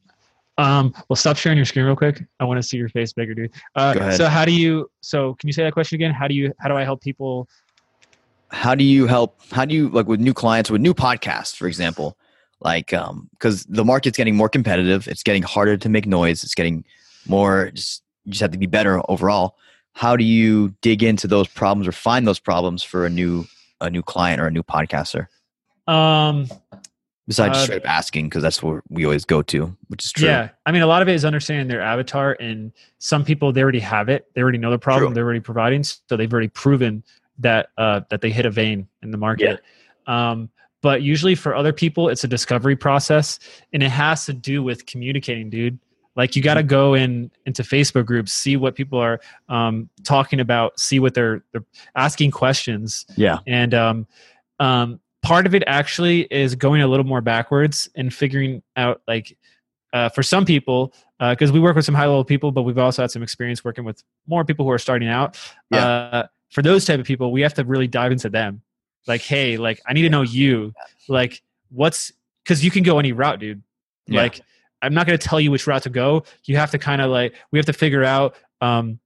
Um, 0.57 0.93
well, 1.07 1.15
stop 1.15 1.37
sharing 1.37 1.57
your 1.57 1.65
screen 1.65 1.85
real 1.85 1.95
quick. 1.95 2.23
I 2.39 2.45
want 2.45 2.57
to 2.57 2.63
see 2.63 2.77
your 2.77 2.89
face 2.89 3.13
bigger, 3.13 3.33
dude. 3.35 3.51
Uh, 3.75 4.11
So, 4.15 4.27
how 4.27 4.43
do 4.43 4.51
you? 4.51 4.89
So, 5.01 5.35
can 5.35 5.47
you 5.47 5.53
say 5.53 5.63
that 5.63 5.73
question 5.73 5.95
again? 5.95 6.13
How 6.13 6.27
do 6.27 6.33
you? 6.33 6.51
How 6.59 6.67
do 6.67 6.75
I 6.75 6.83
help 6.83 7.01
people? 7.01 7.47
how 8.49 8.73
do 8.73 8.83
you 8.83 9.07
help 9.07 9.39
how 9.51 9.65
do 9.65 9.75
you 9.75 9.89
like 9.89 10.07
with 10.07 10.19
new 10.19 10.33
clients 10.33 10.71
with 10.71 10.81
new 10.81 10.93
podcasts 10.93 11.55
for 11.55 11.67
example 11.67 12.17
like 12.61 12.93
um 12.93 13.29
because 13.31 13.65
the 13.65 13.83
market's 13.83 14.17
getting 14.17 14.35
more 14.35 14.49
competitive 14.49 15.07
it's 15.07 15.23
getting 15.23 15.43
harder 15.43 15.75
to 15.75 15.89
make 15.89 16.05
noise 16.05 16.43
it's 16.43 16.55
getting 16.55 16.83
more 17.27 17.71
just 17.71 18.03
you 18.23 18.31
just 18.31 18.41
have 18.41 18.51
to 18.51 18.57
be 18.57 18.65
better 18.65 19.01
overall 19.11 19.57
how 19.97 20.15
do 20.15 20.23
you 20.23 20.73
dig 20.81 21.01
into 21.01 21.27
those 21.27 21.47
problems 21.47 21.87
or 21.87 21.91
find 21.91 22.27
those 22.27 22.39
problems 22.39 22.83
for 22.83 23.05
a 23.05 23.09
new 23.09 23.45
a 23.81 23.89
new 23.89 24.03
client 24.03 24.39
or 24.39 24.45
a 24.45 24.51
new 24.51 24.63
podcaster 24.63 25.25
Um, 25.87 26.47
besides 27.27 27.53
just 27.53 27.61
Uh, 27.61 27.63
straight 27.63 27.83
up 27.83 27.89
asking 27.89 28.29
because 28.29 28.43
that's 28.43 28.61
where 28.61 28.83
we 28.89 29.05
always 29.05 29.25
go 29.25 29.41
to 29.41 29.75
which 29.87 30.05
is 30.05 30.11
true 30.11 30.27
yeah. 30.27 30.49
I 30.67 30.71
mean, 30.71 30.83
a 30.83 30.87
lot 30.87 31.01
of 31.01 31.07
it 31.07 31.15
is 31.15 31.25
understanding 31.25 31.67
their 31.67 31.81
avatar, 31.81 32.37
and 32.39 32.71
some 32.99 33.23
people 33.25 33.51
they 33.51 33.61
already 33.63 33.79
have 33.79 34.07
it. 34.07 34.27
They 34.33 34.41
already 34.41 34.59
know 34.59 34.71
the 34.71 34.79
problem. 34.79 35.09
True. 35.09 35.15
They're 35.15 35.23
already 35.23 35.39
providing, 35.39 35.83
so 35.83 36.15
they've 36.17 36.31
already 36.31 36.49
proven 36.49 37.03
that 37.39 37.69
uh, 37.77 38.01
that 38.09 38.21
they 38.21 38.29
hit 38.29 38.45
a 38.45 38.51
vein 38.51 38.87
in 39.01 39.11
the 39.11 39.17
market. 39.17 39.61
Um, 40.05 40.49
but 40.81 41.01
usually 41.01 41.35
for 41.35 41.55
other 41.55 41.73
people, 41.73 42.09
it's 42.09 42.23
a 42.23 42.27
discovery 42.27 42.75
process, 42.75 43.39
and 43.73 43.81
it 43.81 43.89
has 43.89 44.25
to 44.25 44.33
do 44.33 44.61
with 44.61 44.85
communicating, 44.85 45.49
dude. 45.49 45.79
Like 46.17 46.35
you 46.35 46.41
got 46.41 46.55
to 46.55 46.63
go 46.63 46.95
in 46.95 47.31
into 47.45 47.61
Facebook 47.61 48.07
groups, 48.07 48.33
see 48.33 48.57
what 48.57 48.75
people 48.75 48.99
are 48.99 49.21
um, 49.47 49.87
talking 50.03 50.39
about, 50.39 50.79
see 50.79 50.99
what 50.99 51.13
they're 51.13 51.43
they're 51.53 51.63
asking 51.95 52.31
questions, 52.31 53.05
yeah. 53.15 53.37
And 53.45 53.73
um, 53.73 54.07
um, 54.59 54.99
part 55.21 55.45
of 55.45 55.53
it 55.53 55.63
actually 55.67 56.21
is 56.31 56.55
going 56.55 56.81
a 56.81 56.87
little 56.87 57.05
more 57.05 57.21
backwards 57.21 57.89
and 57.95 58.13
figuring 58.13 58.63
out 58.75 59.01
like 59.07 59.37
uh, 59.93 60.09
for 60.09 60.23
some 60.23 60.45
people 60.45 60.93
because 61.19 61.51
we 61.51 61.59
work 61.59 61.75
with 61.75 61.83
some 61.85 61.95
high 61.95 62.05
level 62.05 62.23
people 62.23 62.51
but 62.51 62.61
we've 62.61 62.77
also 62.77 63.01
had 63.01 63.11
some 63.11 63.23
experience 63.23 63.63
working 63.63 63.83
with 63.83 64.03
more 64.27 64.45
people 64.45 64.65
who 64.65 64.71
are 64.71 64.77
starting 64.79 65.07
out. 65.07 65.37
Yeah. 65.69 65.85
uh, 65.85 66.27
for 66.49 66.61
those 66.61 66.85
type 66.85 66.99
of 66.99 67.05
people 67.05 67.31
we 67.31 67.41
have 67.41 67.53
to 67.55 67.65
really 67.65 67.87
dive 67.87 68.11
into 68.11 68.29
them. 68.29 68.61
Like 69.05 69.21
hey 69.21 69.57
like 69.57 69.81
i 69.85 69.93
need 69.93 70.03
to 70.03 70.09
know 70.09 70.21
you. 70.21 70.73
Like 71.07 71.41
what's 71.69 72.11
because 72.43 72.63
you 72.63 72.71
can 72.71 72.83
go 72.83 72.97
any 72.97 73.11
route 73.11 73.39
dude. 73.39 73.61
Yeah. 74.07 74.21
like 74.21 74.41
i'm 74.81 74.93
not 74.93 75.07
going 75.07 75.17
to 75.17 75.27
tell 75.27 75.39
you 75.39 75.51
which 75.51 75.67
route 75.67 75.83
to 75.83 75.89
go. 75.89 76.23
You 76.45 76.57
have 76.57 76.71
to 76.71 76.77
kind 76.77 77.01
of 77.01 77.09
like 77.09 77.35
we 77.51 77.59
have 77.59 77.65
to 77.65 77.73
figure 77.73 78.03
out 78.03 78.35
um, 78.61 78.99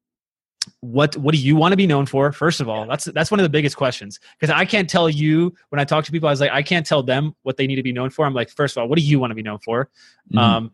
what 0.81 1.15
what 1.17 1.33
do 1.33 1.41
you 1.41 1.55
want 1.55 1.71
to 1.71 1.77
be 1.77 1.87
known 1.87 2.05
for 2.05 2.31
first 2.31 2.61
of 2.61 2.69
all? 2.69 2.85
That's 2.85 3.05
that's 3.05 3.31
one 3.31 3.39
of 3.39 3.43
the 3.43 3.49
biggest 3.49 3.77
questions. 3.77 4.19
Because 4.39 4.53
i 4.53 4.65
can't 4.65 4.89
tell 4.89 5.09
you 5.09 5.53
when 5.69 5.79
i 5.79 5.83
talk 5.83 6.05
to 6.05 6.11
people 6.11 6.29
i 6.29 6.31
was 6.31 6.39
like 6.39 6.51
i 6.51 6.61
can't 6.61 6.85
tell 6.85 7.01
them 7.03 7.35
what 7.43 7.57
they 7.57 7.67
need 7.67 7.77
to 7.77 7.83
be 7.83 7.91
known 7.91 8.09
for. 8.09 8.25
I'm 8.25 8.33
like 8.33 8.49
first 8.49 8.77
of 8.77 8.81
all 8.81 8.87
what 8.87 8.97
do 8.97 9.03
you 9.03 9.19
want 9.19 9.31
to 9.31 9.35
be 9.35 9.43
known 9.43 9.59
for? 9.59 9.89
Mhm. 10.33 10.39
um 10.39 10.71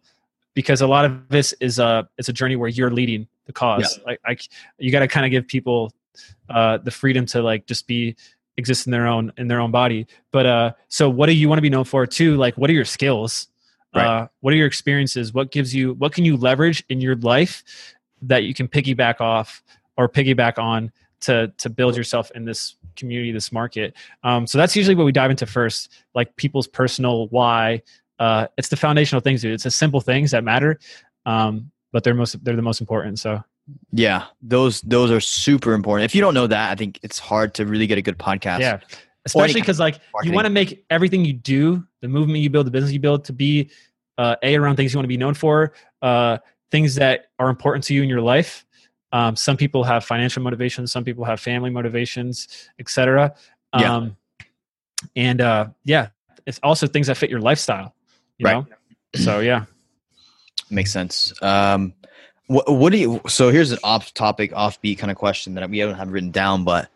because 0.55 0.81
a 0.81 0.87
lot 0.87 1.05
of 1.05 1.29
this 1.29 1.53
is 1.59 1.79
a 1.79 2.07
it's 2.17 2.29
a 2.29 2.33
journey 2.33 2.55
where 2.55 2.69
you're 2.69 2.91
leading 2.91 3.27
the 3.45 3.53
cause. 3.53 3.99
Like 4.05 4.19
i 4.25 4.37
you 4.77 4.91
got 4.91 4.99
to 4.99 5.07
kind 5.07 5.25
of 5.25 5.31
give 5.31 5.47
people 5.47 5.93
uh 6.49 6.77
the 6.79 6.91
freedom 6.91 7.25
to 7.27 7.41
like 7.41 7.65
just 7.65 7.87
be 7.87 8.15
exist 8.57 8.87
in 8.87 8.91
their 8.91 9.07
own 9.07 9.31
in 9.37 9.47
their 9.47 9.61
own 9.61 9.71
body. 9.71 10.07
But 10.31 10.45
uh 10.45 10.71
so 10.89 11.09
what 11.09 11.27
do 11.27 11.33
you 11.33 11.47
want 11.47 11.59
to 11.59 11.63
be 11.63 11.69
known 11.69 11.85
for? 11.85 12.05
Too 12.05 12.35
like 12.35 12.57
what 12.57 12.69
are 12.69 12.73
your 12.73 12.85
skills 12.85 13.47
Right. 13.97 14.07
uh 14.07 14.27
what 14.41 14.53
are 14.53 14.57
your 14.57 14.67
experiences? 14.67 15.33
What 15.33 15.51
gives 15.51 15.73
you 15.73 15.93
what 15.95 16.13
can 16.13 16.25
you 16.25 16.37
leverage 16.37 16.83
in 16.89 17.01
your 17.01 17.15
life 17.17 17.63
that 18.21 18.43
you 18.43 18.53
can 18.53 18.67
piggyback 18.67 19.21
off 19.21 19.63
or 19.97 20.09
piggyback 20.09 20.57
on 20.57 20.91
to 21.21 21.51
to 21.57 21.69
build 21.69 21.95
yourself 21.95 22.31
in 22.35 22.45
this 22.45 22.75
community 22.95 23.31
this 23.31 23.51
market? 23.51 23.93
Um, 24.23 24.47
so 24.47 24.57
that's 24.57 24.75
usually 24.75 24.95
what 24.95 25.05
we 25.05 25.11
dive 25.11 25.31
into 25.31 25.45
first 25.45 25.91
like 26.13 26.35
people's 26.35 26.67
personal 26.67 27.27
why. 27.27 27.81
Uh, 28.19 28.47
it's 28.57 28.69
the 28.69 28.75
foundational 28.75 29.21
things 29.21 29.43
dude. 29.43 29.53
It's 29.53 29.63
the 29.63 29.69
simple 29.69 30.01
things 30.01 30.31
that 30.31 30.43
matter 30.43 30.79
um, 31.27 31.71
but 31.91 32.03
they're 32.03 32.15
most 32.15 32.43
they're 32.43 32.55
the 32.55 32.61
most 32.63 32.81
important 32.81 33.19
so. 33.19 33.43
Yeah. 33.91 34.25
Those 34.41 34.81
those 34.81 35.11
are 35.11 35.19
super 35.19 35.73
important. 35.73 36.05
If 36.05 36.15
you 36.15 36.21
don't 36.21 36.33
know 36.33 36.47
that 36.47 36.71
i 36.71 36.75
think 36.75 36.99
it's 37.03 37.19
hard 37.19 37.53
to 37.55 37.65
really 37.65 37.85
get 37.85 37.97
a 37.97 38.01
good 38.01 38.17
podcast. 38.17 38.61
Yeah. 38.61 38.79
Especially 39.25 39.61
because 39.61 39.79
like 39.79 39.99
you 40.23 40.31
want 40.31 40.45
to 40.45 40.49
make 40.49 40.85
everything 40.89 41.25
you 41.25 41.33
do 41.33 41.85
the 42.01 42.07
movement 42.07 42.39
you 42.39 42.49
build 42.49 42.65
the 42.67 42.71
business 42.71 42.91
you 42.91 42.99
build 42.99 43.25
to 43.25 43.33
be 43.33 43.69
uh, 44.17 44.35
a 44.43 44.55
around 44.55 44.75
things 44.75 44.93
you 44.93 44.97
want 44.97 45.03
to 45.05 45.09
be 45.09 45.17
known 45.17 45.33
for 45.33 45.73
uh, 46.01 46.37
things 46.71 46.95
that 46.95 47.27
are 47.39 47.49
important 47.49 47.83
to 47.83 47.93
you 47.93 48.03
in 48.03 48.09
your 48.09 48.21
life 48.21 48.65
um, 49.11 49.35
some 49.35 49.55
people 49.57 49.83
have 49.83 50.03
financial 50.03 50.41
motivations 50.43 50.91
some 50.91 51.03
people 51.03 51.23
have 51.25 51.39
family 51.39 51.69
motivations 51.69 52.69
etc 52.79 53.33
Yeah. 53.77 53.95
um, 53.95 54.17
and 55.15 55.41
uh, 55.41 55.67
yeah 55.83 56.09
it's 56.45 56.59
also 56.63 56.87
things 56.87 57.07
that 57.07 57.15
fit 57.17 57.29
your 57.29 57.41
lifestyle 57.41 57.93
you 58.37 58.45
Right. 58.45 58.53
know 58.53 58.67
so 59.15 59.39
yeah 59.39 59.65
Makes 60.69 60.91
sense. 60.91 61.33
Um, 61.41 61.93
What, 62.47 62.69
what 62.69 62.91
do 62.91 62.97
you? 62.97 63.21
So 63.27 63.49
here's 63.51 63.71
an 63.71 63.79
off-topic, 63.83 64.51
offbeat 64.51 64.97
kind 64.97 65.11
of 65.11 65.17
question 65.17 65.53
that 65.55 65.69
we 65.69 65.77
haven't 65.79 65.95
have 65.95 66.11
written 66.11 66.31
down. 66.31 66.63
But 66.65 66.89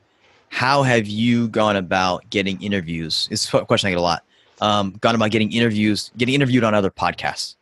how 0.49 0.83
have 0.83 1.07
you 1.07 1.47
gone 1.47 1.77
about 1.77 2.29
getting 2.29 2.61
interviews? 2.61 3.29
It's 3.31 3.53
a 3.53 3.65
question 3.65 3.87
I 3.87 3.91
get 3.91 3.97
a 3.99 4.01
lot. 4.01 4.23
Um, 4.61 4.91
gone 5.01 5.15
about 5.15 5.31
getting 5.31 5.51
interviews, 5.51 6.11
getting 6.17 6.35
interviewed 6.35 6.63
on 6.63 6.73
other 6.73 6.91
podcasts. 6.91 7.55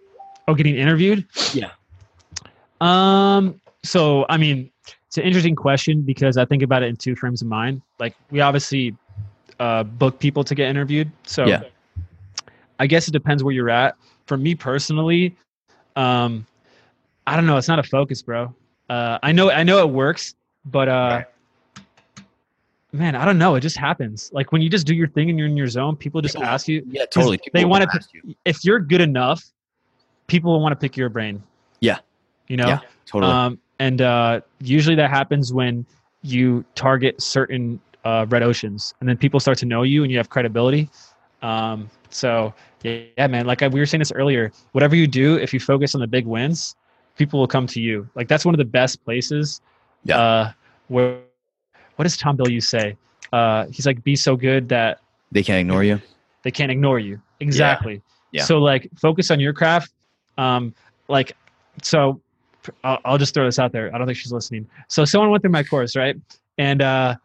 Oh, 0.48 0.54
getting 0.54 0.76
interviewed? 0.76 1.26
Yeah. 1.54 1.72
Um. 2.82 3.60
So, 3.84 4.26
I 4.30 4.38
mean, 4.38 4.70
it's 5.08 5.18
an 5.18 5.24
interesting 5.24 5.56
question 5.56 6.02
because 6.02 6.38
I 6.38 6.46
think 6.46 6.62
about 6.62 6.84
it 6.84 6.90
in 6.90 6.98
two 6.98 7.16
frames 7.16 7.42
of 7.42 7.48
mind. 7.48 7.82
Like, 7.98 8.16
we 8.30 8.42
obviously 8.42 8.96
uh, 9.60 9.84
book 9.84 10.20
people 10.20 10.44
to 10.44 10.54
get 10.54 10.70
interviewed. 10.70 11.10
So, 11.24 11.46
Yeah. 11.46 11.64
I 12.80 12.88
guess 12.88 13.08
it 13.08 13.12
depends 13.12 13.44
where 13.44 13.54
you're 13.54 13.70
at. 13.70 13.96
For 14.28 14.38
me 14.38 14.56
personally, 14.56 15.36
um, 15.96 16.46
I 17.26 17.36
don't 17.36 17.46
know. 17.46 17.58
It's 17.58 17.68
not 17.68 17.80
a 17.80 17.84
focus, 17.84 18.22
bro. 18.22 18.54
Uh, 18.90 19.20
I 19.24 19.32
know, 19.32 19.50
I 19.50 19.64
know 19.64 19.80
it 19.80 19.90
works, 19.90 20.36
but 20.66 20.88
uh, 20.90 21.24
man, 22.92 23.16
I 23.16 23.26
don't 23.26 23.38
know. 23.38 23.56
It 23.56 23.62
just 23.62 23.78
happens. 23.78 24.30
Like 24.34 24.52
when 24.52 24.62
you 24.62 24.70
just 24.70 24.86
do 24.86 24.96
your 24.96 25.08
thing 25.08 25.30
and 25.30 25.38
you're 25.38 25.48
in 25.48 25.58
your 25.58 25.68
zone, 25.68 25.96
people 25.96 26.22
just 26.22 26.36
ask 26.36 26.68
you. 26.68 26.84
Yeah, 26.88 27.06
totally. 27.06 27.38
they 27.38 27.60
People 27.60 27.70
wanna 27.70 27.86
will 27.86 28.00
ask 28.00 28.14
you. 28.14 28.36
If 28.46 28.64
you're 28.64 28.80
good 28.80 29.02
enough, 29.02 29.44
people 30.28 30.52
will 30.52 30.62
want 30.62 30.74
to 30.74 30.78
pick 30.78 30.98
your 30.98 31.10
brain. 31.10 31.42
Yeah. 31.80 32.00
You 32.48 32.58
know. 32.58 32.68
Yeah, 32.68 32.80
totally. 33.06 33.32
Um, 33.32 33.60
and 33.80 34.02
uh, 34.02 34.42
usually 34.60 34.96
that 34.96 35.10
happens 35.10 35.54
when 35.54 35.86
you 36.22 36.66
target 36.76 37.22
certain 37.22 37.80
uh, 38.04 38.26
red 38.30 38.44
oceans, 38.44 38.94
and 39.00 39.08
then 39.08 39.18
people 39.18 39.40
start 39.40 39.58
to 39.60 39.66
know 39.66 39.84
you, 39.84 40.04
and 40.04 40.12
you 40.12 40.18
have 40.18 40.30
credibility. 40.30 40.90
Um, 41.42 41.90
so 42.10 42.54
yeah, 42.84 43.02
yeah, 43.18 43.28
man. 43.28 43.46
Like 43.46 43.62
I, 43.62 43.68
we 43.68 43.80
were 43.80 43.86
saying 43.86 44.00
this 44.00 44.12
earlier, 44.12 44.52
whatever 44.74 44.96
you 44.96 45.08
do, 45.08 45.36
if 45.38 45.54
you 45.54 45.60
focus 45.60 45.96
on 45.96 46.02
the 46.02 46.08
big 46.08 46.26
wins, 46.26 46.76
people 47.18 47.40
will 47.40 47.48
come 47.48 47.68
to 47.68 47.80
you. 47.80 48.10
Like 48.16 48.28
that's 48.28 48.46
one 48.46 48.54
of 48.54 48.58
the 48.58 48.66
best 48.66 49.04
places. 49.06 49.62
Yeah. 50.04 50.18
Uh, 50.20 50.52
where 50.88 51.20
what 52.00 52.04
does 52.04 52.16
Tom 52.16 52.38
Bilyeu 52.38 52.64
say? 52.64 52.96
Uh, 53.34 53.66
he's 53.74 53.86
like, 53.86 54.02
be 54.06 54.16
so 54.16 54.38
good 54.38 54.70
that 54.70 55.02
they 55.34 55.44
can't 55.44 55.60
ignore 55.60 55.84
you. 55.84 56.02
they 56.44 56.50
can't 56.52 56.72
ignore 56.72 56.98
you. 56.98 57.22
Exactly. 57.42 58.02
Yeah. 58.32 58.46
So 58.46 58.60
like 58.60 58.90
focus 59.02 59.30
on 59.32 59.42
your 59.42 59.52
craft. 59.52 59.92
Um, 60.38 60.74
like, 61.10 61.36
so 61.84 62.22
I'll, 62.86 63.00
I'll 63.04 63.18
just 63.18 63.34
throw 63.34 63.44
this 63.44 63.60
out 63.60 63.74
there. 63.74 63.94
I 63.94 63.98
don't 63.98 64.08
think 64.08 64.18
she's 64.18 64.32
listening. 64.32 64.66
So 64.88 65.04
someone 65.04 65.30
went 65.30 65.44
through 65.44 65.52
my 65.52 65.64
course, 65.64 65.98
right? 65.98 66.16
And, 66.58 66.82
uh, 66.82 67.16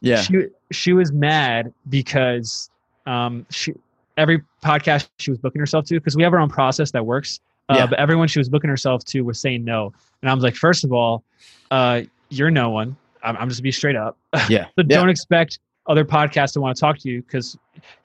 Yeah. 0.00 0.20
she, 0.22 0.46
she 0.70 0.92
was 0.92 1.10
mad 1.10 1.74
because, 1.88 2.70
um, 3.06 3.44
she, 3.50 3.74
every 4.16 4.42
podcast 4.64 5.08
she 5.18 5.32
was 5.32 5.38
booking 5.38 5.58
herself 5.58 5.86
to, 5.86 6.00
cause 6.00 6.14
we 6.14 6.22
have 6.22 6.32
our 6.32 6.38
own 6.38 6.50
process 6.50 6.92
that 6.92 7.04
works. 7.04 7.40
Uh, 7.68 7.74
Yeah. 7.78 7.86
but 7.86 7.98
everyone 7.98 8.28
she 8.28 8.38
was 8.38 8.48
booking 8.48 8.70
herself 8.70 9.04
to 9.06 9.22
was 9.22 9.40
saying 9.40 9.64
no. 9.64 9.92
And 10.22 10.30
I 10.30 10.34
was 10.34 10.44
like, 10.44 10.54
first 10.54 10.84
of 10.84 10.92
all, 10.92 11.24
uh, 11.72 12.02
you're 12.28 12.50
no 12.52 12.70
one. 12.70 12.96
I'm, 13.22 13.36
I'm 13.36 13.48
just 13.48 13.58
to 13.58 13.62
be 13.62 13.72
straight 13.72 13.96
up. 13.96 14.16
Yeah. 14.48 14.64
So 14.66 14.70
Yeah. 14.78 14.96
don't 14.98 15.08
expect 15.08 15.58
other 15.86 16.04
podcasts 16.04 16.52
to 16.54 16.60
want 16.60 16.76
to 16.76 16.80
talk 16.80 16.98
to 16.98 17.08
you 17.10 17.22
because 17.22 17.56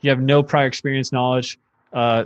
you 0.01 0.09
have 0.09 0.19
no 0.19 0.41
prior 0.43 0.65
experience, 0.67 1.11
knowledge. 1.11 1.57
Uh, 1.93 2.25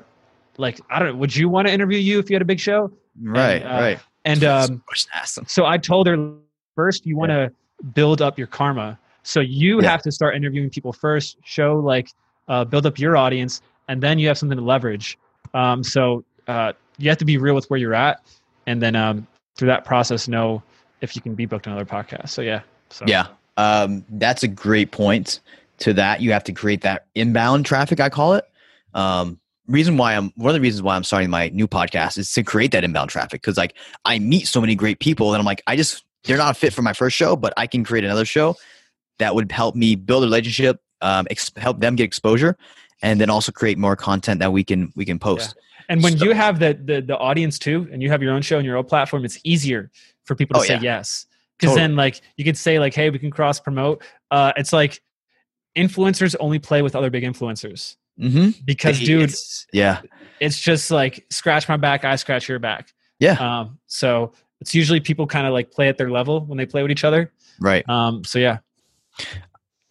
like 0.58 0.80
I 0.90 1.00
don't. 1.00 1.18
Would 1.20 1.36
you 1.36 1.50
want 1.50 1.68
to 1.68 1.74
interview 1.74 1.98
you 2.00 2.20
if 2.20 2.30
you 2.30 2.36
had 2.36 2.42
a 2.42 2.46
big 2.46 2.60
show? 2.60 2.92
Right. 3.22 3.62
uh, 3.62 3.68
right. 3.82 4.00
And 4.26 4.44
um, 4.44 4.82
Question 4.88 5.12
asked 5.16 5.36
them. 5.36 5.46
so 5.48 5.66
I 5.66 5.78
told 5.78 6.08
her 6.08 6.34
first, 6.76 7.06
you 7.06 7.16
want 7.18 7.30
to 7.32 7.52
build 7.94 8.22
up 8.22 8.38
your 8.38 8.48
karma. 8.48 8.98
So 9.24 9.40
you 9.42 9.82
Yeah. 9.82 9.90
have 9.90 10.02
to 10.04 10.12
start 10.12 10.36
interviewing 10.36 10.70
people 10.70 10.92
first. 10.94 11.38
Show 11.44 11.76
like 11.80 12.10
uh, 12.48 12.66
build 12.66 12.86
up 12.86 12.98
your 13.00 13.16
audience, 13.18 13.62
and 13.88 14.02
then 14.02 14.20
you 14.20 14.28
have 14.28 14.38
something 14.38 14.58
to 14.58 14.64
leverage. 14.64 15.18
Um, 15.54 15.84
so 15.84 16.24
uh, 16.48 16.74
you 16.98 17.10
have 17.10 17.18
to 17.20 17.26
be 17.26 17.38
real 17.38 17.56
with 17.56 17.70
where 17.70 17.80
you're 17.80 17.94
at, 17.94 18.22
and 18.68 18.82
then 18.82 18.96
um, 18.96 19.28
through 19.56 19.68
that 19.68 19.86
process, 19.86 20.28
know 20.28 20.62
if 21.02 21.16
you 21.16 21.22
can 21.22 21.34
be 21.36 21.46
booked 21.46 21.68
on 21.68 21.74
another 21.74 21.90
podcast. 21.90 22.30
So 22.30 22.42
yeah. 22.42 22.62
So 22.90 23.06
Yeah. 23.08 23.28
Um, 23.58 24.06
that's 24.10 24.44
a 24.44 24.48
great 24.48 24.92
point 24.92 25.42
to 25.80 25.94
that. 25.94 26.22
You 26.22 26.32
have 26.32 26.44
to 26.46 26.54
create 26.54 26.82
that 26.82 27.06
inbound 27.16 27.66
traffic, 27.66 28.00
I 28.00 28.10
call 28.10 28.34
it. 28.34 28.46
Um, 28.94 29.40
reason 29.68 29.98
why 29.98 30.16
I'm 30.16 30.32
one 30.36 30.50
of 30.50 30.54
the 30.56 30.62
reasons 30.62 30.82
why 30.82 30.96
I'm 30.96 31.04
starting 31.04 31.30
my 31.30 31.50
new 31.50 31.68
podcast 31.68 32.18
is 32.18 32.32
to 32.34 32.44
create 32.44 32.72
that 32.72 32.84
inbound 32.84 33.10
traffic 33.10 33.42
because 33.42 33.58
like 33.58 33.76
I 34.06 34.18
meet 34.20 34.48
so 34.48 34.60
many 34.62 34.76
great 34.76 35.00
people 35.00 35.34
and 35.34 35.40
I'm 35.40 35.46
like, 35.46 35.62
I 35.68 35.76
just 35.76 36.04
they're 36.24 36.38
not 36.38 36.52
a 36.52 36.54
fit 36.54 36.74
for 36.74 36.82
my 36.82 36.94
first 36.94 37.16
show, 37.16 37.36
but 37.36 37.54
I 37.58 37.68
can 37.68 37.84
create 37.84 38.04
another 38.04 38.26
show 38.26 38.56
that 39.20 39.36
would 39.36 39.52
help 39.52 39.76
me 39.76 39.96
build 39.96 40.24
a 40.24 40.26
relationship, 40.28 40.82
um, 41.02 41.28
ex- 41.30 41.52
help 41.58 41.80
them 41.82 41.96
get 41.96 42.04
exposure, 42.06 42.58
and 43.02 43.20
then 43.22 43.30
also 43.30 43.52
create 43.52 43.78
more 43.78 43.96
content 43.96 44.40
that 44.40 44.52
we 44.52 44.64
can 44.64 44.92
we 44.96 45.06
can 45.06 45.20
post. 45.20 45.56
And 45.90 46.02
when 46.04 46.18
So- 46.18 46.26
you 46.26 46.32
have 46.34 46.60
the, 46.60 46.80
the 46.84 47.02
the 47.02 47.18
audience 47.18 47.60
too, 47.60 47.88
and 47.92 48.02
you 48.02 48.10
have 48.10 48.22
your 48.24 48.34
own 48.34 48.42
show 48.42 48.58
and 48.58 48.66
your 48.66 48.78
own 48.78 48.86
platform, 48.86 49.24
it's 49.26 49.40
easier 49.44 49.92
for 50.26 50.36
people 50.36 50.56
to 50.56 50.62
Oh, 50.62 50.64
say 50.64 50.76
yeah. 50.76 50.82
yes. 50.98 51.26
Because 51.60 51.74
Totally. 51.76 51.88
then, 51.88 51.96
like, 51.98 52.22
you 52.38 52.46
could 52.46 52.58
say 52.58 52.80
like, 52.80 52.94
"Hey, 52.94 53.10
we 53.10 53.20
can 53.20 53.32
cross 53.32 53.60
promote." 53.60 54.02
Uh, 54.32 54.54
it's 54.56 54.72
like 54.72 55.02
influencers 55.78 56.36
only 56.40 56.58
play 56.60 56.82
with 56.82 56.96
other 56.96 57.10
big 57.10 57.24
influencers 57.24 57.96
Mm-hmm. 58.20 58.50
because, 58.66 59.00
dude, 59.00 59.34
yeah, 59.72 60.02
it's 60.42 60.60
just 60.60 60.92
like 60.92 61.26
scratch 61.30 61.70
my 61.70 61.78
back, 61.78 62.04
I 62.04 62.16
scratch 62.18 62.50
your 62.50 62.60
back. 62.60 62.94
yeah, 63.20 63.34
Um, 63.34 63.80
so 63.88 64.34
it's 64.60 64.76
usually 64.76 65.00
people 65.00 65.26
kind 65.26 65.48
of 65.48 65.54
like 65.54 65.72
play 65.72 65.88
at 65.88 65.98
their 65.98 66.10
level 66.12 66.42
when 66.46 66.58
they 66.58 66.66
play 66.66 66.82
with 66.82 66.92
each 66.92 67.04
other. 67.06 67.32
right. 67.62 67.88
Um, 67.88 68.24
so 68.26 68.38
yeah, 68.40 68.58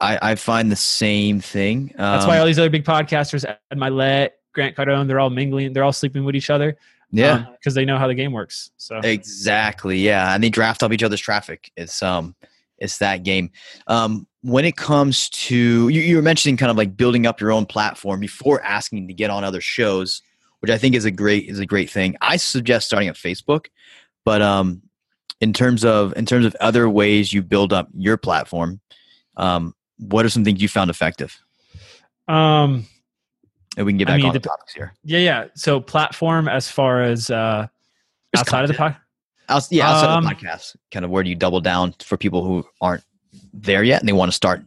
I, 0.01 0.19
I 0.21 0.35
find 0.35 0.71
the 0.71 0.77
same 0.77 1.41
thing. 1.41 1.93
that's 1.97 2.25
Um, 2.25 2.29
why 2.29 2.39
all 2.39 2.47
these 2.47 2.59
other 2.59 2.71
big 2.71 2.85
podcasters, 2.85 3.45
Ed 3.49 3.59
Mylett, 3.79 4.31
Grant 4.53 4.77
Cardone, 4.77 5.07
they're 5.09 5.21
all 5.21 5.31
mingling, 5.31 5.73
they're 5.73 5.85
all 5.85 5.93
sleeping 5.93 6.25
with 6.25 6.37
each 6.37 6.51
other. 6.51 6.77
Yeah. 7.11 7.47
because 7.53 7.75
they 7.75 7.85
know 7.85 7.99
how 7.99 8.07
the 8.07 8.15
game 8.15 8.33
works. 8.33 8.71
So 8.77 8.99
Exactly. 8.99 9.99
Yeah, 9.99 10.35
and 10.35 10.43
they 10.43 10.51
draft 10.51 10.83
off 10.83 10.93
each 10.93 11.03
other's 11.03 11.21
traffic. 11.21 11.71
It's 11.77 12.03
um, 12.03 12.35
it's 12.79 12.99
that 12.99 13.23
game. 13.23 13.51
Um, 13.87 14.27
when 14.43 14.65
it 14.65 14.77
comes 14.77 15.29
to 15.31 15.89
you, 15.89 16.01
you 16.01 16.17
were 16.17 16.23
mentioning 16.23 16.57
kind 16.57 16.71
of 16.71 16.77
like 16.77 16.97
building 16.97 17.27
up 17.27 17.41
your 17.41 17.53
own 17.53 17.67
platform 17.67 18.21
before 18.21 18.63
asking 18.63 19.09
to 19.09 19.15
get 19.15 19.31
on 19.31 19.45
other 19.45 19.61
shows, 19.61 20.23
which 20.61 20.71
I 20.71 20.79
think 20.79 20.95
is 20.95 21.05
a 21.05 21.11
great 21.11 21.49
is 21.49 21.59
a 21.59 21.67
great 21.67 21.91
thing. 21.91 22.17
I 22.21 22.37
suggest 22.37 22.87
starting 22.87 23.09
at 23.09 23.17
Facebook, 23.17 23.67
but 24.25 24.43
um, 24.43 24.83
in 25.41 25.53
terms 25.53 25.85
of 25.85 26.17
in 26.17 26.27
terms 26.27 26.45
of 26.47 26.55
other 26.61 26.89
ways 26.89 27.33
you 27.33 27.43
build 27.43 27.73
up 27.73 27.89
your 27.95 28.17
platform, 28.17 28.81
um, 29.37 29.75
what 29.99 30.25
are 30.25 30.31
some 30.31 30.45
things 30.45 30.63
you 30.63 30.69
found 30.69 30.91
effective? 30.91 31.41
um, 32.29 32.87
And 33.79 33.87
we 33.87 33.93
can 33.93 33.99
get 33.99 34.09
I 34.09 34.13
back 34.13 34.17
mean, 34.19 34.27
on 34.27 34.33
the 34.35 34.41
the- 34.41 34.49
topics 34.49 34.75
here. 34.75 34.93
Yeah, 35.05 35.19
yeah. 35.21 35.45
So 35.55 35.81
platform 35.81 36.49
as 36.49 36.69
far 36.69 37.01
as 37.03 37.31
uh 37.31 37.69
outside 38.37 38.63
of 38.65 38.69
the 38.69 38.75
pod. 38.75 38.97
Outs- 39.49 39.71
yeah, 39.73 39.89
outside 39.89 40.11
of 40.11 40.17
Um, 40.19 40.25
the 40.25 40.31
podcast, 40.31 40.77
kind 40.91 41.05
of 41.05 41.11
where 41.11 41.23
do 41.23 41.31
you 41.31 41.37
double 41.37 41.61
down 41.61 41.95
for 42.01 42.17
people 42.19 42.45
who 42.45 42.67
aren't 42.83 43.05
there 43.55 43.83
yet 43.85 44.01
and 44.01 44.09
they 44.09 44.13
want 44.13 44.31
to 44.31 44.37
start 44.37 44.63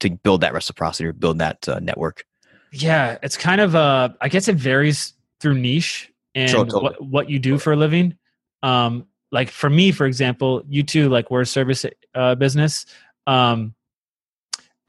to 0.00 0.10
build 0.10 0.42
that 0.42 0.52
reciprocity 0.52 1.06
or 1.06 1.12
build 1.14 1.38
that 1.38 1.66
uh, 1.68 1.78
network? 1.80 2.26
Yeah, 2.72 3.16
it's 3.22 3.36
kind 3.36 3.60
of 3.60 3.74
uh 3.76 4.08
I 4.20 4.28
guess 4.28 4.48
it 4.48 4.56
varies 4.56 5.14
through 5.40 5.54
niche 5.54 6.12
and 6.34 6.50
Sure, 6.50 6.64
totally. 6.64 6.82
what 6.82 7.02
what 7.04 7.30
you 7.30 7.38
do 7.38 7.58
for 7.58 7.72
a 7.72 7.76
living. 7.76 8.16
Um 8.64 9.06
like 9.32 9.50
for 9.50 9.70
me, 9.70 9.92
for 9.92 10.06
example, 10.06 10.62
you 10.68 10.82
two 10.82 11.08
like 11.08 11.30
we're 11.30 11.42
a 11.42 11.46
service 11.46 11.86
uh 12.14 12.34
business. 12.34 12.84
Um 13.28 13.74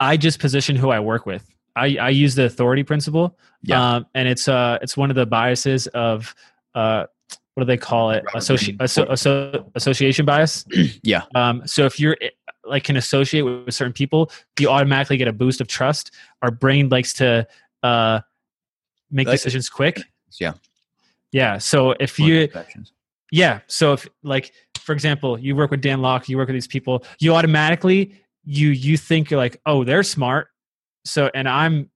I 0.00 0.16
just 0.16 0.40
position 0.40 0.74
who 0.76 0.90
I 0.90 1.00
work 1.00 1.26
with. 1.26 1.44
I, 1.78 1.96
I 2.00 2.08
use 2.10 2.34
the 2.34 2.44
authority 2.44 2.82
principle. 2.82 3.38
Yeah. 3.62 3.96
Um, 3.96 4.06
and 4.14 4.28
it's 4.28 4.48
uh 4.48 4.78
it's 4.82 4.96
one 4.96 5.10
of 5.10 5.16
the 5.16 5.26
biases 5.26 5.86
of 5.88 6.34
uh 6.74 7.04
what 7.54 7.64
do 7.64 7.66
they 7.66 7.76
call 7.76 8.10
it? 8.12 8.24
Associ- 8.34 8.80
asso- 8.80 9.06
asso- 9.10 9.68
association 9.74 10.24
bias. 10.24 10.64
Yeah. 11.02 11.22
Um, 11.34 11.62
so 11.66 11.86
if 11.86 11.98
you're 11.98 12.16
like 12.64 12.84
can 12.84 12.96
associate 12.96 13.42
with, 13.42 13.66
with 13.66 13.74
certain 13.74 13.92
people, 13.92 14.30
you 14.60 14.68
automatically 14.68 15.16
get 15.16 15.26
a 15.26 15.32
boost 15.32 15.60
of 15.60 15.66
trust. 15.66 16.12
Our 16.42 16.50
brain 16.52 16.88
likes 16.88 17.12
to 17.14 17.46
uh, 17.82 18.20
make 19.10 19.26
Like- 19.26 19.34
decisions 19.38 19.68
quick. 19.68 20.02
Yeah. 20.40 20.52
Yeah. 21.32 21.58
So 21.58 21.92
if 21.98 22.18
you, 22.18 22.48
yeah. 23.32 23.60
So 23.66 23.94
if 23.94 24.06
like, 24.22 24.52
for 24.78 24.92
example, 24.92 25.38
you 25.38 25.56
work 25.56 25.70
with 25.70 25.80
Dan 25.80 26.00
Lok, 26.00 26.28
you 26.28 26.36
work 26.36 26.48
with 26.48 26.54
these 26.54 26.66
people, 26.68 27.04
you 27.18 27.34
automatically 27.34 28.14
you 28.44 28.68
you 28.70 28.96
think 28.96 29.30
you're 29.30 29.38
like, 29.40 29.60
oh, 29.66 29.84
they're 29.84 30.02
smart. 30.02 30.48
So 31.04 31.30
and 31.34 31.48
I'm 31.48 31.90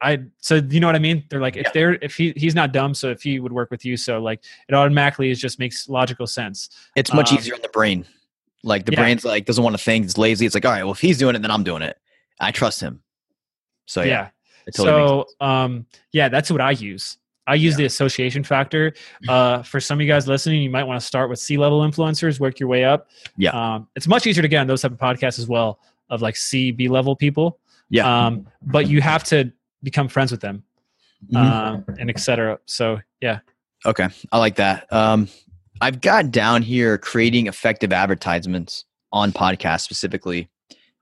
I 0.00 0.20
so 0.38 0.56
you 0.56 0.80
know 0.80 0.86
what 0.88 0.96
I 0.96 1.00
mean? 1.00 1.24
They're 1.30 1.40
like 1.40 1.56
if 1.56 1.64
Yeah. 1.66 1.70
they're 1.72 1.94
if 2.02 2.16
he 2.16 2.32
he's 2.36 2.54
not 2.54 2.72
dumb, 2.72 2.94
so 2.94 3.10
if 3.10 3.22
he 3.22 3.40
would 3.40 3.52
work 3.52 3.70
with 3.70 3.84
you, 3.84 3.96
so 3.96 4.20
like 4.20 4.42
it 4.68 4.74
automatically 4.74 5.30
is 5.30 5.40
just 5.40 5.58
makes 5.58 5.88
logical 5.88 6.26
sense. 6.26 6.68
It's 6.96 7.12
much 7.12 7.32
Um, 7.32 7.38
easier 7.38 7.54
in 7.54 7.62
the 7.62 7.68
brain. 7.68 8.04
Like 8.62 8.86
the 8.86 8.92
yeah. 8.92 9.00
brain's 9.00 9.24
like 9.24 9.44
doesn't 9.46 9.62
want 9.62 9.76
to 9.76 9.82
think, 9.82 10.04
it's 10.04 10.18
lazy. 10.18 10.46
It's 10.46 10.54
like, 10.54 10.64
all 10.64 10.72
right, 10.72 10.82
well, 10.84 10.92
if 10.92 11.00
he's 11.00 11.18
doing 11.18 11.36
it, 11.36 11.42
then 11.42 11.50
I'm 11.50 11.64
doing 11.64 11.82
it. 11.82 11.96
I 12.40 12.50
trust 12.50 12.80
him. 12.80 13.02
So 13.86 14.02
yeah, 14.02 14.08
yeah. 14.08 14.28
totally 14.74 14.86
so 14.86 15.26
um 15.46 15.84
yeah 16.12 16.30
that's 16.30 16.50
what 16.50 16.62
i 16.62 16.70
use 16.70 17.18
i 17.46 17.54
use 17.54 17.76
the 17.76 17.84
association 17.84 18.42
factor 18.42 18.94
uh 19.28 19.62
for 19.62 19.78
some 19.78 19.98
of 19.98 20.02
you 20.06 20.10
guys 20.10 20.26
listening 20.26 20.62
you 20.62 20.70
might 20.70 20.84
want 20.84 20.98
to 20.98 21.06
start 21.06 21.28
with 21.28 21.38
c 21.38 21.58
level 21.58 21.80
influencers 21.82 22.40
work 22.40 22.58
your 22.58 22.68
way 22.70 22.82
up 22.82 23.10
Yeah. 23.36 23.50
um 23.50 23.88
it's 23.94 24.06
much 24.08 24.26
easier 24.26 24.40
to 24.40 24.48
get 24.48 24.60
on 24.60 24.66
those 24.66 24.80
type 24.80 24.92
of 24.92 24.98
podcasts 24.98 25.38
as 25.38 25.46
well 25.46 25.80
of 26.08 26.22
like 26.22 26.34
c 26.36 26.70
b 26.70 26.88
level 26.88 27.14
people 27.14 27.58
Yeah. 27.94 28.26
um 28.26 28.46
but 28.62 28.88
you 28.88 29.00
have 29.00 29.22
to 29.24 29.50
become 29.82 30.08
friends 30.08 30.30
with 30.32 30.40
them 30.40 30.64
Mhm. 31.32 31.36
um 31.36 31.84
and 31.98 32.10
etc 32.10 32.58
so 32.66 33.00
yeah 33.20 33.38
Okay, 33.86 34.08
I 34.32 34.38
like 34.38 34.56
that. 34.56 34.90
Um, 34.90 35.28
I've 35.82 36.00
got 36.00 36.30
down 36.30 36.62
here 36.62 36.96
creating 36.96 37.48
effective 37.48 37.92
advertisements 37.92 38.86
on 39.12 39.30
podcasts 39.30 39.82
specifically. 39.82 40.48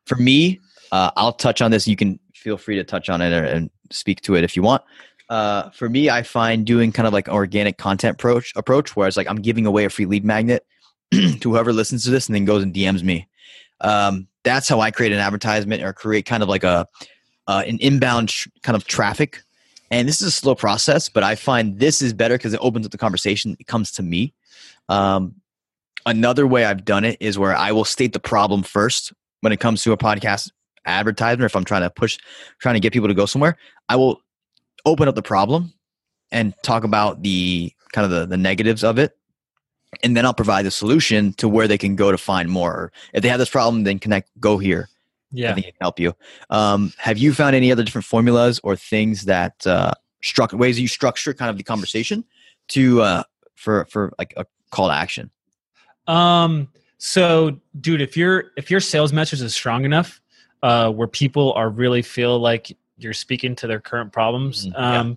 For 0.07 0.16
me, 0.16 0.59
uh, 0.90 1.12
I'll 1.16 1.32
touch 1.32 1.62
on 1.62 1.70
this. 1.70 1.86
You 1.86 1.95
can 1.95 2.18
feel 2.34 2.59
free 2.59 2.74
to 2.74 2.82
touch 2.82 3.09
on 3.09 3.20
it 3.22 3.32
or, 3.32 3.45
and 3.45 3.70
speak 3.93 4.20
to 4.22 4.34
it 4.34 4.43
if 4.43 4.57
you 4.57 4.62
want. 4.62 4.82
Uh, 5.28 5.70
for 5.70 5.88
me, 5.88 6.11
I 6.11 6.24
find 6.24 6.66
doing 6.66 6.90
kind 6.90 7.07
of 7.07 7.12
like 7.12 7.28
an 7.28 7.34
organic 7.34 7.78
content 7.78 8.16
approach 8.16 8.53
approach, 8.57 8.97
where 8.97 9.07
it's 9.07 9.16
like 9.16 9.28
I'm 9.28 9.40
giving 9.40 9.64
away 9.64 9.84
a 9.84 9.88
free 9.90 10.07
lead 10.07 10.24
magnet 10.24 10.66
to 11.12 11.38
whoever 11.40 11.72
listens 11.72 12.03
to 12.03 12.11
this 12.11 12.26
and 12.26 12.34
then 12.34 12.45
goes 12.45 12.64
and 12.64 12.74
DMs 12.74 13.05
me. 13.05 13.28
Um, 13.80 14.26
that's 14.45 14.68
how 14.68 14.80
I 14.80 14.90
create 14.90 15.12
an 15.12 15.18
advertisement 15.18 15.82
or 15.82 15.93
create 15.93 16.26
kind 16.26 16.43
of 16.43 16.49
like 16.49 16.64
a 16.64 16.86
uh, 17.47 17.62
an 17.66 17.78
inbound 17.78 18.28
tr- 18.28 18.49
kind 18.62 18.76
of 18.76 18.84
traffic. 18.84 19.43
And 19.90 20.09
this 20.09 20.20
is 20.22 20.28
a 20.28 20.30
slow 20.30 20.55
process, 20.55 21.09
but 21.09 21.22
I 21.22 21.34
find 21.34 21.78
this 21.78 22.01
is 22.01 22.12
better 22.12 22.34
because 22.38 22.55
it 22.55 22.61
opens 22.62 22.86
up 22.86 22.93
the 22.93 22.99
conversation. 22.99 23.57
It 23.61 23.66
comes 23.66 23.90
to 23.93 24.03
me. 24.03 24.32
Um, 24.88 25.34
another 26.07 26.47
way 26.47 26.64
I've 26.64 26.84
done 26.84 27.05
it 27.05 27.18
is 27.20 27.38
where 27.38 27.55
I 27.55 27.72
will 27.72 27.84
state 27.84 28.12
the 28.12 28.20
problem 28.20 28.62
first 28.62 29.12
when 29.40 29.53
it 29.53 29.61
comes 29.61 29.82
to 29.82 29.93
a 29.93 29.99
podcast 29.99 30.51
advertisement. 30.86 31.45
If 31.45 31.57
I'm 31.57 31.64
trying 31.64 31.82
to 31.82 31.90
push, 31.90 32.18
trying 32.59 32.74
to 32.74 32.80
get 32.80 32.93
people 32.93 33.09
to 33.09 33.14
go 33.14 33.26
somewhere, 33.26 33.59
I 33.88 33.97
will 33.97 34.22
open 34.86 35.09
up 35.09 35.14
the 35.14 35.22
problem 35.22 35.74
and 36.30 36.55
talk 36.62 36.84
about 36.84 37.22
the 37.22 37.72
kind 37.93 38.05
of 38.07 38.11
the, 38.11 38.26
the 38.26 38.38
negatives 38.38 38.82
of 38.82 38.99
it 38.99 39.16
and 40.03 40.16
then 40.16 40.24
I'll 40.24 40.34
provide 40.34 40.64
the 40.64 40.70
solution 40.70 41.32
to 41.34 41.49
where 41.49 41.68
they 41.68 41.78
can 41.78 41.97
go 41.97 42.11
to 42.11 42.18
find 42.18 42.49
more. 42.49 42.93
If 43.12 43.22
they 43.22 43.28
have 43.28 43.38
this 43.38 43.51
problem, 43.51 43.84
then 43.84 43.99
connect, 43.99 44.30
go 44.40 44.59
here. 44.59 44.88
Yeah. 45.30 45.51
I 45.51 45.55
think 45.55 45.66
it 45.66 45.72
can 45.72 45.78
help 45.80 45.99
you. 45.99 46.14
Um, 46.51 46.93
have 46.99 47.18
you 47.18 47.32
found 47.32 47.57
any 47.57 47.72
other 47.72 47.82
different 47.82 48.05
formulas 48.05 48.61
or 48.62 48.76
things 48.76 49.24
that 49.24 49.66
uh, 49.66 49.93
struck 50.22 50.53
ways 50.53 50.78
you 50.78 50.88
structure 50.88 51.32
kind 51.32 51.51
of 51.51 51.57
the 51.57 51.62
conversation 51.62 52.24
to 52.68 53.01
uh, 53.03 53.22
for 53.55 53.86
for 53.86 54.12
like 54.18 54.34
a 54.36 54.47
call 54.70 54.88
to 54.88 54.95
action? 54.95 55.30
Um. 56.07 56.68
So, 56.99 57.59
dude, 57.80 58.01
if 58.01 58.16
your 58.16 58.53
if 58.57 58.70
your 58.70 58.78
sales 58.78 59.12
message 59.12 59.40
is 59.43 59.55
strong 59.55 59.84
enough, 59.84 60.20
uh, 60.62 60.90
where 60.90 61.09
people 61.09 61.53
are 61.55 61.68
really 61.68 62.03
feel 62.03 62.38
like 62.38 62.76
you're 62.97 63.12
speaking 63.12 63.57
to 63.57 63.66
their 63.66 63.80
current 63.80 64.12
problems, 64.12 64.66
Mhm, 64.66 64.72
yeah. 64.72 65.01
um, 65.01 65.16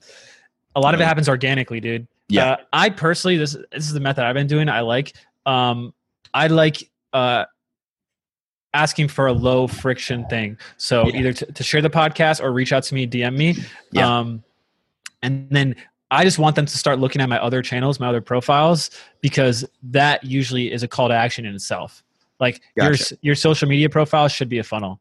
a 0.75 0.79
lot 0.79 0.95
of 0.95 1.01
it 1.01 1.03
happens 1.03 1.29
organically, 1.29 1.79
dude. 1.79 2.07
Yeah. 2.29 2.51
Uh, 2.51 2.57
I 2.73 2.89
personally, 2.89 3.37
this 3.37 3.53
this 3.71 3.85
is 3.85 3.93
the 3.93 3.99
method 3.99 4.23
I've 4.23 4.33
been 4.33 4.47
doing. 4.47 4.69
I 4.69 4.81
like. 4.81 5.15
Um, 5.45 5.93
I 6.33 6.47
like 6.47 6.89
uh, 7.13 7.45
asking 8.73 9.07
for 9.07 9.27
a 9.27 9.33
low 9.33 9.67
friction 9.67 10.25
thing. 10.27 10.57
So 10.77 11.07
Yeah. 11.07 11.17
either 11.19 11.33
to, 11.33 11.45
to 11.51 11.63
share 11.63 11.81
the 11.81 11.89
podcast 11.89 12.43
or 12.43 12.51
reach 12.51 12.73
out 12.73 12.83
to 12.83 12.95
me, 12.95 13.07
DM 13.07 13.37
me. 13.37 13.55
Yeah. 13.91 14.19
Um, 14.19 14.43
and 15.21 15.47
then 15.49 15.75
I 16.11 16.23
just 16.23 16.37
want 16.39 16.55
them 16.55 16.65
to 16.65 16.77
start 16.77 16.99
looking 16.99 17.21
at 17.21 17.29
my 17.29 17.39
other 17.41 17.61
channels, 17.61 17.99
my 17.99 18.07
other 18.07 18.21
profiles, 18.21 18.89
because 19.21 19.65
that 19.83 20.23
usually 20.23 20.71
is 20.71 20.83
a 20.83 20.87
call 20.87 21.07
to 21.07 21.13
action 21.13 21.45
in 21.45 21.55
itself. 21.55 22.03
Like 22.39 22.61
your 22.75 22.91
Gotcha. 22.91 23.01
s- 23.01 23.13
your 23.21 23.35
social 23.35 23.67
media 23.69 23.89
profile 23.89 24.27
should 24.27 24.49
be 24.49 24.59
a 24.59 24.63
funnel. 24.63 24.99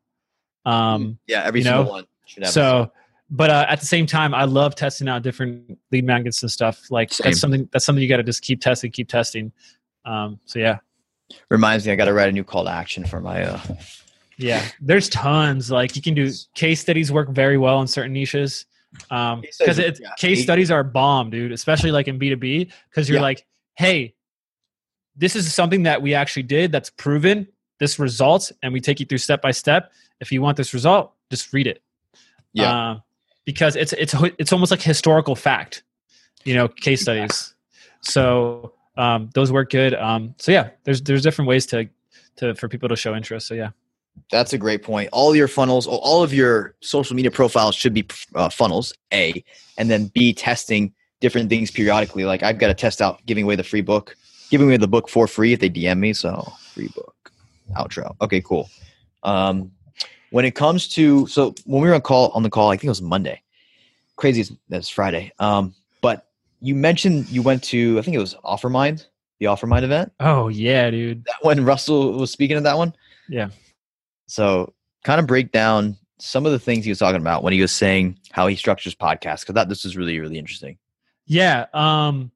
Um, 0.64 1.18
Yeah, 1.26 1.42
every 1.44 1.60
you 1.60 1.64
single 1.64 1.84
know, 1.84 1.90
one 1.90 2.04
should 2.26 2.44
have. 2.44 2.50
a- 2.50 2.52
so, 2.52 2.92
but 3.34 3.50
uh, 3.50 3.66
at 3.68 3.80
the 3.80 3.86
same 3.86 4.06
time, 4.06 4.32
I 4.32 4.44
love 4.44 4.76
testing 4.76 5.08
out 5.08 5.22
different 5.22 5.76
lead 5.90 6.04
magnets 6.04 6.40
and 6.42 6.50
stuff. 6.50 6.88
Like 6.88 7.12
Same. 7.12 7.24
that's 7.24 7.40
something 7.40 7.68
that's 7.72 7.84
something 7.84 8.00
you 8.00 8.08
got 8.08 8.18
to 8.18 8.22
just 8.22 8.42
keep 8.42 8.60
testing, 8.60 8.92
keep 8.92 9.08
testing. 9.08 9.50
Um, 10.04 10.38
so 10.44 10.60
yeah, 10.60 10.78
reminds 11.48 11.84
me, 11.84 11.92
I 11.92 11.96
got 11.96 12.04
to 12.04 12.12
write 12.12 12.28
a 12.28 12.32
new 12.32 12.44
call 12.44 12.64
to 12.64 12.70
action 12.70 13.04
for 13.04 13.20
my. 13.20 13.42
Uh, 13.42 13.60
yeah. 14.36 14.64
There's 14.80 15.08
tons. 15.08 15.70
Like 15.70 15.96
you 15.96 16.02
can 16.02 16.14
do 16.14 16.30
case 16.54 16.80
studies 16.80 17.10
work 17.10 17.28
very 17.30 17.58
well 17.58 17.80
in 17.80 17.88
certain 17.88 18.12
niches. 18.12 18.66
Um, 19.10 19.42
Case 19.42 19.58
because 19.58 19.78
yeah. 19.78 20.14
case 20.16 20.42
studies 20.42 20.70
are 20.70 20.84
bomb, 20.84 21.30
dude. 21.30 21.50
Especially 21.50 21.90
like 21.90 22.06
in 22.06 22.18
B 22.18 22.30
two 22.30 22.36
B, 22.36 22.70
because 22.88 23.08
you're 23.08 23.16
Yeah. 23.16 23.22
like, 23.22 23.44
hey, 23.74 24.14
this 25.16 25.34
is 25.34 25.52
something 25.52 25.82
that 25.84 26.00
we 26.00 26.14
actually 26.14 26.44
did 26.44 26.70
that's 26.70 26.90
proven 26.90 27.48
this 27.80 27.98
results, 27.98 28.52
and 28.62 28.72
we 28.72 28.80
take 28.80 29.00
you 29.00 29.06
through 29.06 29.18
step 29.18 29.42
by 29.42 29.50
step. 29.50 29.92
If 30.20 30.30
you 30.30 30.40
want 30.40 30.56
this 30.56 30.72
result, 30.72 31.12
just 31.30 31.52
read 31.52 31.66
it. 31.66 31.82
Yeah. 32.52 32.72
Uh, 32.72 33.00
because 33.44 33.76
it's 33.76 33.92
it's 33.94 34.14
it's 34.38 34.52
almost 34.52 34.70
like 34.70 34.82
historical 34.82 35.36
fact, 35.36 35.82
you 36.44 36.54
know, 36.54 36.68
case 36.68 37.02
studies. 37.02 37.54
So 38.00 38.72
um, 38.96 39.30
those 39.34 39.52
work 39.52 39.70
good. 39.70 39.94
Um, 39.94 40.34
so 40.38 40.52
yeah, 40.52 40.70
there's 40.84 41.02
there's 41.02 41.22
different 41.22 41.48
ways 41.48 41.66
to 41.66 41.88
to 42.36 42.54
for 42.54 42.68
people 42.68 42.88
to 42.88 42.96
show 42.96 43.14
interest. 43.14 43.46
So 43.46 43.54
yeah, 43.54 43.70
That's 44.30 44.52
a 44.52 44.58
great 44.58 44.82
point. 44.82 45.08
All 45.12 45.34
your 45.34 45.48
funnels, 45.48 45.86
all 45.86 46.22
of 46.22 46.32
your 46.32 46.74
social 46.80 47.16
media 47.16 47.30
profiles 47.30 47.74
should 47.74 47.94
be 47.94 48.06
uh, 48.34 48.48
funnels, 48.48 48.94
A, 49.12 49.44
and 49.78 49.90
then 49.90 50.06
B, 50.14 50.32
testing 50.32 50.92
different 51.20 51.48
things 51.48 51.70
periodically. 51.70 52.24
Like 52.24 52.42
I've 52.42 52.58
got 52.58 52.68
to 52.68 52.74
test 52.74 53.00
out 53.00 53.24
giving 53.26 53.44
away 53.44 53.56
the 53.56 53.64
free 53.64 53.82
book, 53.82 54.16
giving 54.50 54.68
away 54.68 54.76
the 54.76 54.88
book 54.88 55.08
for 55.08 55.26
free 55.26 55.52
if 55.52 55.60
they 55.60 55.70
DM 55.70 55.98
me. 55.98 56.12
So 56.12 56.52
free 56.72 56.88
book, 56.94 57.32
outro. 57.76 58.14
Okay, 58.20 58.40
cool. 58.40 58.70
Um, 59.22 59.72
when 60.34 60.44
it 60.44 60.56
comes 60.56 60.88
to 60.88 61.26
so 61.28 61.54
when 61.64 61.80
we 61.80 61.88
were 61.88 61.94
on 61.94 62.00
call 62.00 62.30
on 62.30 62.42
the 62.42 62.50
call, 62.50 62.70
I 62.70 62.74
think 62.76 62.84
it 62.84 62.88
was 62.88 63.00
Monday. 63.02 63.40
Crazy, 64.16 64.56
that's 64.68 64.88
Friday. 64.88 65.32
Um, 65.38 65.74
but 66.00 66.26
you 66.60 66.74
mentioned 66.74 67.28
you 67.30 67.40
went 67.40 67.62
to 67.64 67.98
I 67.98 68.02
think 68.02 68.16
it 68.16 68.20
was 68.20 68.34
OfferMind, 68.44 69.06
the 69.38 69.46
OfferMind 69.46 69.84
event. 69.84 70.12
oh 70.18 70.48
yeah, 70.48 70.90
dude. 70.90 71.24
That 71.24 71.36
when 71.42 71.64
Russell 71.64 72.12
was 72.14 72.32
speaking 72.32 72.56
at 72.56 72.64
that 72.64 72.76
one. 72.76 72.92
Yeah. 73.28 73.48
So, 74.26 74.72
kind 75.04 75.20
of 75.20 75.26
break 75.26 75.52
down 75.52 75.96
some 76.18 76.46
of 76.46 76.52
the 76.52 76.58
things 76.58 76.84
he 76.84 76.90
was 76.90 76.98
talking 76.98 77.20
about 77.20 77.42
when 77.44 77.52
he 77.52 77.60
was 77.60 77.70
saying 77.72 78.18
how 78.32 78.46
he 78.46 78.56
structures 78.56 78.94
podcasts 78.94 79.40
because 79.40 79.54
that 79.54 79.68
this 79.68 79.84
is 79.84 79.96
really 79.96 80.18
really 80.18 80.38
interesting. 80.38 80.78
Yeah, 81.26 81.66
um, 81.74 82.30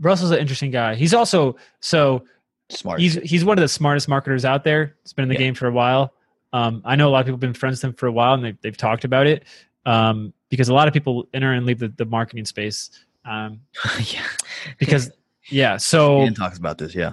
Russell's 0.00 0.30
an 0.30 0.38
interesting 0.38 0.70
guy. 0.70 0.94
He's 0.94 1.12
also 1.14 1.56
so 1.80 2.24
Smart. 2.70 2.98
he's 3.00 3.14
he's 3.14 3.44
one 3.44 3.58
of 3.58 3.62
the 3.62 3.68
smartest 3.68 4.08
marketers 4.08 4.44
out 4.46 4.64
there. 4.64 4.96
He's 5.02 5.12
been 5.12 5.24
in 5.24 5.28
the 5.28 5.34
Yeah. 5.34 5.40
game 5.40 5.54
for 5.54 5.66
a 5.66 5.72
while. 5.72 6.14
Um, 6.52 6.82
I 6.84 6.96
know 6.96 7.08
a 7.08 7.10
lot 7.10 7.20
of 7.20 7.26
people 7.26 7.36
have 7.36 7.40
been 7.40 7.54
friends 7.54 7.78
with 7.82 7.90
him 7.90 7.96
for 7.96 8.06
a 8.06 8.12
while, 8.12 8.34
and 8.34 8.44
they've 8.44 8.60
they've 8.60 8.76
talked 8.76 9.04
about 9.04 9.26
it 9.26 9.44
um, 9.86 10.32
because 10.50 10.68
a 10.68 10.74
lot 10.74 10.86
of 10.88 10.94
people 10.94 11.26
enter 11.32 11.52
and 11.52 11.64
leave 11.66 11.78
the, 11.78 11.88
the 11.88 12.04
marketing 12.04 12.44
space. 12.44 12.90
Um, 13.24 13.60
yeah. 14.06 14.26
because 14.78 15.10
yeah, 15.48 15.76
so 15.76 16.22
Ian 16.22 16.34
talks 16.34 16.58
about 16.58 16.78
this. 16.78 16.94
Yeah. 16.94 17.12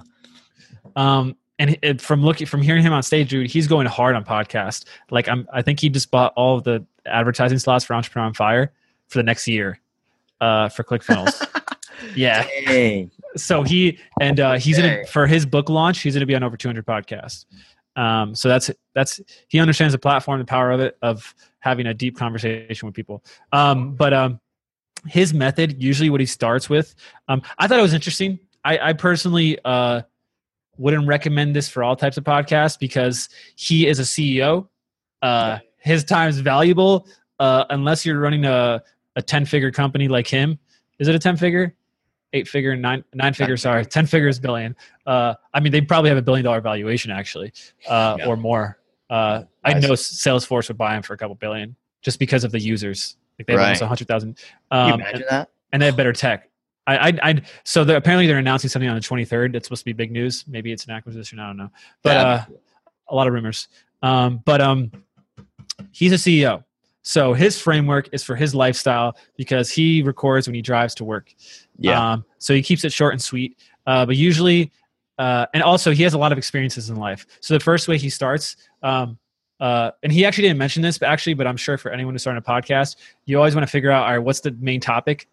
um, 0.96 1.36
and 1.58 1.76
it, 1.82 2.00
from 2.00 2.22
looking 2.22 2.46
from 2.46 2.62
hearing 2.62 2.82
him 2.82 2.92
on 2.92 3.02
stage, 3.02 3.28
dude, 3.30 3.50
he's 3.50 3.66
going 3.66 3.86
hard 3.86 4.14
on 4.16 4.24
podcast. 4.24 4.84
Like 5.10 5.28
I'm, 5.28 5.46
I 5.52 5.62
think 5.62 5.80
he 5.80 5.88
just 5.90 6.10
bought 6.10 6.32
all 6.34 6.56
of 6.58 6.64
the 6.64 6.84
advertising 7.06 7.58
slots 7.58 7.84
for 7.84 7.94
Entrepreneur 7.94 8.26
on 8.26 8.34
Fire 8.34 8.72
for 9.08 9.18
the 9.18 9.22
next 9.22 9.46
year 9.46 9.78
uh, 10.40 10.68
for 10.70 10.84
ClickFunnels. 10.84 11.46
yeah, 12.16 12.46
Dang. 12.66 13.10
so 13.36 13.62
he 13.62 13.98
and 14.20 14.40
uh, 14.40 14.54
he's 14.54 14.78
Okay. 14.78 14.96
gonna 14.96 15.06
for 15.06 15.26
his 15.26 15.44
book 15.44 15.68
launch 15.68 16.00
he's 16.00 16.14
gonna 16.14 16.24
be 16.26 16.34
on 16.34 16.42
over 16.42 16.56
200 16.56 16.86
podcasts 16.86 17.44
um, 17.96 18.34
so 18.34 18.48
that's 18.48 18.70
that's 18.94 19.20
he 19.48 19.58
understands 19.58 19.92
the 19.92 19.98
platform 19.98 20.38
the 20.38 20.44
power 20.44 20.70
of 20.70 20.80
it 20.80 20.96
of 21.02 21.34
having 21.58 21.86
a 21.86 21.94
deep 21.94 22.16
conversation 22.16 22.86
with 22.86 22.94
people. 22.94 23.22
Um, 23.52 23.94
but 23.94 24.12
um, 24.14 24.40
his 25.06 25.34
method 25.34 25.82
usually 25.82 26.10
what 26.10 26.20
he 26.20 26.26
starts 26.26 26.68
with 26.68 26.94
um, 27.28 27.40
i 27.58 27.66
thought 27.66 27.78
it 27.78 27.82
was 27.82 27.94
interesting. 27.94 28.38
I, 28.62 28.90
I 28.90 28.92
personally 28.92 29.58
uh, 29.64 30.02
wouldn't 30.76 31.06
recommend 31.06 31.56
this 31.56 31.66
for 31.66 31.82
all 31.82 31.96
types 31.96 32.18
of 32.18 32.24
podcasts 32.24 32.78
because 32.78 33.30
he 33.56 33.86
is 33.86 33.98
a 33.98 34.02
ceo 34.02 34.68
uh, 35.22 35.58
his 35.78 36.04
time 36.04 36.28
is 36.28 36.40
valuable 36.40 37.06
uh, 37.38 37.64
unless 37.70 38.04
you're 38.04 38.20
running 38.20 38.44
a, 38.44 38.82
a 39.16 39.22
10 39.22 39.46
figure 39.46 39.70
company 39.70 40.08
like 40.08 40.26
him. 40.26 40.58
Is 40.98 41.08
it 41.08 41.14
a 41.14 41.18
10 41.18 41.36
figure 41.36 41.74
eight 42.32 42.46
figure 42.48 42.76
nine 42.76 43.02
nine 43.14 43.34
figure 43.34 43.56
sorry 43.56 43.84
10 43.84 44.06
figures 44.06 44.38
billion 44.38 44.74
uh 45.06 45.34
i 45.54 45.60
mean 45.60 45.72
they 45.72 45.80
probably 45.80 46.08
have 46.08 46.18
a 46.18 46.22
billion 46.22 46.44
dollar 46.44 46.60
valuation 46.60 47.10
actually 47.10 47.52
uh 47.88 48.16
Yeah. 48.18 48.26
or 48.28 48.36
more 48.36 48.78
uh 49.10 49.42
i 49.64 49.74
know 49.74 49.90
salesforce 49.92 50.68
would 50.68 50.78
buy 50.78 50.94
them 50.94 51.02
for 51.02 51.14
a 51.14 51.16
couple 51.16 51.34
billion 51.34 51.74
just 52.02 52.18
because 52.18 52.44
of 52.44 52.52
the 52.52 52.60
users 52.60 53.16
like 53.38 53.46
they 53.46 53.54
have 53.54 53.62
almost 53.62 53.80
Right. 53.82 53.88
100000 53.88 54.36
Can 54.36 54.86
you 54.86 54.94
um 54.94 55.00
imagine 55.00 55.22
and, 55.22 55.24
that? 55.30 55.50
and 55.72 55.82
they 55.82 55.86
have 55.86 55.96
better 55.96 56.12
tech 56.12 56.46
I, 56.86 57.08
I, 57.10 57.12
I 57.30 57.42
so 57.64 57.84
they're, 57.84 57.96
apparently 57.96 58.26
they're 58.26 58.38
announcing 58.38 58.68
something 58.70 58.88
on 58.88 58.96
the 58.96 59.02
23rd. 59.02 59.54
It's 59.54 59.66
supposed 59.68 59.82
to 59.82 59.84
be 59.84 59.92
big 59.92 60.10
news. 60.10 60.44
Maybe 60.48 60.72
it's 60.72 60.86
an 60.86 60.90
acquisition. 60.92 61.38
I 61.38 61.46
don't 61.46 61.58
know, 61.58 61.68
but 62.02 62.12
Yeah. 62.16 62.22
uh, 62.22 62.44
a 63.10 63.14
lot 63.14 63.28
of 63.28 63.34
rumors. 63.34 63.68
Um, 64.02 64.40
but 64.44 64.60
um, 64.62 64.90
he's 65.92 66.10
a 66.10 66.16
CEO, 66.16 66.64
so 67.02 67.32
his 67.34 67.60
framework 67.60 68.08
is 68.12 68.24
for 68.24 68.34
his 68.34 68.54
lifestyle 68.54 69.16
because 69.36 69.70
he 69.70 70.02
records 70.02 70.48
when 70.48 70.54
he 70.54 70.62
drives 70.62 70.94
to 70.96 71.04
work. 71.04 71.32
Yeah. 71.80 72.12
Um, 72.12 72.24
so 72.38 72.54
he 72.54 72.62
keeps 72.62 72.84
it 72.84 72.92
short 72.92 73.12
and 73.14 73.20
sweet. 73.22 73.58
Uh, 73.86 74.06
but 74.06 74.16
usually, 74.16 74.70
uh, 75.18 75.46
and 75.52 75.62
also 75.62 75.90
he 75.92 76.02
has 76.04 76.14
a 76.14 76.18
lot 76.18 76.30
of 76.32 76.38
experiences 76.38 76.90
in 76.90 76.96
life. 76.96 77.26
So 77.40 77.54
the 77.54 77.60
first 77.60 77.88
way 77.88 77.98
he 77.98 78.08
starts, 78.10 78.56
um, 78.82 79.18
uh, 79.58 79.90
and 80.02 80.12
he 80.12 80.24
actually 80.24 80.42
didn't 80.42 80.58
mention 80.58 80.82
this, 80.82 80.96
but 80.98 81.08
actually, 81.08 81.34
but 81.34 81.46
I'm 81.46 81.56
sure 81.56 81.76
for 81.76 81.90
anyone 81.90 82.14
who's 82.14 82.22
starting 82.22 82.42
a 82.42 82.48
podcast, 82.50 82.96
you 83.26 83.36
always 83.36 83.54
want 83.54 83.66
to 83.66 83.70
figure 83.70 83.90
out, 83.90 84.04
all 84.04 84.10
right, 84.12 84.18
what's 84.18 84.40
the 84.40 84.52
main 84.60 84.80
topic? 84.80 85.28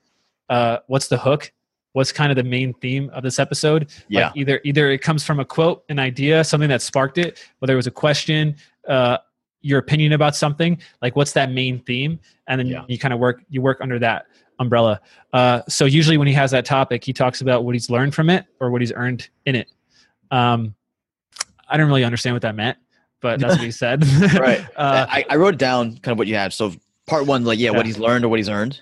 Uh, 0.50 0.80
what's 0.88 1.08
the 1.08 1.18
hook? 1.18 1.52
What's 1.93 2.12
kind 2.12 2.32
of 2.32 2.36
the 2.36 2.43
main 2.43 2.74
theme 2.76 3.10
of 3.14 3.24
this 3.24 3.39
episode? 3.39 3.89
yeah. 4.08 4.28
Like 4.28 4.38
either 4.38 4.62
either 4.64 4.91
it 4.91 5.02
comes 5.02 5.24
from 5.24 5.39
a 5.39 5.45
quote, 5.45 5.84
an 5.89 6.00
idea, 6.00 6.43
something 6.43 6.70
that 6.70 6.82
sparked 6.82 7.18
it, 7.18 7.39
whether 7.60 7.74
it 7.74 7.78
was 7.78 7.88
a 7.88 7.91
question, 7.91 8.56
uh, 8.88 9.18
your 9.62 9.80
opinion 9.80 10.12
about 10.14 10.36
something. 10.36 10.78
Like 11.02 11.16
what's 11.16 11.32
that 11.34 11.52
main 11.52 11.80
theme? 11.80 12.20
And 12.48 12.60
then 12.60 12.68
Yeah. 12.68 12.84
you 12.88 13.00
kind 13.00 13.14
of 13.14 13.20
work 13.20 13.41
you 13.50 13.62
work 13.62 13.80
under 13.82 13.98
that. 14.00 14.28
Umbrella. 14.60 15.01
Uh, 15.34 15.62
so 15.68 15.86
usually 15.86 16.18
when 16.18 16.28
he 16.28 16.34
has 16.34 16.51
that 16.51 16.66
topic, 16.66 17.03
he 17.03 17.14
talks 17.14 17.41
about 17.41 17.64
what 17.64 17.76
he's 17.76 17.89
learned 17.89 18.14
from 18.16 18.30
it 18.30 18.45
or 18.60 18.72
what 18.72 18.82
he's 18.82 18.91
earned 18.93 19.30
in 19.45 19.55
it. 19.55 19.70
Um, 20.32 20.74
I 21.70 21.78
don't 21.78 21.88
really 21.88 22.03
understand 22.03 22.34
what 22.36 22.41
that 22.43 22.55
meant, 22.55 22.78
but 23.22 23.39
that's 23.39 23.55
what 23.55 23.64
he 23.64 23.72
said. 23.84 24.05
right. 24.34 24.66
uh, 24.76 25.05
I, 25.10 25.26
I 25.30 25.36
wrote 25.36 25.58
down 25.58 25.97
kind 25.97 26.14
of 26.14 26.18
what 26.18 26.28
you 26.28 26.36
had. 26.36 26.53
So 26.53 26.74
part 27.05 27.26
one, 27.26 27.43
like 27.43 27.60
yeah, 27.60 27.72
Yeah. 27.72 27.78
what 27.78 27.86
he's 27.86 27.97
learned 27.99 28.26
or 28.26 28.30
what 28.30 28.39
he's 28.39 28.49
earned. 28.49 28.82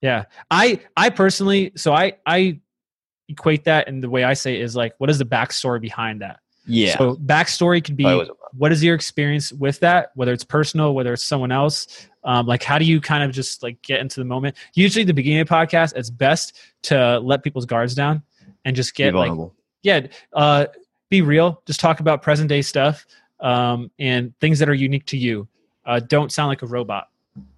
Yeah. 0.00 0.24
I 0.50 0.80
I 0.96 1.10
personally 1.10 1.72
so 1.74 1.92
I 1.92 2.12
I 2.24 2.60
equate 3.28 3.64
that 3.64 3.88
and 3.88 4.02
the 4.02 4.08
way 4.08 4.24
I 4.24 4.32
say 4.34 4.54
it 4.54 4.62
is 4.62 4.76
like 4.76 4.94
what 4.98 5.10
is 5.10 5.18
the 5.18 5.24
backstory 5.24 5.80
behind 5.80 6.20
that? 6.22 6.38
Yeah. 6.66 6.96
So 6.96 7.16
backstory 7.16 7.82
could 7.84 7.96
be 7.96 8.06
Oh, 8.06 8.26
what 8.52 8.72
is 8.72 8.82
your 8.82 8.94
experience 8.94 9.52
with 9.52 9.80
that, 9.80 10.10
whether 10.14 10.32
it's 10.32 10.44
personal, 10.44 10.94
whether 10.94 11.12
it's 11.12 11.24
someone 11.24 11.52
else. 11.52 12.08
Um, 12.24 12.46
like 12.46 12.62
how 12.62 12.78
do 12.78 12.84
you 12.84 13.00
kind 13.00 13.22
of 13.22 13.30
just 13.32 13.62
like 13.62 13.80
get 13.82 14.00
into 14.00 14.20
the 14.20 14.24
moment? 14.24 14.56
Usually 14.74 15.04
the 15.04 15.14
beginning 15.14 15.40
of 15.40 15.48
the 15.48 15.54
podcast, 15.54 15.94
it's 15.96 16.10
best 16.10 16.56
to 16.82 17.18
let 17.20 17.42
people's 17.42 17.66
guards 17.66 17.94
down 17.94 18.22
and 18.64 18.76
just 18.76 18.94
get 18.94 19.14
like 19.14 19.32
yeah, 19.82 20.06
uh, 20.32 20.66
be 21.08 21.22
real. 21.22 21.62
Just 21.66 21.80
talk 21.80 22.00
about 22.00 22.22
present 22.22 22.48
day 22.48 22.62
stuff 22.62 23.06
um, 23.40 23.90
and 23.98 24.38
things 24.40 24.58
that 24.58 24.68
are 24.68 24.74
unique 24.74 25.06
to 25.06 25.16
you. 25.16 25.48
Uh, 25.86 26.00
don't 26.00 26.32
sound 26.32 26.48
like 26.48 26.62
a 26.62 26.66
robot. 26.66 27.08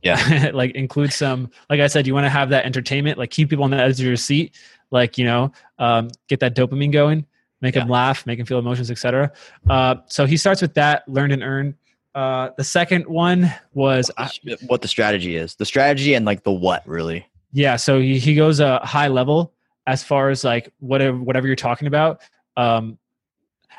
Yeah. 0.03 0.51
like 0.55 0.73
include 0.75 1.13
some. 1.13 1.51
Like 1.69 1.81
I 1.81 1.87
said, 1.87 2.07
you 2.07 2.15
want 2.15 2.27
to 2.27 2.31
have 2.31 2.51
that 2.51 2.65
entertainment. 2.65 3.19
Like 3.19 3.31
keep 3.31 3.51
people 3.51 3.65
on 3.65 3.71
the 3.71 3.79
edge 3.79 3.99
of 3.99 4.07
your 4.07 4.17
seat. 4.17 4.55
Like 4.91 5.19
you 5.19 5.25
know, 5.25 5.53
um, 5.79 6.09
get 6.29 6.41
that 6.41 6.55
dopamine 6.55 6.93
going. 6.93 7.27
Make 7.61 7.75
them 7.75 7.89
laugh. 7.89 8.27
Make 8.27 8.39
them 8.39 8.47
feel 8.47 8.59
emotions, 8.59 8.91
etc. 8.91 9.33
Uh, 9.69 9.97
so 10.07 10.25
he 10.27 10.37
starts 10.37 10.63
with 10.63 10.75
that. 10.75 11.07
Learn 11.09 11.31
and 11.31 11.43
earn. 11.43 11.75
Uh, 12.15 12.51
the 12.57 12.65
second 12.65 13.07
one 13.07 13.53
was 13.73 14.11
What 14.17 14.39
the, 14.43 14.67
what 14.67 14.83
the 14.83 14.89
strategy 14.89 15.37
is. 15.37 15.55
The 15.57 15.67
strategy 15.67 16.15
and 16.15 16.25
like 16.25 16.43
the 16.43 16.53
what 16.53 16.87
really. 16.87 17.27
Yeah, 17.53 17.77
so 17.77 18.01
he, 18.01 18.19
he 18.19 18.35
goes 18.35 18.61
a 18.61 18.79
high 18.79 19.09
level 19.09 19.53
as 19.87 20.03
far 20.03 20.31
as 20.31 20.45
like 20.45 20.73
whatever 20.79 21.19
whatever 21.19 21.47
you're 21.47 21.57
talking 21.57 21.87
about. 21.87 22.21
Um, 22.57 22.99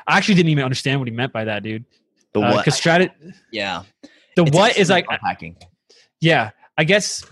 I 0.06 0.16
actually 0.16 0.34
didn't 0.36 0.50
even 0.50 0.64
understand 0.64 1.00
what 1.00 1.08
he 1.08 1.14
meant 1.14 1.32
by 1.32 1.44
that, 1.44 1.62
dude. 1.62 1.84
The 2.32 2.40
what. 2.40 2.64
Because 2.64 2.80
strat- 2.80 3.12
yeah. 3.50 3.82
the 4.36 4.44
It's 4.44 4.56
what 4.56 4.76
is 4.78 4.90
like, 4.90 5.06
unpacking. 5.10 5.56
yeah, 6.20 6.50
I 6.78 6.84
guess 6.84 7.24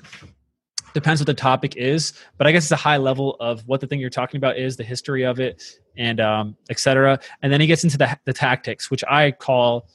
depends 0.95 1.21
what 1.21 1.27
the 1.27 1.35
topic 1.35 1.77
is, 1.77 2.13
but 2.37 2.47
I 2.47 2.53
guess 2.53 2.65
it's 2.65 2.73
a 2.73 2.77
high 2.77 2.97
level 2.97 3.37
of 3.41 3.67
what 3.67 3.81
the 3.81 3.87
thing 3.87 4.01
you're 4.01 4.11
talking 4.11 4.39
about 4.39 4.59
is, 4.59 4.77
the 4.77 4.85
history 4.85 5.25
of 5.25 5.41
it, 5.41 5.63
and 6.01 6.19
um, 6.19 6.57
etc. 6.71 7.21
And 7.43 7.53
then 7.53 7.61
he 7.61 7.69
gets 7.69 7.85
into 7.85 7.97
the 7.97 8.19
the 8.25 8.33
tactics, 8.33 8.91
which 8.91 9.05
I 9.09 9.31
call, 9.31 9.89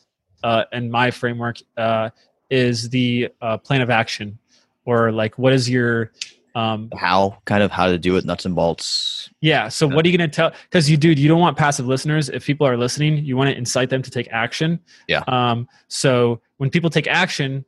uh, 0.43 0.63
in 0.71 0.89
my 0.89 1.11
framework, 1.11 1.57
uh, 1.75 2.11
is 2.49 2.89
the 2.89 3.29
uh, 3.41 3.57
plan 3.57 3.81
of 3.81 3.89
action, 3.89 4.37
or 4.85 5.11
like 5.11 5.37
what 5.37 5.51
is 5.51 5.69
your 5.69 6.11
um, 6.55 6.89
How 6.95 7.37
kind 7.43 7.61
of 7.61 7.71
how 7.71 7.87
to 7.87 7.97
do 7.97 8.15
it, 8.15 8.23
nuts 8.23 8.45
and 8.45 8.55
bolts. 8.55 9.29
Yeah. 9.41 9.67
So 9.67 9.87
what 9.87 10.05
are 10.05 10.09
you 10.09 10.17
going 10.17 10.29
to 10.29 10.33
tell? 10.33 10.53
Because 10.63 10.89
you, 10.89 10.95
dude, 10.95 11.19
you 11.19 11.27
don't 11.27 11.41
want 11.41 11.57
passive 11.57 11.85
listeners. 11.85 12.29
If 12.29 12.45
people 12.45 12.65
are 12.65 12.77
listening, 12.77 13.25
you 13.25 13.35
want 13.35 13.49
to 13.49 13.57
incite 13.57 13.89
them 13.89 14.01
to 14.01 14.09
take 14.09 14.29
action. 14.31 14.79
Yeah. 15.09 15.23
Um. 15.27 15.67
So 15.89 16.39
when 16.57 16.69
people 16.69 16.89
take 16.89 17.07
action, 17.07 17.65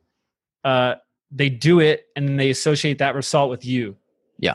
uh, 0.64 0.94
they 1.30 1.50
do 1.50 1.80
it, 1.80 2.06
and 2.16 2.26
then 2.26 2.36
they 2.36 2.48
associate 2.48 2.98
that 2.98 3.14
result 3.14 3.50
with 3.50 3.64
you. 3.64 3.96
Yeah. 4.38 4.54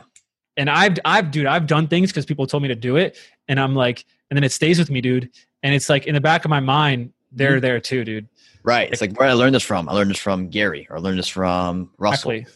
And 0.58 0.70
I've, 0.70 0.98
I've, 1.04 1.32
dude, 1.32 1.48
I've 1.48 1.66
done 1.66 1.88
things 1.88 2.12
because 2.12 2.26
people 2.26 2.46
told 2.46 2.62
me 2.62 2.70
to 2.70 2.76
do 2.76 2.96
it, 2.96 3.18
and 3.48 3.60
I'm 3.60 3.76
like, 3.76 4.06
and 4.30 4.38
then 4.38 4.44
it 4.44 4.52
stays 4.52 4.80
with 4.80 4.90
me, 4.90 5.02
dude. 5.02 5.30
And 5.64 5.74
it's 5.74 5.90
like 5.90 6.08
in 6.08 6.14
the 6.16 6.22
back 6.22 6.46
of 6.46 6.50
my 6.50 6.60
mind, 6.60 7.12
they're 7.32 7.58
Mhm. 7.58 7.62
there 7.62 7.80
too, 7.80 8.04
dude. 8.04 8.28
Right. 8.64 8.90
It's 8.92 9.02
like 9.02 9.20
where 9.20 9.28
I 9.30 9.34
learned 9.34 9.56
this 9.56 9.64
from. 9.64 9.90
I 9.90 9.94
learned 9.94 10.10
this 10.10 10.20
from 10.20 10.50
Gary 10.50 10.88
or 10.90 10.98
I 10.98 11.00
learned 11.00 11.20
this 11.20 11.28
from 11.28 11.90
Russell. 11.98 12.32
Exactly. 12.32 12.56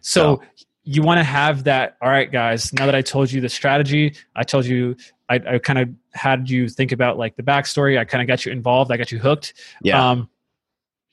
So 0.00 0.42
you 0.84 1.02
want 1.02 1.18
to 1.18 1.24
have 1.24 1.64
that. 1.64 1.96
All 2.02 2.08
right, 2.08 2.30
guys. 2.30 2.72
Now 2.72 2.86
that 2.86 2.94
I 2.94 3.02
told 3.02 3.30
you 3.32 3.40
the 3.40 3.48
strategy, 3.48 4.14
I 4.36 4.42
told 4.42 4.66
you, 4.66 4.96
I, 5.28 5.34
I 5.36 5.58
kind 5.58 5.78
of 5.78 5.88
had 6.12 6.48
you 6.48 6.68
think 6.68 6.92
about 6.92 7.18
like 7.18 7.36
the 7.36 7.42
backstory. 7.42 7.98
I 7.98 8.04
kind 8.04 8.22
of 8.22 8.28
got 8.28 8.44
you 8.46 8.52
involved. 8.52 8.90
I 8.92 8.96
got 8.96 9.12
you 9.12 9.18
hooked. 9.18 9.54
Yeah. 9.82 10.10
Um, 10.10 10.28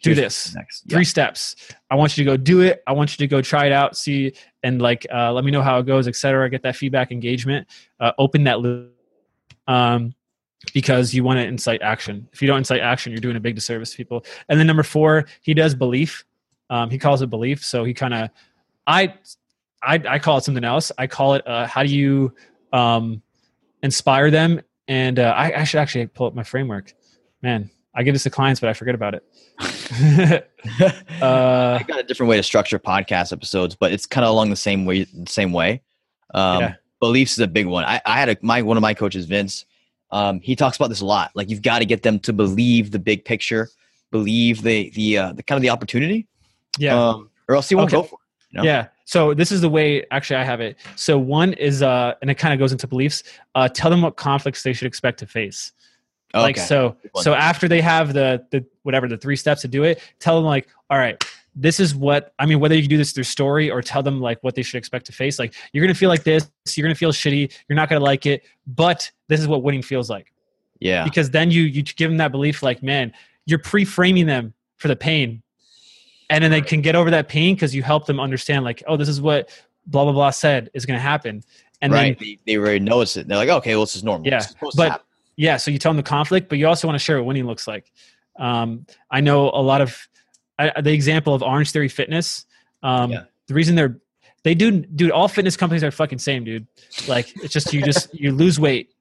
do 0.01 0.09
Here's 0.13 0.17
this. 0.17 0.55
next. 0.55 0.83
Three 0.89 1.03
steps. 1.05 1.55
I 1.89 1.95
want 1.95 2.17
you 2.17 2.23
to 2.23 2.31
go 2.31 2.37
do 2.37 2.61
it. 2.61 2.83
I 2.87 2.91
want 2.91 3.11
you 3.11 3.17
to 3.17 3.27
go 3.27 3.41
try 3.41 3.65
it 3.65 3.71
out, 3.71 3.97
see, 3.97 4.33
and 4.63 4.81
like 4.81 5.05
uh, 5.13 5.31
let 5.33 5.43
me 5.45 5.51
know 5.51 5.61
how 5.61 5.79
it 5.79 5.85
goes, 5.85 6.07
etc. 6.07 6.49
Get 6.49 6.61
that 6.63 6.75
feedback, 6.75 7.11
engagement. 7.11 7.67
Uh, 7.99 8.11
open 8.17 8.43
that 8.43 8.59
loop. 8.59 8.91
Um, 9.67 10.13
because 10.73 11.13
you 11.13 11.23
want 11.23 11.37
to 11.37 11.45
incite 11.45 11.81
action. 11.81 12.27
If 12.33 12.41
you 12.41 12.47
don't 12.47 12.57
incite 12.59 12.81
action, 12.81 13.11
you're 13.11 13.21
doing 13.21 13.35
a 13.35 13.39
big 13.39 13.55
disservice 13.55 13.91
to 13.91 13.97
people. 13.97 14.25
And 14.49 14.59
then 14.59 14.67
number 14.67 14.83
four, 14.83 15.25
he 15.41 15.53
does 15.53 15.75
belief. 15.75 16.25
Um, 16.69 16.89
he 16.89 16.97
calls 16.97 17.21
it 17.21 17.29
belief. 17.29 17.63
So 17.63 17.83
he 17.83 17.93
kind 17.93 18.13
of, 18.13 18.29
I, 18.87 19.13
I, 19.83 20.01
I 20.07 20.19
call 20.19 20.37
it 20.37 20.43
something 20.43 20.63
else. 20.63 20.91
I 20.97 21.07
call 21.07 21.35
it 21.35 21.47
uh, 21.47 21.67
how 21.67 21.83
do 21.83 21.95
you 21.95 22.33
um, 22.73 23.21
inspire 23.83 24.31
them? 24.31 24.61
And 24.87 25.19
uh, 25.19 25.33
I, 25.35 25.61
I 25.61 25.63
should 25.63 25.79
actually 25.79 26.07
pull 26.07 26.27
up 26.27 26.35
my 26.35 26.43
framework. 26.43 26.93
Man, 27.41 27.69
I 27.93 28.03
give 28.03 28.13
this 28.13 28.23
to 28.23 28.29
clients, 28.29 28.59
but 28.59 28.69
I 28.69 28.73
forget 28.73 28.95
about 28.95 29.15
it. 29.15 29.23
uh, 31.21 31.79
I 31.79 31.83
got 31.87 31.99
a 31.99 32.03
different 32.03 32.29
way 32.29 32.37
to 32.37 32.43
structure 32.43 32.79
podcast 32.79 33.31
episodes, 33.31 33.75
but 33.75 33.91
it's 33.91 34.05
kind 34.05 34.25
of 34.25 34.31
along 34.31 34.49
the 34.49 34.55
same 34.55 34.85
way. 34.85 35.03
The 35.03 35.29
same 35.29 35.53
way. 35.53 35.81
Um, 36.33 36.61
Yeah. 36.61 36.75
Beliefs 36.99 37.33
is 37.33 37.39
a 37.39 37.47
big 37.47 37.65
one. 37.67 37.83
I, 37.85 38.01
I 38.05 38.17
had 38.19 38.29
a 38.29 38.37
my 38.41 38.61
one 38.61 38.77
of 38.77 38.81
my 38.81 38.93
coaches, 38.93 39.25
Vince. 39.25 39.65
Um, 40.11 40.39
he 40.39 40.55
talks 40.55 40.77
about 40.77 40.87
this 40.89 41.01
a 41.01 41.05
lot. 41.05 41.31
Like 41.35 41.49
you've 41.49 41.61
got 41.61 41.79
to 41.79 41.85
get 41.85 42.03
them 42.03 42.19
to 42.19 42.31
believe 42.33 42.91
the 42.91 42.99
big 42.99 43.25
picture, 43.25 43.69
believe 44.11 44.61
the 44.61 44.89
the 44.91 45.17
uh, 45.17 45.33
the 45.33 45.43
kind 45.43 45.57
of 45.57 45.61
the 45.61 45.69
opportunity, 45.69 46.27
yeah. 46.77 47.09
um, 47.09 47.29
or 47.49 47.55
else 47.55 47.67
he 47.69 47.75
won't 47.75 47.93
Okay. 47.93 48.01
go 48.01 48.07
for 48.07 48.19
it. 48.51 48.57
know? 48.57 48.63
Yeah. 48.63 48.87
So 49.05 49.33
this 49.33 49.51
is 49.51 49.61
the 49.61 49.69
way 49.69 50.05
actually 50.11 50.37
I 50.37 50.43
have 50.43 50.61
it. 50.61 50.77
So 50.95 51.19
one 51.19 51.53
is 51.53 51.81
uh 51.83 52.13
and 52.21 52.31
it 52.31 52.35
kind 52.35 52.53
of 52.53 52.59
goes 52.59 52.71
into 52.71 52.87
beliefs. 52.87 53.23
Uh 53.53 53.67
tell 53.67 53.91
them 53.91 54.01
what 54.01 54.15
conflicts 54.15 54.63
they 54.63 54.73
should 54.73 54.87
expect 54.87 55.19
to 55.19 55.27
face. 55.27 55.73
Like 56.33 56.57
so 56.57 56.97
so 57.21 57.33
after 57.33 57.67
they 57.67 57.81
have 57.81 58.13
the 58.13 58.45
the 58.51 58.65
whatever 58.83 59.07
the 59.07 59.17
three 59.17 59.35
steps 59.35 59.61
to 59.61 59.67
do 59.67 59.83
it, 59.83 60.01
tell 60.19 60.35
them 60.35 60.43
like, 60.45 60.67
all 60.89 60.97
right, 60.97 61.23
this 61.55 61.79
is 61.79 61.95
what 61.95 62.33
I 62.37 62.45
mean, 62.45 62.59
whether 62.59 62.75
you 62.75 62.87
do 62.87 62.97
this 62.97 63.13
through 63.13 63.23
story 63.23 63.71
or 63.71 63.81
tell 63.81 64.03
them 64.03 64.19
like 64.19 64.39
what 64.43 64.55
they 64.55 64.61
should 64.61 64.77
expect 64.77 65.05
to 65.05 65.11
face. 65.11 65.39
Like 65.39 65.53
you're 65.71 65.83
gonna 65.85 65.95
feel 65.95 66.09
like 66.09 66.23
this, 66.23 66.49
you're 66.75 66.85
gonna 66.85 66.95
feel 66.95 67.11
shitty, 67.11 67.51
you're 67.69 67.75
not 67.75 67.89
gonna 67.89 68.03
like 68.03 68.25
it, 68.25 68.43
but 68.67 69.09
this 69.29 69.39
is 69.39 69.47
what 69.47 69.63
winning 69.63 69.81
feels 69.81 70.09
like. 70.09 70.33
yeah, 70.79 71.03
Because 71.03 71.29
then 71.29 71.51
you 71.51 71.63
you 71.63 71.81
give 71.83 72.09
them 72.09 72.17
that 72.17 72.31
belief 72.31 72.61
like, 72.61 72.83
man, 72.83 73.13
you're 73.45 73.59
pre-framing 73.59 74.25
them 74.25 74.53
for 74.77 74.87
the 74.89 74.95
pain. 74.95 75.41
And 76.29 76.43
then 76.43 76.49
they 76.49 76.61
can 76.61 76.81
get 76.81 76.95
over 76.95 77.11
that 77.11 77.27
pain 77.27 77.55
because 77.55 77.75
you 77.75 77.83
help 77.83 78.07
them 78.07 78.19
understand, 78.19 78.65
like, 78.65 78.81
oh, 78.87 78.97
this 78.97 79.07
is 79.07 79.21
what 79.21 79.49
blah 79.85 80.03
blah 80.03 80.13
blah 80.13 80.31
said 80.31 80.71
is 80.73 80.85
to 80.85 80.97
happen. 80.97 81.43
And 81.81 81.93
right. 81.93 82.17
then 82.17 82.27
they, 82.27 82.39
they 82.45 82.57
already 82.57 82.79
notice 82.79 83.15
it. 83.15 83.27
They're 83.27 83.37
like, 83.37 83.49
okay, 83.49 83.75
well, 83.75 83.85
this 83.85 83.95
is 83.95 84.03
normal. 84.03 84.27
Yeah, 84.27 84.43
but- 84.75 85.03
yeah, 85.37 85.57
so 85.57 85.69
you 85.69 85.77
tell 85.77 85.91
them 85.91 85.97
the 85.97 86.03
conflict, 86.03 86.49
but 86.49 86.57
you 86.57 86.67
also 86.67 86.87
want 86.87 86.95
to 86.95 87.03
share 87.03 87.17
what 87.17 87.25
winning 87.25 87.45
looks 87.45 87.67
like. 87.67 87.91
Um, 88.39 88.85
I 89.11 89.21
know 89.21 89.49
a 89.49 89.61
lot 89.61 89.81
of 89.81 90.07
I, 90.57 90.81
the 90.81 90.93
example 90.93 91.33
of 91.33 91.43
Orange 91.43 91.71
Theory 91.71 91.89
Fitness. 91.89 92.45
Um, 92.83 93.11
Yeah. 93.11 93.23
The 93.47 93.53
reason 93.53 93.75
they're 93.75 93.99
they 94.43 94.53
do 94.55 94.71
dude, 94.71 95.11
all 95.11 95.27
fitness 95.27 95.57
companies 95.57 95.83
are 95.83 95.91
fucking 95.91 96.19
same, 96.19 96.43
dude. 96.43 96.67
Like 97.07 97.33
it's 97.43 97.53
just 97.53 97.73
you 97.73 97.81
just 97.83 98.13
you 98.13 98.31
lose 98.31 98.59
weight. 98.59 98.91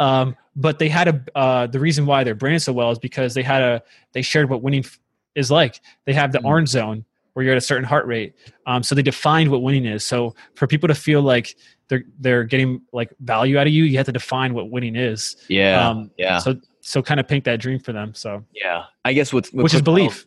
Um, 0.00 0.36
but 0.56 0.78
they 0.78 0.88
had 0.88 1.08
a 1.08 1.38
uh, 1.38 1.66
the 1.68 1.78
reason 1.80 2.06
why 2.06 2.24
they're 2.24 2.34
branded 2.34 2.62
so 2.62 2.72
well 2.72 2.90
is 2.90 2.98
because 2.98 3.34
they 3.34 3.42
had 3.42 3.62
a 3.62 3.82
they 4.12 4.22
shared 4.22 4.48
what 4.50 4.62
winning 4.62 4.84
f- 4.84 4.98
is 5.34 5.50
like. 5.50 5.80
They 6.06 6.12
have 6.12 6.32
the 6.32 6.38
Mhm. 6.40 6.44
orange 6.46 6.68
zone 6.70 7.04
where 7.32 7.44
you're 7.44 7.52
at 7.54 7.58
a 7.58 7.60
certain 7.60 7.84
heart 7.84 8.06
rate. 8.06 8.34
Um, 8.66 8.82
so 8.84 8.94
they 8.94 9.02
defined 9.02 9.50
what 9.50 9.62
winning 9.62 9.84
is. 9.84 10.04
So 10.06 10.34
for 10.54 10.66
people 10.68 10.88
to 10.88 10.94
feel 10.94 11.22
like 11.22 11.56
they're 11.88 12.04
they're 12.20 12.44
getting 12.44 12.80
like 12.92 13.10
value 13.20 13.58
out 13.58 13.66
of 13.66 13.72
you, 13.72 13.84
you 13.84 13.96
have 13.98 14.06
to 14.06 14.12
define 14.12 14.54
what 14.54 14.70
winning 14.70 14.96
is. 14.96 15.36
Yeah, 15.48 15.88
Um, 15.88 16.10
yeah, 16.16 16.38
So 16.38 16.56
so 16.80 17.02
kind 17.02 17.18
of 17.20 17.26
paint 17.28 17.44
that 17.44 17.60
dream 17.60 17.78
for 17.80 17.92
them. 17.92 18.14
So 18.14 18.44
yeah. 18.52 18.84
I 19.04 19.12
guess 19.12 19.32
with, 19.32 19.52
with 19.54 19.64
which 19.64 19.74
is 19.74 19.82
belief, 19.82 20.26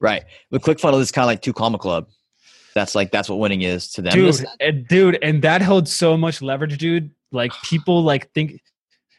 right? 0.00 0.24
With 0.50 0.62
ClickFunnels, 0.62 1.02
it's 1.02 1.12
kind 1.12 1.24
of 1.24 1.28
like 1.28 1.42
two 1.42 1.52
comma 1.52 1.78
club. 1.78 2.08
That's 2.74 2.94
like 2.94 3.10
that's 3.10 3.28
what 3.28 3.38
winning 3.38 3.62
is 3.62 3.90
to 3.92 4.02
them. 4.02 4.12
dude. 4.12 4.46
And 4.60 4.86
dude, 4.86 5.18
and 5.22 5.42
that 5.42 5.62
holds 5.62 5.94
so 5.94 6.16
much 6.16 6.42
leverage, 6.42 6.78
dude. 6.78 7.10
Like 7.32 7.52
people 7.64 8.02
like 8.02 8.32
think 8.32 8.60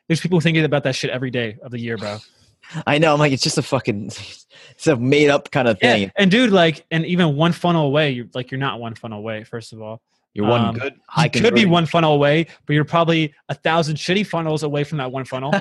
there's 0.07 0.21
people 0.21 0.39
thinking 0.39 0.65
about 0.65 0.83
that 0.83 0.95
shit 0.95 1.09
every 1.09 1.31
day 1.31 1.57
of 1.61 1.71
the 1.71 1.79
year, 1.79 1.97
bro. 1.97 2.17
I 2.85 2.97
know. 2.97 3.13
I'm 3.13 3.19
like, 3.19 3.31
it's 3.31 3.43
just 3.43 3.57
a 3.57 3.61
fucking, 3.61 4.05
it's 4.71 4.87
a 4.87 4.95
made 4.95 5.29
up 5.29 5.51
kind 5.51 5.67
of 5.67 5.79
thing. 5.79 6.03
Yeah, 6.03 6.09
and 6.15 6.29
dude, 6.29 6.51
like, 6.51 6.85
and 6.91 7.05
even 7.05 7.35
one 7.35 7.51
funnel 7.51 7.85
away, 7.85 8.11
you're 8.11 8.27
like, 8.33 8.51
you're 8.51 8.59
not 8.59 8.79
one 8.79 8.95
funnel 8.95 9.19
away. 9.19 9.43
First 9.43 9.73
of 9.73 9.81
all, 9.81 10.01
You're 10.39 10.47
one 10.47 10.61
Um, 10.61 10.75
good 10.75 10.95
you 11.21 11.29
could 11.41 11.53
be 11.53 11.65
one 11.65 11.85
funnel 11.85 12.13
away, 12.13 12.47
but 12.65 12.73
you're 12.73 12.85
probably 12.85 13.33
a 13.49 13.53
thousand 13.53 13.97
shitty 13.97 14.25
funnels 14.25 14.63
away 14.63 14.85
from 14.85 14.97
that 14.99 15.11
one 15.11 15.25
funnel. 15.25 15.53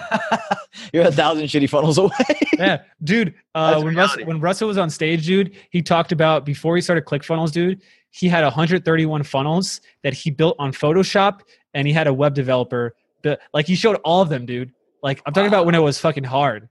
You're 0.92 1.06
a 1.06 1.10
thousand 1.12 1.46
shitty 1.46 1.68
funnels 1.68 1.98
away. 1.98 2.12
yeah, 2.58 2.82
dude. 3.02 3.34
Uh, 3.54 3.80
when 3.82 3.96
Russell, 3.96 4.24
when 4.24 4.38
Russell 4.40 4.68
was 4.68 4.78
on 4.78 4.88
stage, 4.88 5.26
dude, 5.26 5.52
he 5.70 5.82
talked 5.82 6.12
about 6.12 6.46
before 6.46 6.76
he 6.76 6.80
started 6.82 7.04
ClickFunnels, 7.06 7.50
dude. 7.50 7.82
He 8.10 8.28
had 8.28 8.44
131 8.44 9.24
funnels 9.24 9.80
that 10.04 10.14
he 10.14 10.30
built 10.30 10.54
on 10.60 10.70
Photoshop, 10.70 11.40
and 11.74 11.88
he 11.88 11.92
had 11.92 12.06
a 12.06 12.14
web 12.14 12.34
developer. 12.34 12.94
But 13.24 13.40
like, 13.52 13.66
he 13.66 13.74
showed 13.74 13.96
all 14.04 14.22
of 14.22 14.28
them, 14.28 14.46
dude. 14.46 14.70
Like, 15.02 15.20
I'm 15.26 15.32
talking 15.32 15.48
about 15.48 15.66
when 15.66 15.74
it 15.74 15.80
was 15.80 15.98
fucking 15.98 16.22
hard. 16.22 16.68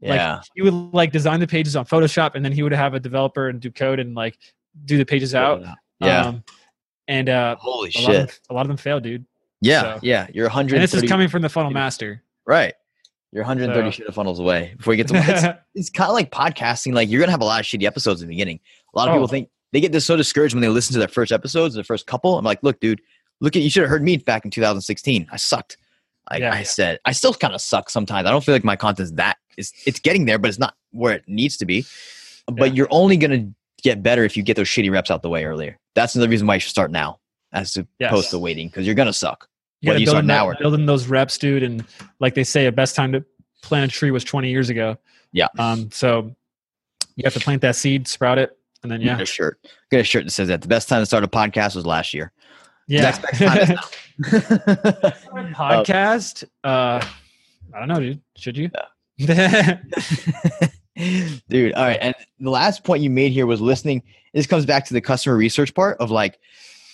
yeah, 0.00 0.34
Like, 0.34 0.44
he 0.56 0.62
would 0.62 0.74
like 0.92 1.12
design 1.12 1.38
the 1.38 1.46
pages 1.46 1.76
on 1.76 1.84
Photoshop, 1.86 2.34
and 2.34 2.44
then 2.44 2.50
he 2.50 2.64
would 2.64 2.72
have 2.72 2.94
a 2.94 2.98
developer 3.00 3.48
and 3.48 3.60
do 3.60 3.70
code 3.70 4.00
and 4.00 4.16
like 4.16 4.36
do 4.86 4.98
the 4.98 5.06
pages 5.06 5.32
out. 5.32 5.62
yeah. 6.00 6.22
Um, 6.26 6.42
and 7.10 7.28
uh, 7.28 7.56
Holy 7.56 7.90
a 7.94 8.00
lot, 8.00 8.08
of 8.10 8.14
shit! 8.14 8.28
them, 8.28 8.36
a 8.50 8.54
lot 8.54 8.62
of 8.62 8.68
them 8.68 8.76
failed, 8.76 9.02
dude. 9.02 9.24
Yeah, 9.60 9.82
so- 9.96 10.00
yeah. 10.02 10.26
You're 10.32 10.46
130. 10.46 10.76
And 10.76 10.82
this 10.82 10.94
is 10.94 11.08
coming 11.08 11.28
from 11.28 11.42
the 11.42 11.48
funnel 11.50 11.70
master. 11.70 12.22
right. 12.46 12.74
You're 13.32 13.44
130 13.44 13.92
So- 13.92 14.02
shitty 14.02 14.14
funnels 14.14 14.40
away 14.40 14.74
before 14.76 14.92
you 14.94 14.96
get 15.04 15.06
to. 15.08 15.14
It's, 15.16 15.58
it's 15.76 15.90
kind 15.90 16.08
of 16.10 16.14
like 16.14 16.32
podcasting. 16.32 16.94
Like 16.94 17.08
you're 17.08 17.20
gonna 17.20 17.30
have 17.30 17.42
a 17.42 17.44
lot 17.44 17.60
of 17.60 17.66
shitty 17.66 17.84
episodes 17.84 18.22
in 18.22 18.28
the 18.28 18.32
beginning. 18.34 18.58
A 18.94 18.98
lot 18.98 19.06
of 19.08 19.12
Oh. 19.12 19.18
people 19.18 19.28
think 19.28 19.50
they 19.72 19.80
get 19.80 19.92
this 19.92 20.04
so 20.04 20.16
discouraged 20.16 20.52
when 20.54 20.62
they 20.62 20.68
listen 20.68 20.94
to 20.94 20.98
their 20.98 21.06
first 21.06 21.30
episodes, 21.30 21.76
the 21.76 21.84
first 21.84 22.06
couple. 22.08 22.36
I'm 22.38 22.44
like, 22.44 22.60
look, 22.64 22.80
dude, 22.80 23.00
look 23.40 23.54
at 23.54 23.62
you 23.62 23.70
should 23.70 23.82
have 23.82 23.90
heard 23.90 24.02
me 24.02 24.16
back 24.16 24.44
in 24.44 24.50
2016. 24.50 25.28
I 25.30 25.36
sucked. 25.36 25.76
I, 26.26 26.38
Yeah. 26.38 26.52
I 26.52 26.64
said 26.64 26.98
I 27.04 27.12
still 27.12 27.32
kind 27.34 27.54
of 27.54 27.60
suck 27.60 27.88
sometimes. 27.88 28.26
I 28.26 28.30
don't 28.32 28.42
feel 28.42 28.54
like 28.54 28.64
my 28.64 28.74
content's 28.76 29.12
that. 29.12 29.36
It's 29.56 29.72
it's 29.86 30.00
getting 30.00 30.24
there, 30.24 30.38
but 30.40 30.48
it's 30.48 30.58
not 30.58 30.74
where 30.90 31.14
it 31.14 31.22
needs 31.28 31.56
to 31.58 31.66
be. 31.66 31.84
But 32.48 32.70
Yeah. 32.70 32.74
you're 32.74 32.88
only 32.90 33.16
gonna 33.16 33.48
get 33.84 34.02
better 34.02 34.24
if 34.24 34.36
you 34.36 34.42
get 34.42 34.56
those 34.56 34.66
shitty 34.68 34.90
reps 34.90 35.08
out 35.10 35.22
the 35.22 35.28
way 35.30 35.44
earlier. 35.44 35.78
That's 35.94 36.14
another 36.14 36.30
reason 36.30 36.46
why 36.46 36.54
you 36.54 36.60
should 36.60 36.70
start 36.70 36.90
now, 36.90 37.18
as 37.52 37.76
opposed 37.76 37.88
Yes. 37.98 38.30
to 38.30 38.38
waiting, 38.38 38.68
because 38.68 38.86
you're 38.86 38.94
gonna 38.94 39.12
suck. 39.12 39.48
You 39.80 39.86
got 39.86 39.90
Whether 39.92 39.98
to 39.98 40.00
you 40.04 40.12
build 40.12 40.24
now 40.26 40.46
that, 40.50 40.60
or 40.60 40.70
build 40.70 40.88
those 40.88 41.06
reps, 41.06 41.38
dude. 41.38 41.62
And 41.62 41.84
like 42.20 42.34
they 42.34 42.44
say, 42.44 42.66
a 42.66 42.72
best 42.72 42.94
time 42.94 43.12
to 43.12 43.24
plant 43.62 43.90
a 43.90 43.94
tree 43.94 44.10
was 44.10 44.24
20 44.24 44.50
years 44.50 44.70
ago. 44.70 44.96
Yeah. 45.32 45.48
Um. 45.58 45.90
So 45.90 46.34
you 47.16 47.22
have 47.24 47.34
to 47.34 47.40
plant 47.40 47.62
that 47.62 47.76
seed, 47.76 48.06
sprout 48.08 48.38
it, 48.38 48.56
and 48.82 48.90
then 48.92 49.00
Get 49.00 49.16
yeah, 49.18 49.22
a 49.22 49.26
shirt. 49.26 49.58
Get 49.90 50.00
a 50.00 50.04
shirt 50.04 50.24
that 50.24 50.30
says 50.30 50.48
that. 50.48 50.60
The 50.62 50.68
best 50.68 50.88
time 50.88 51.02
to 51.02 51.06
start 51.06 51.24
a 51.24 51.28
podcast 51.28 51.76
was 51.76 51.86
last 51.86 52.12
year. 52.14 52.32
Yeah. 52.88 53.02
best 53.02 53.22
time. 53.38 53.78
Podcast. 55.54 56.44
Uh, 56.64 57.00
I 57.72 57.78
don't 57.78 57.88
know, 57.88 58.00
dude. 58.00 58.20
Should 58.36 58.56
you? 58.56 58.70
Dude, 61.48 61.72
all 61.74 61.84
right. 61.84 61.98
And 62.00 62.14
the 62.40 62.50
last 62.50 62.84
point 62.84 63.02
you 63.02 63.10
made 63.10 63.32
here 63.32 63.46
was 63.46 63.60
listening. 63.60 64.02
This 64.32 64.46
comes 64.46 64.66
back 64.66 64.84
to 64.86 64.94
the 64.94 65.00
customer 65.00 65.36
research 65.36 65.74
part 65.74 65.98
of 65.98 66.10
like 66.10 66.38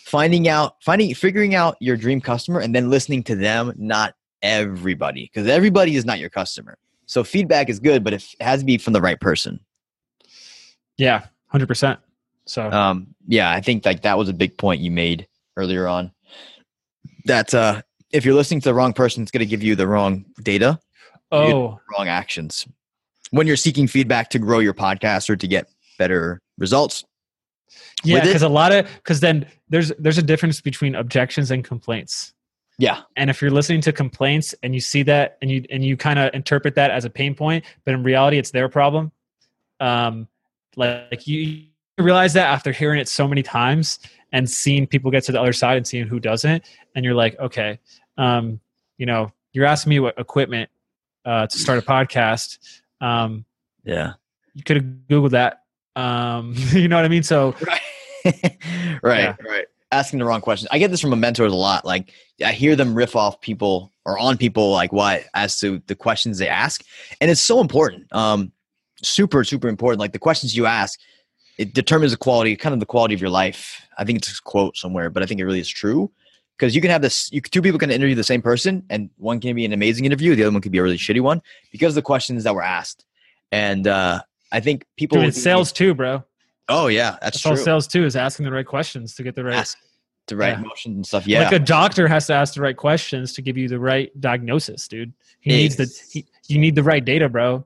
finding 0.04 0.48
out, 0.48 0.76
finding, 0.82 1.14
figuring 1.14 1.54
out 1.54 1.76
your 1.80 1.96
dream 1.96 2.20
customer 2.20 2.60
and 2.60 2.74
then 2.74 2.90
listening 2.90 3.22
to 3.24 3.34
them, 3.34 3.72
not 3.76 4.14
everybody, 4.42 5.30
because 5.32 5.48
everybody 5.48 5.96
is 5.96 6.04
not 6.04 6.18
your 6.18 6.30
customer. 6.30 6.78
So 7.06 7.24
feedback 7.24 7.68
is 7.68 7.78
good, 7.78 8.02
but 8.04 8.12
it 8.12 8.24
has 8.40 8.60
to 8.60 8.66
be 8.66 8.78
from 8.78 8.92
the 8.92 9.00
right 9.00 9.20
person. 9.20 9.60
yeah, 10.96 11.26
hundred 11.48 11.66
percent. 11.66 12.00
So 12.46 12.70
Um, 12.70 13.08
yeah, 13.26 13.50
I 13.50 13.60
think 13.60 13.84
like 13.84 14.02
that 14.02 14.16
was 14.16 14.28
a 14.28 14.32
big 14.32 14.56
point 14.56 14.80
you 14.80 14.90
made 14.90 15.26
earlier 15.56 15.86
on. 15.88 16.12
That 17.24 17.52
uh, 17.52 17.82
if 18.12 18.24
you're 18.24 18.34
listening 18.34 18.60
to 18.60 18.68
the 18.68 18.74
wrong 18.74 18.92
person, 18.92 19.22
it's 19.22 19.32
going 19.32 19.40
to 19.40 19.46
give 19.46 19.62
you 19.62 19.74
the 19.74 19.86
wrong 19.86 20.24
data, 20.42 20.78
oh, 21.32 21.80
wrong 21.96 22.08
actions. 22.08 22.66
When 23.30 23.48
you're 23.48 23.56
seeking 23.56 23.88
feedback 23.88 24.30
to 24.30 24.38
grow 24.38 24.60
your 24.60 24.74
podcast 24.74 25.28
or 25.28 25.36
to 25.36 25.48
get 25.48 25.68
better 25.98 26.40
results, 26.58 27.04
yeah, 28.04 28.22
because 28.22 28.42
a 28.42 28.48
lot 28.48 28.72
of 28.72 28.86
because 28.96 29.20
then 29.20 29.46
there's 29.68 29.92
there's 29.98 30.18
a 30.18 30.22
difference 30.22 30.60
between 30.60 30.94
objections 30.94 31.50
and 31.50 31.64
complaints. 31.64 32.32
yeah, 32.78 33.02
and 33.16 33.30
if 33.30 33.40
you're 33.40 33.50
listening 33.50 33.80
to 33.82 33.92
complaints 33.92 34.54
and 34.62 34.74
you 34.74 34.80
see 34.80 35.02
that 35.04 35.38
and 35.40 35.50
you 35.50 35.64
and 35.70 35.84
you 35.84 35.96
kind 35.96 36.18
of 36.18 36.32
interpret 36.34 36.74
that 36.74 36.90
as 36.90 37.04
a 37.04 37.10
pain 37.10 37.34
point 37.34 37.64
but 37.84 37.94
in 37.94 38.02
reality 38.02 38.38
it's 38.38 38.50
their 38.50 38.68
problem 38.68 39.10
um 39.80 40.28
like 40.76 41.26
you, 41.26 41.38
you 41.38 41.64
realize 41.98 42.34
that 42.34 42.48
after 42.48 42.72
hearing 42.72 43.00
it 43.00 43.08
so 43.08 43.26
many 43.26 43.42
times 43.42 43.98
and 44.32 44.48
seeing 44.48 44.86
people 44.86 45.10
get 45.10 45.24
to 45.24 45.32
the 45.32 45.40
other 45.40 45.52
side 45.52 45.76
and 45.78 45.86
seeing 45.86 46.06
who 46.06 46.20
doesn't 46.20 46.64
and 46.94 47.04
you're 47.04 47.14
like 47.14 47.38
okay 47.38 47.78
um 48.18 48.60
you 48.98 49.06
know 49.06 49.32
you're 49.52 49.64
asking 49.64 49.90
me 49.90 50.00
what 50.00 50.18
equipment 50.18 50.68
uh 51.24 51.46
to 51.46 51.58
start 51.58 51.78
a 51.78 51.82
podcast 51.82 52.58
um 53.00 53.44
yeah. 53.84 54.14
you 54.54 54.62
could 54.62 54.76
have 54.76 54.84
googled 55.08 55.30
that 55.30 55.62
um 55.96 56.54
you 56.72 56.86
know 56.88 56.96
what 56.96 57.04
i 57.04 57.08
mean? 57.08 57.22
So 57.22 57.54
right. 57.66 57.80
Right 59.02 59.20
Yeah. 59.22 59.34
right. 59.48 59.66
Asking 59.92 60.18
the 60.18 60.24
wrong 60.24 60.40
questions. 60.40 60.68
I 60.72 60.78
get 60.78 60.90
this 60.90 61.00
from 61.00 61.10
my 61.10 61.16
mentors 61.16 61.52
a 61.52 61.56
lot. 61.56 61.84
Like 61.84 62.12
i 62.44 62.52
hear 62.52 62.76
them 62.76 62.94
riff 62.94 63.16
off 63.16 63.40
people 63.40 63.92
or 64.04 64.18
on 64.18 64.36
people 64.36 64.70
like 64.72 64.92
what 64.92 65.24
as 65.34 65.58
to 65.60 65.80
the 65.86 65.94
questions 65.94 66.38
they 66.38 66.48
ask. 66.48 66.84
And 67.20 67.30
it's 67.30 67.40
so 67.40 67.60
important. 67.60 68.12
Um 68.12 68.52
super 69.02 69.44
super 69.44 69.68
important. 69.68 70.00
Like 70.00 70.12
the 70.12 70.18
questions 70.18 70.56
you 70.56 70.66
ask 70.66 70.98
it 71.58 71.72
determines 71.72 72.12
the 72.12 72.18
quality 72.18 72.54
kind 72.56 72.74
of 72.74 72.80
the 72.80 72.86
quality 72.86 73.14
of 73.14 73.20
your 73.20 73.30
life. 73.30 73.80
I 73.96 74.04
think 74.04 74.18
it's 74.18 74.38
a 74.38 74.42
quote 74.42 74.76
somewhere 74.76 75.08
but 75.08 75.22
i 75.22 75.26
think 75.26 75.40
it 75.40 75.44
really 75.44 75.60
is 75.60 75.68
true. 75.68 76.10
Because 76.58 76.74
you 76.74 76.80
can 76.80 76.90
have 76.90 77.02
this 77.02 77.30
you, 77.32 77.40
two 77.42 77.62
people 77.62 77.78
can 77.78 77.90
interview 77.90 78.14
the 78.14 78.24
same 78.24 78.42
person 78.42 78.82
and 78.90 79.08
one 79.18 79.40
can 79.40 79.54
be 79.54 79.64
an 79.64 79.72
amazing 79.74 80.04
interview. 80.04 80.34
The 80.34 80.42
other 80.44 80.52
one 80.52 80.62
could 80.62 80.72
be 80.72 80.78
a 80.78 80.82
really 80.82 80.96
shitty 80.98 81.20
one 81.20 81.40
because 81.70 81.90
of 81.92 81.96
the 81.96 82.02
questions 82.02 82.44
that 82.44 82.54
were 82.54 82.62
asked. 82.62 83.04
And 83.52 83.86
uh 83.86 84.22
i 84.52 84.60
think 84.60 84.84
people 84.96 85.18
dude, 85.18 85.28
it's 85.28 85.42
sales 85.42 85.72
too 85.72 85.94
bro 85.94 86.22
oh 86.68 86.86
yeah 86.88 87.12
that's, 87.22 87.42
that's 87.42 87.46
all 87.46 87.54
true 87.54 87.64
sales 87.64 87.86
too 87.86 88.04
is 88.04 88.16
asking 88.16 88.44
the 88.44 88.52
right 88.52 88.66
questions 88.66 89.14
to 89.14 89.22
get 89.22 89.34
the 89.34 89.44
right 89.44 89.54
ask 89.56 89.78
the 90.28 90.36
right 90.36 90.56
Yeah. 90.58 90.60
motions 90.60 90.96
and 90.96 91.06
stuff. 91.06 91.24
Yeah, 91.26 91.44
Like 91.44 91.52
a 91.52 91.58
doctor 91.60 92.08
has 92.08 92.26
to 92.26 92.34
ask 92.34 92.54
the 92.54 92.60
right 92.60 92.76
questions 92.76 93.32
to 93.34 93.42
give 93.42 93.56
you 93.56 93.68
the 93.68 93.78
right 93.78 94.10
diagnosis, 94.20 94.88
dude. 94.88 95.12
He 95.38 95.50
needs 95.50 95.76
the 95.76 95.86
he, 96.10 96.26
you 96.48 96.58
need 96.58 96.74
the 96.74 96.82
right 96.82 97.04
data, 97.04 97.28
bro. 97.28 97.58
So 97.58 97.64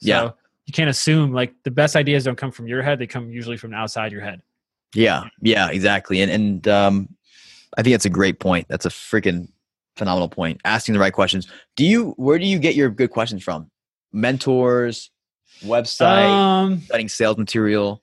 Yeah. 0.00 0.30
You 0.66 0.72
can't 0.72 0.90
assume 0.90 1.32
like 1.32 1.54
the 1.64 1.70
best 1.70 1.96
ideas 1.96 2.24
don't 2.24 2.36
come 2.36 2.52
from 2.52 2.68
your 2.68 2.82
head; 2.82 2.98
they 2.98 3.06
come 3.06 3.30
usually 3.30 3.56
from 3.56 3.72
outside 3.72 4.12
your 4.12 4.20
head. 4.20 4.42
yeah, 4.94 5.24
yeah, 5.40 5.70
exactly. 5.70 6.20
And 6.20 6.30
and 6.30 6.68
um, 6.68 7.08
I 7.78 7.82
think 7.82 7.94
that's 7.94 8.04
a 8.04 8.10
great 8.10 8.38
point. 8.38 8.66
That's 8.68 8.84
a 8.84 8.90
freaking 8.90 9.48
phenomenal 9.96 10.28
point. 10.28 10.60
Asking 10.66 10.92
the 10.92 11.00
right 11.00 11.14
questions. 11.14 11.48
Do 11.74 11.86
you? 11.86 12.10
Where 12.18 12.38
do 12.38 12.44
you 12.44 12.58
get 12.58 12.74
your 12.74 12.90
good 12.90 13.08
questions 13.10 13.42
from? 13.42 13.70
Mentors, 14.12 15.10
website, 15.64 16.30
Um, 16.34 16.80
studying 16.82 17.08
sales 17.08 17.36
material. 17.38 18.02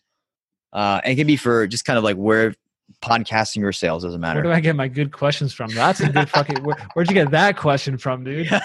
Uh, 0.73 0.99
and 1.03 1.13
it 1.13 1.15
can 1.15 1.27
be 1.27 1.37
for 1.37 1.67
just 1.67 1.85
kind 1.85 1.97
of 1.97 2.03
like 2.03 2.17
where 2.17 2.53
podcasting 3.01 3.63
or 3.63 3.71
sales 3.71 4.03
doesn't 4.03 4.19
matter. 4.21 4.41
where 4.41 4.51
do 4.51 4.55
I 4.55 4.59
get 4.59 4.75
my 4.75 4.87
good 4.87 5.11
questions 5.11 5.53
from? 5.53 5.69
That's 5.71 5.99
a 6.01 6.09
good 6.09 6.29
fucking. 6.29 6.63
Where, 6.63 6.75
where'd 6.93 7.07
you 7.09 7.13
get 7.13 7.31
that 7.31 7.57
question 7.57 7.97
from, 7.97 8.23
dude? 8.23 8.51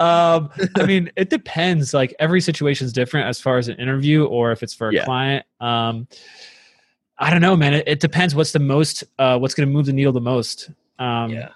um, 0.00 0.50
I 0.76 0.84
mean, 0.86 1.10
it 1.16 1.30
depends. 1.30 1.94
Like 1.94 2.14
every 2.18 2.40
situation 2.40 2.86
is 2.86 2.92
different 2.92 3.26
as 3.28 3.40
far 3.40 3.58
as 3.58 3.68
an 3.68 3.76
interview 3.76 4.24
or 4.26 4.52
if 4.52 4.62
it's 4.62 4.74
for 4.74 4.90
a 4.90 4.94
Yeah. 4.94 5.04
client. 5.04 5.46
Um, 5.60 6.06
I 7.18 7.30
don't 7.30 7.40
know, 7.40 7.56
man. 7.56 7.72
It, 7.74 7.88
it 7.88 8.00
depends. 8.00 8.34
What's 8.34 8.52
the 8.52 8.58
most? 8.58 9.04
Uh, 9.18 9.38
what's 9.38 9.54
going 9.54 9.66
to 9.68 9.72
move 9.72 9.86
the 9.86 9.92
needle 9.92 10.12
the 10.12 10.20
most? 10.20 10.70
Um, 10.98 11.30
yeah. 11.30 11.48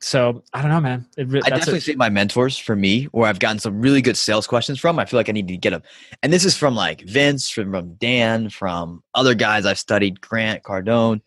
So 0.00 0.42
I 0.52 0.62
don't 0.62 0.70
know, 0.70 0.80
man. 0.80 1.06
It, 1.16 1.28
re- 1.28 1.42
I 1.44 1.50
definitely 1.50 1.80
say 1.80 1.94
my 1.94 2.08
mentors 2.08 2.56
for 2.56 2.76
me, 2.76 3.04
where 3.06 3.28
I've 3.28 3.40
gotten 3.40 3.58
some 3.58 3.80
really 3.80 4.00
good 4.00 4.16
sales 4.16 4.46
questions 4.46 4.78
from. 4.78 4.98
I 4.98 5.04
feel 5.04 5.18
like 5.18 5.28
I 5.28 5.32
need 5.32 5.48
to 5.48 5.56
get 5.56 5.70
them. 5.70 5.82
And 6.22 6.32
this 6.32 6.44
is 6.44 6.56
from 6.56 6.74
like 6.74 7.02
Vince, 7.02 7.50
from, 7.50 7.72
from 7.72 7.94
Dan, 7.94 8.48
from 8.50 9.02
other 9.14 9.34
guys 9.34 9.66
I've 9.66 9.78
studied, 9.78 10.20
Grant, 10.20 10.62
Cardone. 10.62 11.20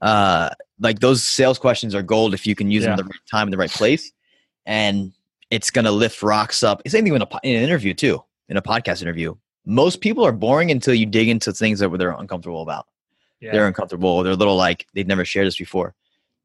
Uh, 0.00 0.50
like 0.78 1.00
those 1.00 1.24
sales 1.24 1.58
questions 1.58 1.94
are 1.94 2.02
gold 2.02 2.34
if 2.34 2.46
you 2.46 2.54
can 2.54 2.70
use 2.70 2.84
them 2.84 2.90
Yeah. 2.90 2.94
in 2.94 2.98
the 2.98 3.04
right 3.04 3.20
time 3.30 3.48
in 3.48 3.50
the 3.50 3.58
right 3.58 3.70
place. 3.70 4.12
And 4.66 5.12
it's 5.50 5.70
going 5.70 5.86
to 5.86 5.90
lift 5.90 6.22
rocks 6.22 6.62
up. 6.62 6.82
Same 6.86 7.04
thing 7.04 7.14
in, 7.14 7.22
a, 7.22 7.28
in 7.42 7.56
an 7.56 7.62
interview, 7.62 7.94
too, 7.94 8.22
in 8.48 8.56
a 8.56 8.62
podcast 8.62 9.00
interview. 9.00 9.34
Most 9.64 10.00
people 10.00 10.24
are 10.24 10.32
boring 10.32 10.70
until 10.70 10.94
you 10.94 11.06
dig 11.06 11.28
into 11.28 11.52
things 11.52 11.78
that 11.78 11.90
they're 11.98 12.10
uncomfortable 12.10 12.62
about 12.62 12.86
yeah. 13.40 13.52
they're 13.52 13.66
uncomfortable. 13.66 14.22
They're 14.22 14.32
a 14.32 14.36
little 14.36 14.56
like 14.56 14.86
they've 14.94 15.06
never 15.06 15.24
shared 15.24 15.46
this 15.46 15.56
before. 15.56 15.94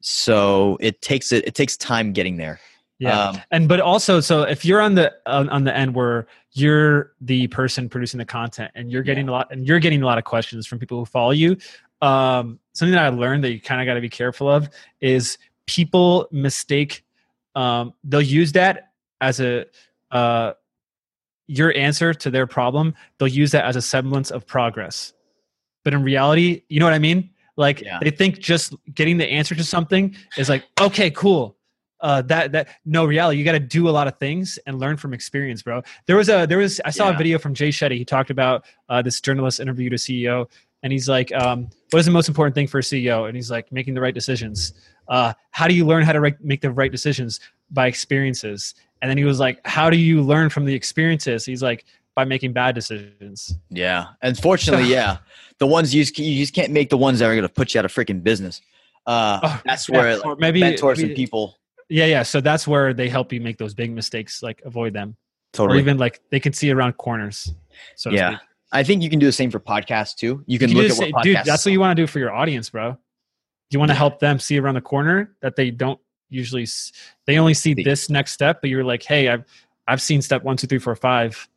So 0.06 0.78
it 0.82 1.02
takes 1.02 1.32
it. 1.32 1.48
It 1.48 1.56
takes 1.56 1.78
time 1.78 2.12
getting 2.12 2.36
there. 2.36 2.60
yeah. 3.00 3.30
Um, 3.30 3.42
and 3.52 3.70
but 3.70 3.80
also, 3.80 4.20
so 4.20 4.44
if 4.44 4.66
you're 4.66 4.82
on 4.82 4.96
the 4.96 5.14
on, 5.26 5.48
on 5.48 5.64
the 5.64 5.76
end 5.76 5.96
where 5.96 6.28
you're 6.52 7.14
the 7.22 7.48
person 7.48 7.88
producing 7.88 8.18
the 8.18 8.26
content 8.26 8.70
and 8.76 8.92
you're 8.92 9.02
getting 9.02 9.30
a 9.30 9.32
lot 9.32 9.48
and 9.50 9.66
you're 9.66 9.80
getting 9.80 10.04
a 10.04 10.06
lot 10.06 10.18
of 10.18 10.26
questions 10.26 10.68
from 10.68 10.78
people 10.78 11.00
who 11.00 11.06
follow 11.06 11.32
you, 11.32 11.56
um, 12.02 12.60
something 12.74 12.92
that 12.92 13.06
I 13.06 13.10
learned 13.10 13.46
that 13.46 13.54
you 13.54 13.62
kind 13.62 13.80
of 13.80 13.86
got 13.86 13.94
to 13.94 14.02
be 14.02 14.10
careful 14.10 14.50
of 14.50 14.70
is 15.00 15.38
people 15.68 16.28
mistake. 16.32 17.06
Um, 17.56 17.94
they'll 18.04 18.22
use 18.22 18.52
that 18.52 18.92
as 19.22 19.40
a 19.40 19.68
uh, 20.12 20.52
your 21.48 21.74
answer 21.78 22.14
to 22.14 22.30
their 22.30 22.46
problem. 22.46 22.94
They'll 23.18 23.30
use 23.30 23.52
that 23.52 23.64
as 23.64 23.78
a 23.78 23.82
semblance 23.82 24.32
of 24.32 24.46
progress, 24.46 25.14
but 25.86 25.94
in 25.94 26.04
reality, 26.04 26.64
you 26.68 26.82
know 26.82 26.86
what 26.86 26.94
I 26.94 27.00
mean. 27.00 27.30
Like 27.58 27.82
Yeah. 27.82 28.00
they 28.02 28.10
think 28.10 28.40
just 28.40 28.74
getting 28.94 29.18
the 29.18 29.28
answer 29.28 29.56
to 29.56 29.64
something 29.64 30.16
is 30.38 30.50
like 30.50 30.64
okay, 30.80 31.10
cool. 31.12 31.56
Uh, 32.02 32.22
that 32.24 32.52
that 32.52 32.68
no 32.84 33.06
reality. 33.06 33.40
You 33.40 33.46
got 33.46 33.54
to 33.54 33.60
do 33.60 33.88
a 33.88 33.92
lot 33.92 34.08
of 34.08 34.18
things 34.18 34.60
and 34.68 34.78
learn 34.80 34.98
from 34.98 35.14
experience, 35.14 35.62
bro. 35.62 35.82
There 36.06 36.18
was 36.18 36.28
a 36.30 36.46
there 36.46 36.58
was 36.58 36.82
I 36.84 36.90
saw 36.90 37.08
Yeah. 37.10 37.16
a 37.16 37.18
video 37.18 37.38
from 37.40 37.54
Jay 37.54 37.70
Shetty. 37.70 37.98
He 37.98 38.04
talked 38.06 38.30
about 38.30 38.66
uh, 38.90 39.02
this 39.02 39.22
journalist 39.22 39.60
interviewed 39.62 39.94
a 39.94 39.98
CEO, 39.98 40.50
and 40.82 40.92
he's 40.92 41.08
like, 41.08 41.32
um, 41.34 41.70
"What 41.92 42.00
is 42.00 42.06
the 42.06 42.12
most 42.12 42.28
important 42.28 42.56
thing 42.56 42.68
for 42.68 42.80
a 42.80 42.84
CEO?" 42.84 43.28
And 43.28 43.36
he's 43.38 43.50
like, 43.50 43.72
"Making 43.72 43.94
the 43.94 44.02
right 44.02 44.14
decisions." 44.14 44.74
Uh, 45.08 45.34
how 45.52 45.68
do 45.68 45.74
you 45.76 45.86
learn 45.86 46.04
how 46.04 46.12
to 46.14 46.20
right, 46.20 46.36
make 46.44 46.60
the 46.62 46.72
right 46.72 46.92
decisions 46.92 47.40
by 47.72 47.88
experiences? 47.88 48.74
And 49.02 49.10
then 49.10 49.18
he 49.18 49.24
was 49.24 49.40
like, 49.40 49.66
"How 49.66 49.90
do 49.90 49.96
you 49.98 50.22
learn 50.22 50.50
from 50.50 50.66
the 50.66 50.74
experiences?" 50.74 51.46
He's 51.46 51.64
like, 51.64 51.86
"By 52.16 52.26
making 52.26 52.54
bad 52.54 52.76
decisions." 52.76 53.56
Yeah. 53.70 54.08
Unfortunately, 54.22 54.88
yeah. 54.92 55.18
The 55.60 55.68
ones 55.68 55.94
you 55.94 56.04
just, 56.04 56.18
you 56.20 56.38
just 56.40 56.54
can't 56.54 56.72
make 56.72 56.90
the 56.90 56.98
ones 56.98 57.20
that 57.20 57.26
are 57.26 57.34
going 57.34 57.44
to 57.44 57.50
put 57.50 57.74
you 57.74 57.80
out 57.80 57.86
of 57.86 57.94
freaking 57.94 58.24
business. 58.24 58.62
Uh, 59.06 59.40
Oh, 59.44 59.62
that's 59.66 59.88
yeah, 59.90 59.98
where 59.98 60.16
like, 60.18 60.26
or 60.26 60.36
maybe 60.38 60.60
mentors 60.60 60.98
maybe- 60.98 61.10
and 61.12 61.16
people 61.16 61.58
Yeah, 61.90 62.06
yeah. 62.06 62.24
So 62.24 62.42
that's 62.42 62.68
where 62.68 62.94
they 62.94 63.10
help 63.10 63.32
you 63.34 63.42
make 63.42 63.58
those 63.58 63.74
big 63.74 63.92
mistakes, 63.92 64.42
like 64.42 64.62
avoid 64.66 64.94
them, 64.94 65.16
Totally. 65.52 65.78
or 65.78 65.82
even 65.82 65.98
like 65.98 66.22
they 66.32 66.40
can 66.40 66.54
see 66.54 66.72
around 66.72 66.94
corners. 66.98 67.54
So 67.96 68.10
yeah. 68.10 68.38
I 68.72 68.84
think 68.84 69.04
you 69.04 69.10
can 69.10 69.20
do 69.20 69.26
the 69.28 69.32
same 69.32 69.52
for 69.52 69.60
podcasts 69.60 70.16
too. 70.16 70.44
You 70.48 70.58
can 70.58 70.70
You 70.72 70.78
look 70.78 70.92
at 70.92 70.98
the 70.98 71.12
what 71.12 71.12
podcasts. 71.12 71.24
dude. 71.24 71.38
That's 71.46 71.66
what 71.66 71.72
you 71.72 71.80
want 71.80 71.96
to 71.96 72.02
do 72.02 72.08
for 72.08 72.20
your 72.20 72.32
audience, 72.34 72.70
bro. 72.72 72.98
you 73.70 73.78
want 73.80 73.90
to 73.90 73.96
help 73.96 74.20
them 74.20 74.40
see 74.40 74.58
around 74.60 74.76
the 74.76 74.82
corner 74.82 75.36
that 75.42 75.56
they 75.56 75.70
don't 75.72 76.00
usually 76.30 76.66
they 77.28 77.38
only 77.38 77.54
see 77.54 77.74
this 77.76 78.10
next 78.10 78.32
step 78.32 78.60
but 78.62 78.70
you're 78.70 78.84
like 78.84 79.04
hey 79.04 79.30
i've 79.30 79.44
i've 79.88 80.02
seen 80.02 80.20
step 80.20 80.42
one 80.44 80.58
two 80.58 80.66
three 80.66 80.80
four 80.80 80.96
five 80.96 81.48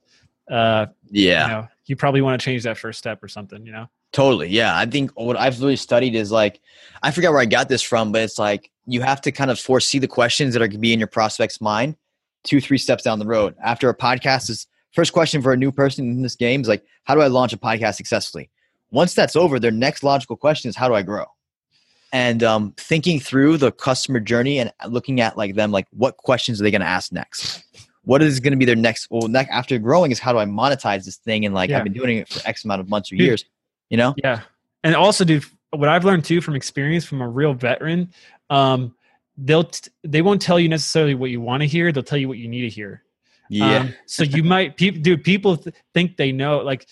uh 0.51 0.87
Yeah. 1.11 1.47
you 1.47 1.53
know 1.53 1.69
you 1.87 1.97
probably 1.97 2.21
want 2.21 2.41
to 2.41 2.45
change 2.45 2.63
that 2.65 2.79
first 2.79 2.99
step 2.99 3.23
or 3.23 3.29
something 3.29 3.65
you 3.65 3.73
know 3.73 3.89
Totally. 4.13 4.49
Yeah. 4.49 4.79
I 4.79 4.87
think 4.87 5.11
what 5.15 5.37
I've 5.37 5.61
really 5.61 5.77
studied 5.77 6.15
is 6.15 6.33
like, 6.33 6.61
I 7.03 7.11
forget 7.11 7.33
where 7.33 7.41
I 7.41 7.45
got 7.45 7.69
this 7.69 7.83
from, 7.83 8.13
but 8.13 8.23
it's 8.23 8.39
like 8.39 8.71
you 8.87 9.03
have 9.03 9.21
to 9.23 9.33
kind 9.33 9.51
of 9.51 9.59
foresee 9.59 9.99
the 9.99 10.09
questions 10.09 10.55
that 10.55 10.63
are 10.63 10.69
going 10.69 10.79
to 10.79 10.79
be 10.79 10.95
in 10.95 10.99
your 10.99 11.09
prospect's 11.09 11.61
mind 11.61 11.97
two, 12.45 12.61
three 12.61 12.79
steps 12.79 13.03
down 13.03 13.19
the 13.19 13.27
road. 13.27 13.55
After 13.63 13.91
a 13.91 13.95
podcast 13.95 14.49
is 14.49 14.67
first 14.93 15.13
question 15.13 15.43
for 15.43 15.53
a 15.53 15.57
new 15.57 15.71
person 15.71 16.09
in 16.09 16.23
this 16.23 16.37
game 16.37 16.63
is 16.63 16.69
like, 16.69 16.85
how 17.05 17.15
do 17.15 17.21
I 17.21 17.27
launch 17.27 17.53
a 17.53 17.59
podcast 17.59 17.97
successfully? 17.97 18.49
Once 18.91 19.15
that's 19.15 19.37
over, 19.37 19.59
their 19.61 19.73
next 19.73 20.03
logical 20.03 20.37
question 20.37 20.69
is, 20.69 20.77
how 20.77 20.89
do 20.89 20.95
I 20.95 21.03
grow? 21.03 21.25
And 22.13 22.43
um, 22.43 22.73
thinking 22.79 23.21
through 23.21 23.59
the 23.59 23.73
customer 23.73 24.21
journey 24.21 24.61
and 24.61 24.73
looking 24.89 25.21
at 25.21 25.37
like 25.37 25.57
them, 25.57 25.73
like 25.73 25.89
what 25.91 26.17
questions 26.17 26.61
are 26.61 26.65
they 26.65 26.71
going 26.71 26.81
to 26.81 26.87
ask 26.87 27.13
next? 27.13 27.65
What 28.07 28.23
is 28.23 28.41
going 28.41 28.53
to 28.53 28.57
be 28.57 28.65
their 28.65 28.75
next? 28.77 29.09
Well, 29.11 29.29
next 29.29 29.51
after 29.51 29.79
growing 29.79 30.11
is 30.13 30.19
how 30.19 30.33
do 30.33 30.39
I 30.39 30.45
monetize 30.47 31.05
this 31.05 31.17
thing? 31.17 31.45
And 31.45 31.55
like 31.55 31.71
Yeah. 31.71 31.79
I've 31.79 31.85
been 31.85 31.93
doing 31.93 32.19
it 32.19 32.29
for 32.29 32.41
X 32.49 32.65
amount 32.65 32.81
of 32.81 32.89
months 32.89 33.13
or 33.13 33.17
Dude. 33.17 33.27
years, 33.27 33.45
you 33.91 33.97
know? 33.97 34.15
Yeah. 34.23 34.41
And 34.85 34.95
also, 34.95 35.25
dude, 35.25 35.45
what 35.71 35.89
I've 35.89 36.05
learned 36.05 36.25
too 36.25 36.41
from 36.41 36.55
experience 36.55 37.05
from 37.05 37.21
a 37.21 37.29
real 37.29 37.53
veteran, 37.53 38.13
um, 38.49 38.95
they'll 39.37 39.65
t- 39.65 39.91
they 40.05 40.23
won't 40.23 40.41
tell 40.41 40.59
you 40.61 40.69
necessarily 40.69 41.15
what 41.15 41.31
you 41.31 41.41
want 41.41 41.61
to 41.63 41.67
hear. 41.67 41.91
They'll 41.93 42.03
tell 42.05 42.19
you 42.19 42.29
what 42.29 42.39
you 42.39 42.49
need 42.49 42.63
to 42.63 42.69
hear. 42.71 43.03
Um, 43.61 43.93
so 44.07 44.23
you 44.25 44.43
might, 44.43 44.77
pe- 44.77 44.91
dude, 44.91 45.23
people 45.23 45.57
th- 45.57 45.75
think 45.95 46.17
they 46.17 46.33
know, 46.33 46.59
like 46.59 46.87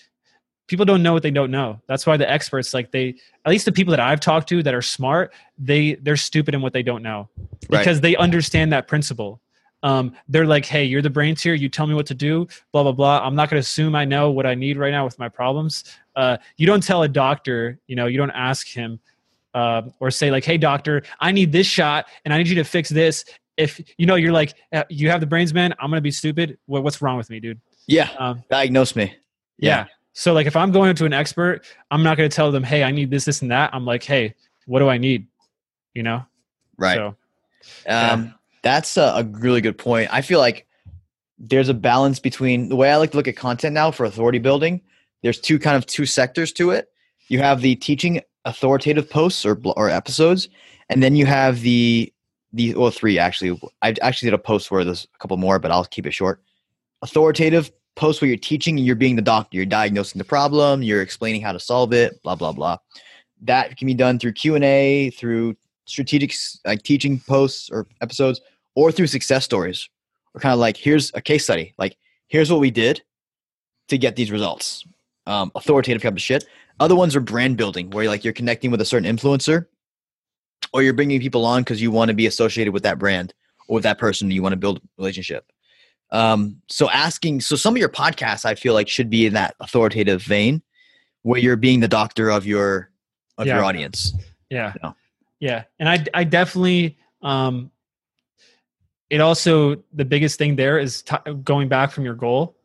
people 0.67 0.85
don't 0.85 1.03
know 1.03 1.13
what 1.13 1.21
they 1.23 1.31
don't 1.31 1.51
know. 1.51 1.81
That's 1.87 2.05
why 2.05 2.17
the 2.17 2.29
experts, 2.29 2.73
like 2.73 2.91
they, 2.91 3.15
at 3.45 3.49
least 3.49 3.65
the 3.65 3.71
people 3.71 3.91
that 3.91 3.99
I've 3.99 4.19
talked 4.19 4.49
to 4.49 4.63
that 4.63 4.73
are 4.73 4.81
smart, 4.81 5.33
they 5.57 5.95
they're 5.95 6.15
stupid 6.17 6.53
in 6.55 6.61
what 6.61 6.73
they 6.73 6.83
don't 6.83 7.03
know 7.03 7.29
Right. 7.69 7.79
because 7.79 8.01
they 8.01 8.15
understand 8.17 8.71
that 8.73 8.87
principle. 8.87 9.41
Um, 9.83 10.15
they're 10.27 10.47
like, 10.47 10.65
hey, 10.65 10.83
you're 10.83 11.01
the 11.01 11.09
brains 11.09 11.43
here. 11.43 11.53
You 11.53 11.69
tell 11.69 11.85
me 11.85 11.93
what 11.93 12.07
to 12.07 12.15
do. 12.15 12.47
Blah 12.71 12.83
blah 12.83 12.91
blah. 12.91 13.19
I'm 13.19 13.35
not 13.35 13.49
going 13.49 13.61
to 13.61 13.65
assume 13.65 13.95
I 13.95 14.05
know 14.05 14.31
what 14.31 14.45
I 14.45 14.55
need 14.55 14.77
right 14.77 14.91
now 14.91 15.05
with 15.05 15.19
my 15.19 15.29
problems. 15.29 15.83
Uh, 16.15 16.37
you 16.57 16.65
don't 16.65 16.81
tell 16.81 17.03
a 17.03 17.07
doctor, 17.07 17.79
you 17.87 17.95
know, 17.95 18.07
you 18.07 18.17
don't 18.17 18.31
ask 18.31 18.67
him 18.67 18.99
uh, 19.53 19.83
or 19.99 20.09
say 20.09 20.31
like, 20.31 20.43
hey 20.43 20.57
doctor, 20.57 21.03
I 21.19 21.31
need 21.31 21.51
this 21.51 21.67
shot 21.67 22.07
and 22.23 22.33
I 22.33 22.37
need 22.37 22.47
you 22.47 22.55
to 22.55 22.63
fix 22.63 22.89
this. 22.89 23.25
If 23.57 23.79
you 23.97 24.05
know, 24.05 24.15
you're 24.15 24.31
like, 24.33 24.53
uh, 24.73 24.83
you 24.89 25.09
have 25.09 25.19
the 25.19 25.27
brains, 25.27 25.53
man. 25.53 25.73
I'm 25.79 25.89
gonna 25.91 26.01
be 26.01 26.11
stupid. 26.11 26.57
What, 26.65 26.83
what's 26.83 27.01
wrong 27.01 27.17
with 27.17 27.29
me, 27.29 27.39
dude? 27.39 27.59
Yeah. 27.87 28.09
Um, 28.17 28.43
Diagnose 28.49 28.95
me. 28.95 29.15
yeah. 29.57 29.85
So 30.13 30.33
like, 30.33 30.47
if 30.47 30.55
I'm 30.55 30.71
going 30.71 30.95
to 30.95 31.05
an 31.05 31.13
expert, 31.13 31.65
I'm 31.91 32.01
not 32.01 32.17
gonna 32.17 32.29
tell 32.29 32.51
them, 32.51 32.63
hey, 32.63 32.83
I 32.83 32.91
need 32.91 33.11
this, 33.11 33.25
this, 33.25 33.41
and 33.41 33.51
that. 33.51 33.69
I'm 33.73 33.85
like, 33.85 34.03
hey, 34.03 34.33
what 34.65 34.79
do 34.79 34.87
I 34.89 34.97
need? 34.97 35.27
You 35.93 36.03
know. 36.03 36.25
Right. 36.77 36.95
So 36.95 37.15
Um, 37.87 38.33
That's 38.65 38.97
a, 38.97 39.13
a 39.17 39.23
really 39.23 39.61
good 39.61 39.77
point. 39.77 40.09
I 40.11 40.21
feel 40.21 40.39
like 40.39 40.65
there's 41.37 41.69
a 41.69 41.73
balance 41.75 42.19
between 42.19 42.67
the 42.67 42.75
way 42.75 42.91
I 42.91 42.95
like 42.95 43.11
to 43.11 43.17
look 43.17 43.27
at 43.27 43.35
content 43.35 43.75
now 43.75 43.91
for 43.91 44.07
authority 44.07 44.39
building. 44.39 44.81
There's 45.21 45.39
two 45.39 45.59
kind 45.59 45.77
of 45.77 45.85
two 45.85 46.07
sectors 46.07 46.51
to 46.53 46.71
it. 46.71 46.89
You 47.27 47.37
have 47.37 47.61
the 47.61 47.75
teaching 47.75 48.21
authoritative 48.43 49.07
posts 49.07 49.45
or 49.45 49.61
or 49.75 49.91
episodes, 49.91 50.49
and 50.89 51.03
then 51.03 51.15
you 51.15 51.27
have 51.27 51.61
the 51.61 52.11
the 52.53 52.73
well 52.73 52.89
three 52.89 53.19
actually. 53.19 53.59
I 53.83 53.93
actually 54.01 54.31
did 54.31 54.33
a 54.33 54.39
post 54.39 54.71
where 54.71 54.83
there's 54.83 55.07
a 55.13 55.17
couple 55.19 55.37
more, 55.37 55.59
but 55.59 55.69
I'll 55.69 55.85
keep 55.85 56.07
it 56.07 56.13
short. 56.13 56.41
Authoritative 57.03 57.71
posts 57.95 58.19
where 58.19 58.29
you're 58.29 58.37
teaching 58.37 58.77
and 58.77 58.85
you're 58.85 58.95
being 58.95 59.15
the 59.15 59.21
doctor. 59.21 59.57
You're 59.57 59.67
diagnosing 59.67 60.17
the 60.17 60.25
problem. 60.25 60.81
You're 60.81 61.03
explaining 61.03 61.43
how 61.43 61.51
to 61.51 61.59
solve 61.59 61.93
it. 61.93 62.19
Blah 62.23 62.35
blah 62.35 62.51
blah. 62.51 62.77
That 63.43 63.77
can 63.77 63.85
be 63.85 63.93
done 63.93 64.17
through 64.17 64.33
Q 64.33 64.55
and 64.55 64.63
A, 64.63 65.11
through 65.11 65.55
strategic 65.85 66.33
like 66.65 66.81
teaching 66.81 67.19
posts 67.27 67.69
or 67.69 67.85
episodes 68.01 68.41
or 68.75 68.91
through 68.91 69.07
success 69.07 69.43
stories 69.43 69.89
or 70.33 70.41
kind 70.41 70.53
of 70.53 70.59
like 70.59 70.77
here's 70.77 71.11
a 71.13 71.21
case 71.21 71.43
study 71.43 71.73
like 71.77 71.97
here's 72.27 72.51
what 72.51 72.59
we 72.59 72.71
did 72.71 73.01
to 73.87 73.97
get 73.97 74.15
these 74.15 74.31
results 74.31 74.83
um, 75.27 75.51
authoritative 75.55 76.01
type 76.01 76.13
of 76.13 76.21
shit 76.21 76.45
other 76.79 76.95
ones 76.95 77.15
are 77.15 77.21
brand 77.21 77.57
building 77.57 77.89
where 77.91 78.07
like 78.07 78.23
you're 78.23 78.33
connecting 78.33 78.71
with 78.71 78.81
a 78.81 78.85
certain 78.85 79.15
influencer 79.15 79.65
or 80.73 80.83
you're 80.83 80.93
bringing 80.93 81.19
people 81.19 81.45
on 81.45 81.61
because 81.61 81.81
you 81.81 81.91
want 81.91 82.09
to 82.09 82.15
be 82.15 82.27
associated 82.27 82.73
with 82.73 82.83
that 82.83 82.99
brand 82.99 83.33
or 83.67 83.75
with 83.75 83.83
that 83.83 83.97
person 83.97 84.29
you 84.29 84.43
want 84.43 84.53
to 84.53 84.57
build 84.57 84.77
a 84.77 84.81
relationship 84.97 85.51
um, 86.11 86.61
so 86.69 86.89
asking 86.91 87.41
so 87.41 87.55
some 87.55 87.73
of 87.73 87.79
your 87.79 87.89
podcasts 87.89 88.45
i 88.45 88.53
feel 88.53 88.73
like 88.73 88.87
should 88.87 89.09
be 89.09 89.25
in 89.25 89.33
that 89.33 89.55
authoritative 89.59 90.21
vein 90.21 90.61
where 91.23 91.39
you're 91.39 91.55
being 91.55 91.79
the 91.79 91.87
doctor 91.87 92.29
of 92.29 92.45
your 92.45 92.91
of 93.37 93.47
your 93.47 93.63
audience 93.63 94.13
Yeah. 94.49 94.73
Yeah. 94.81 94.91
Yeah. 95.39 95.63
And 95.79 95.89
I, 95.89 96.05
I 96.13 96.23
definitely, 96.23 96.97
um, 97.21 97.71
it 99.09 99.21
also, 99.21 99.75
the 99.93 100.05
biggest 100.05 100.37
thing 100.37 100.55
there 100.55 100.79
is 100.79 101.01
t- 101.03 101.15
going 101.43 101.67
back 101.69 101.91
from 101.91 102.03
your 102.05 102.15
goal. 102.15 102.55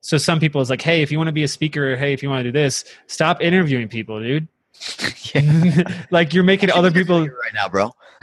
So 0.00 0.18
some 0.18 0.38
people 0.40 0.60
is 0.60 0.68
like, 0.70 0.82
Hey, 0.82 1.02
if 1.02 1.10
you 1.12 1.18
want 1.18 1.28
to 1.28 1.32
be 1.32 1.44
a 1.44 1.48
speaker, 1.48 1.92
or, 1.92 1.96
Hey, 1.96 2.12
if 2.12 2.22
you 2.22 2.28
want 2.28 2.40
to 2.40 2.44
do 2.44 2.52
this, 2.52 2.84
stop 3.06 3.40
interviewing 3.40 3.88
people, 3.88 4.20
dude. 4.20 4.48
like 6.10 6.34
you're 6.34 6.44
making 6.44 6.70
other 6.70 6.90
people, 6.90 7.20
right 7.20 7.54
now 7.54 7.68
bro 7.68 7.90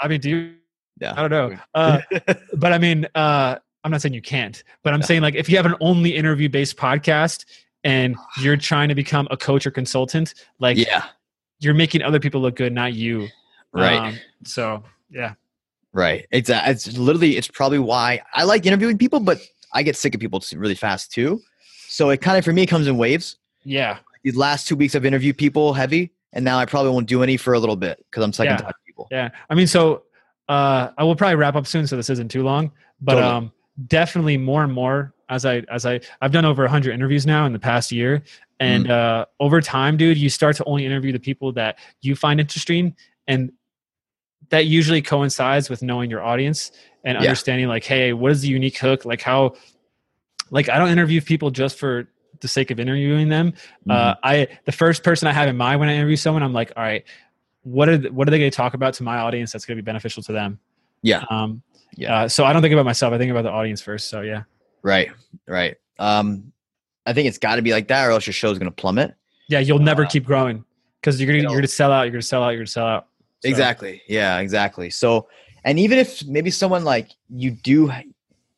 I 0.00 0.08
mean, 0.08 0.20
do 0.20 0.30
you, 0.30 0.54
yeah 1.00 1.12
I 1.16 1.26
don't 1.28 1.30
know. 1.30 1.56
Uh, 1.74 2.00
but 2.54 2.72
I 2.72 2.78
mean, 2.78 3.06
uh, 3.14 3.56
I'm 3.84 3.90
not 3.90 4.00
saying 4.02 4.14
you 4.14 4.22
can't, 4.22 4.62
but 4.82 4.92
I'm 4.92 5.00
Yeah. 5.00 5.06
saying 5.06 5.22
like 5.22 5.34
if 5.34 5.48
you 5.48 5.56
have 5.56 5.66
an 5.66 5.74
only 5.80 6.16
interview 6.16 6.48
based 6.48 6.76
podcast 6.76 7.44
and 7.84 8.16
you're 8.40 8.56
trying 8.56 8.88
to 8.88 8.94
become 8.94 9.28
a 9.30 9.36
coach 9.36 9.66
or 9.66 9.70
consultant, 9.70 10.34
like 10.58 10.76
yeah 10.78 11.04
you're 11.60 11.74
making 11.74 12.02
other 12.02 12.20
people 12.20 12.40
look 12.40 12.56
good, 12.56 12.72
not 12.72 12.92
you. 12.94 13.28
right 13.72 13.98
Um, 14.00 14.18
so 14.44 14.82
yeah. 15.10 15.34
Right. 15.96 16.26
It's 16.30 16.50
uh, 16.50 16.60
it's 16.66 16.98
literally 16.98 17.38
it's 17.38 17.48
probably 17.48 17.78
why 17.78 18.20
I 18.34 18.44
like 18.44 18.66
interviewing 18.66 18.98
people, 18.98 19.18
but 19.18 19.38
I 19.72 19.82
get 19.82 19.96
sick 19.96 20.14
of 20.14 20.20
people 20.20 20.42
really 20.54 20.74
fast 20.74 21.10
too. 21.10 21.40
So 21.88 22.10
it 22.10 22.20
kind 22.20 22.36
of 22.36 22.44
for 22.44 22.52
me 22.52 22.66
comes 22.66 22.86
in 22.86 22.98
waves. 22.98 23.36
Yeah. 23.64 23.98
These 24.22 24.36
last 24.36 24.68
two 24.68 24.76
weeks 24.76 24.94
I've 24.94 25.06
interviewed 25.06 25.38
people 25.38 25.72
heavy, 25.72 26.12
and 26.34 26.44
now 26.44 26.58
I 26.58 26.66
probably 26.66 26.90
won't 26.92 27.08
do 27.08 27.22
any 27.22 27.38
for 27.38 27.54
a 27.54 27.58
little 27.58 27.76
bit 27.76 28.04
because 28.10 28.22
I'm 28.22 28.32
sick 28.34 28.46
and 28.46 28.60
Yeah. 28.60 28.66
of 28.68 28.74
people. 28.86 29.08
Yeah. 29.10 29.30
I 29.48 29.54
mean, 29.54 29.66
so 29.66 30.02
uh, 30.50 30.90
I 30.98 31.02
will 31.02 31.16
probably 31.16 31.36
wrap 31.36 31.56
up 31.56 31.66
soon, 31.66 31.86
so 31.86 31.96
this 31.96 32.10
isn't 32.10 32.30
too 32.30 32.42
long. 32.42 32.72
But 33.00 33.14
Totally. 33.14 33.32
um, 33.32 33.52
definitely 33.88 34.36
more 34.36 34.64
and 34.64 34.72
more 34.72 35.14
as 35.30 35.46
I 35.46 35.62
as 35.70 35.86
I 35.86 36.00
I've 36.20 36.32
done 36.32 36.44
over 36.44 36.62
100 36.64 36.92
interviews 36.92 37.24
now 37.24 37.46
in 37.46 37.54
the 37.54 37.58
past 37.58 37.90
year, 37.90 38.22
and 38.60 38.84
Mm. 38.86 38.90
uh, 38.90 39.24
over 39.40 39.62
time, 39.62 39.96
dude, 39.96 40.18
you 40.18 40.28
start 40.28 40.56
to 40.56 40.64
only 40.64 40.84
interview 40.84 41.12
the 41.12 41.18
people 41.20 41.52
that 41.52 41.78
you 42.02 42.14
find 42.16 42.38
interesting, 42.38 42.94
and 43.26 43.50
that 44.50 44.66
usually 44.66 45.02
coincides 45.02 45.68
with 45.70 45.82
knowing 45.82 46.10
your 46.10 46.22
audience 46.22 46.72
and 47.04 47.16
Yeah. 47.16 47.22
understanding 47.28 47.68
like, 47.68 47.84
hey, 47.84 48.12
what 48.12 48.32
is 48.32 48.42
the 48.42 48.48
unique 48.48 48.78
hook? 48.78 49.04
Like 49.04 49.22
how, 49.22 49.54
like 50.50 50.68
I 50.68 50.78
don't 50.78 50.90
interview 50.90 51.20
people 51.20 51.50
just 51.50 51.78
for 51.78 52.08
the 52.40 52.48
sake 52.48 52.70
of 52.70 52.78
interviewing 52.78 53.28
them. 53.28 53.52
Mm-hmm. 53.52 53.90
Uh, 53.90 54.14
I 54.22 54.48
the 54.64 54.72
first 54.72 55.02
person 55.02 55.26
I 55.28 55.32
have 55.32 55.48
in 55.48 55.56
mind 55.56 55.80
when 55.80 55.88
I 55.88 55.94
interview 55.94 56.16
someone, 56.16 56.42
I'm 56.42 56.52
like, 56.52 56.72
all 56.76 56.82
right, 56.82 57.04
what 57.62 57.88
are 57.88 57.98
what 58.12 58.28
are 58.28 58.30
they 58.30 58.38
going 58.38 58.50
to 58.50 58.56
talk 58.56 58.74
about 58.74 58.94
to 58.94 59.02
my 59.02 59.18
audience 59.18 59.52
that's 59.52 59.64
going 59.64 59.76
to 59.76 59.82
be 59.82 59.86
beneficial 59.86 60.22
to 60.24 60.32
them? 60.32 60.58
Yeah. 61.02 61.24
Um, 61.30 61.62
Yeah. 61.96 62.22
Uh, 62.22 62.28
so 62.28 62.44
I 62.44 62.52
don't 62.52 62.62
think 62.62 62.72
about 62.72 62.84
myself. 62.84 63.12
I 63.12 63.18
think 63.18 63.30
about 63.30 63.42
the 63.42 63.50
audience 63.50 63.80
first. 63.80 64.08
So 64.10 64.20
yeah. 64.20 64.42
Right. 64.82 65.10
Right. 65.46 65.76
Um, 65.98 66.52
I 67.06 67.12
think 67.12 67.26
it's 67.28 67.38
got 67.38 67.56
to 67.56 67.62
be 67.62 67.72
like 67.72 67.88
that, 67.88 68.06
or 68.06 68.10
else 68.10 68.26
your 68.26 68.34
show's 68.34 68.58
going 68.58 68.70
to 68.70 68.74
plummet. 68.74 69.14
Yeah, 69.48 69.60
you'll 69.60 69.78
never 69.78 70.04
Uh, 70.04 70.08
keep 70.08 70.24
growing 70.24 70.64
because 71.00 71.20
you're 71.20 71.26
gonna 71.32 71.42
you're 71.50 71.60
gonna 71.60 71.68
sell 71.68 71.92
out. 71.92 72.02
You're 72.02 72.10
gonna 72.12 72.22
sell 72.22 72.42
out. 72.42 72.50
You're 72.50 72.58
gonna 72.60 72.66
sell 72.66 72.86
out. 72.86 73.06
So, 73.42 73.48
Exactly. 73.48 74.02
Yeah, 74.08 74.38
exactly. 74.38 74.90
So, 74.90 75.28
and 75.64 75.78
even 75.78 75.98
if 75.98 76.24
maybe 76.26 76.50
someone 76.50 76.84
like 76.84 77.10
you 77.28 77.50
do, 77.50 77.90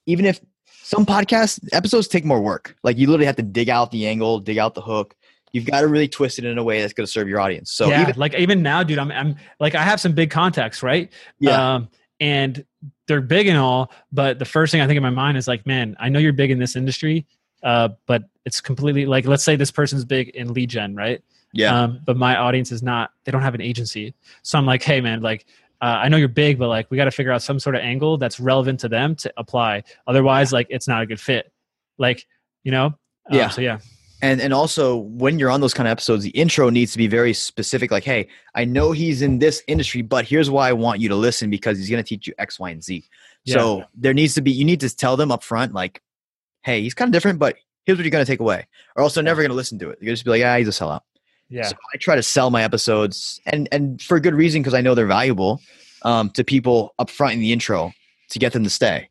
even 0.07 0.25
if 0.25 0.41
some 0.83 1.05
podcast 1.05 1.61
episodes 1.73 2.09
take 2.09 2.25
more 2.25 2.41
work, 2.41 2.77
like 2.83 2.99
you 2.99 3.07
literally 3.07 3.27
have 3.27 3.37
to 3.37 3.43
dig 3.43 3.69
out 3.69 3.91
the 3.91 4.07
angle, 4.07 4.41
dig 4.41 4.59
out 4.59 4.75
the 4.75 4.81
hook. 4.81 5.15
You've 5.53 5.65
got 5.65 5.81
to 5.81 5.87
really 5.87 6.09
twist 6.09 6.39
it 6.39 6.45
in 6.45 6.59
a 6.59 6.63
way 6.63 6.81
that's 6.81 6.93
going 6.93 7.07
to 7.07 7.11
serve 7.11 7.29
your 7.29 7.41
audience. 7.41 7.73
So, 7.73 7.89
yeah, 7.89 8.03
even, 8.03 8.17
like 8.17 8.35
even 8.35 8.63
now, 8.63 8.83
dude, 8.83 8.99
I'm 8.99 9.11
I'm 9.11 9.37
like 9.61 9.75
I 9.75 9.83
have 9.83 10.01
some 10.01 10.13
big 10.13 10.31
contacts, 10.31 10.83
right? 10.83 11.11
yeah, 11.41 11.77
Um, 11.77 11.89
and 12.21 12.65
they're 13.07 13.21
big 13.21 13.49
and 13.49 13.57
all, 13.57 13.91
but 14.13 14.39
the 14.39 14.45
first 14.45 14.73
thing 14.73 14.81
I 14.81 14.87
think 14.87 14.97
in 14.97 15.03
my 15.03 15.11
mind 15.11 15.39
is 15.39 15.49
like, 15.49 15.67
man, 15.67 15.97
I 15.99 16.09
know 16.09 16.19
you're 16.19 16.33
big 16.33 16.51
in 16.51 16.59
this 16.59 16.77
industry, 16.77 17.27
uh, 17.63 17.91
but 18.07 18.25
it's 18.45 18.61
completely 18.61 19.07
like, 19.07 19.27
let's 19.27 19.45
say 19.45 19.57
this 19.57 19.71
person's 19.71 20.05
big 20.05 20.29
in 20.31 20.53
lead 20.53 20.71
gen, 20.71 20.95
right? 20.95 21.23
Yeah, 21.53 21.83
Um, 21.83 22.01
but 22.05 22.17
my 22.17 22.37
audience 22.37 22.73
is 22.73 22.83
not, 22.83 23.11
they 23.25 23.33
don't 23.33 23.43
have 23.43 23.55
an 23.55 23.61
agency. 23.61 24.15
So 24.43 24.59
I'm 24.59 24.67
like, 24.67 24.83
hey, 24.83 25.01
man, 25.01 25.23
like, 25.23 25.47
uh, 25.81 25.85
I 26.03 26.09
know 26.09 26.17
you're 26.17 26.29
big, 26.29 26.59
but 26.59 26.69
like, 26.69 26.91
we 26.91 26.97
got 26.97 27.05
to 27.05 27.11
figure 27.11 27.33
out 27.33 27.43
some 27.43 27.59
sort 27.59 27.77
of 27.77 27.83
angle 27.83 28.19
that's 28.19 28.41
relevant 28.41 28.81
to 28.81 28.89
them 28.89 29.15
to 29.17 29.33
apply. 29.37 29.85
Otherwise, 30.07 30.53
like, 30.53 30.67
it's 30.71 30.89
not 30.89 31.03
a 31.03 31.07
good 31.07 31.21
fit. 31.21 31.53
Like, 31.99 32.27
you 32.65 32.73
know? 32.73 32.87
Um, 32.87 32.95
Yeah. 33.31 33.49
So 33.51 33.61
yeah. 33.61 33.79
and 34.21 34.41
and 34.41 34.53
also 34.53 34.97
when 34.97 35.39
you're 35.39 35.51
on 35.51 35.61
those 35.61 35.75
kind 35.75 35.87
of 35.87 35.93
episodes, 35.93 36.25
the 36.25 36.31
intro 36.31 36.71
needs 36.71 36.93
to 36.93 36.99
be 36.99 37.07
very 37.07 37.33
specific. 37.33 37.91
Like, 37.91 38.05
hey, 38.05 38.29
I 38.55 38.65
know 38.65 38.93
he's 38.93 39.23
in 39.23 39.39
this 39.39 39.63
industry, 39.69 40.03
but 40.03 40.25
here's 40.27 40.51
why 40.51 40.69
I 40.69 40.73
want 40.73 41.01
you 41.01 41.09
to 41.11 41.15
listen 41.17 41.51
because 41.51 41.79
he's 41.79 41.89
going 41.89 42.03
to 42.03 42.09
teach 42.09 42.27
you 42.27 42.35
X, 42.39 42.59
Y, 42.59 42.71
and 42.71 42.83
Z. 42.83 43.05
So 43.47 43.85
there 43.95 44.13
needs 44.13 44.35
to 44.35 44.43
be 44.43 44.51
you 44.51 44.65
need 44.65 44.81
to 44.81 44.95
tell 44.95 45.17
them 45.17 45.31
up 45.31 45.43
front, 45.43 45.73
like, 45.73 46.03
hey, 46.63 46.83
he's 46.83 46.95
kind 46.95 47.09
of 47.09 47.13
different, 47.13 47.39
but 47.39 47.57
here's 47.87 47.97
what 47.97 48.05
you're 48.05 48.11
going 48.11 48.25
to 48.25 48.31
take 48.31 48.41
away, 48.41 48.67
or 48.97 49.05
else 49.05 49.15
they're 49.15 49.23
never 49.23 49.41
going 49.41 49.51
to 49.51 49.57
listen 49.57 49.79
to 49.79 49.91
it. 49.91 49.99
You're 50.03 50.13
just 50.13 50.25
be 50.25 50.31
like, 50.31 50.43
ah, 50.45 50.57
he's 50.59 50.69
a 50.69 50.73
sellout. 50.73 51.01
Yeah. 51.51 51.63
So 51.69 51.77
I 51.95 51.97
try 51.97 52.15
to 52.17 52.23
sell 52.23 52.51
my 52.51 52.63
episodes, 52.63 53.41
and 53.47 53.69
and 53.73 54.01
for 54.03 54.17
a 54.17 54.21
good 54.21 54.35
reason 54.35 54.61
because 54.63 54.75
I 54.75 54.81
know 54.81 54.95
they're 54.95 55.07
valuable 55.07 55.61
um, 56.03 56.31
to 56.31 56.45
people 56.45 56.95
up 56.99 57.11
front 57.11 57.35
in 57.35 57.41
the 57.41 57.53
intro 57.53 57.93
to 58.31 58.39
get 58.39 58.53
them 58.53 58.65
to 58.65 58.71
stay, 58.71 59.09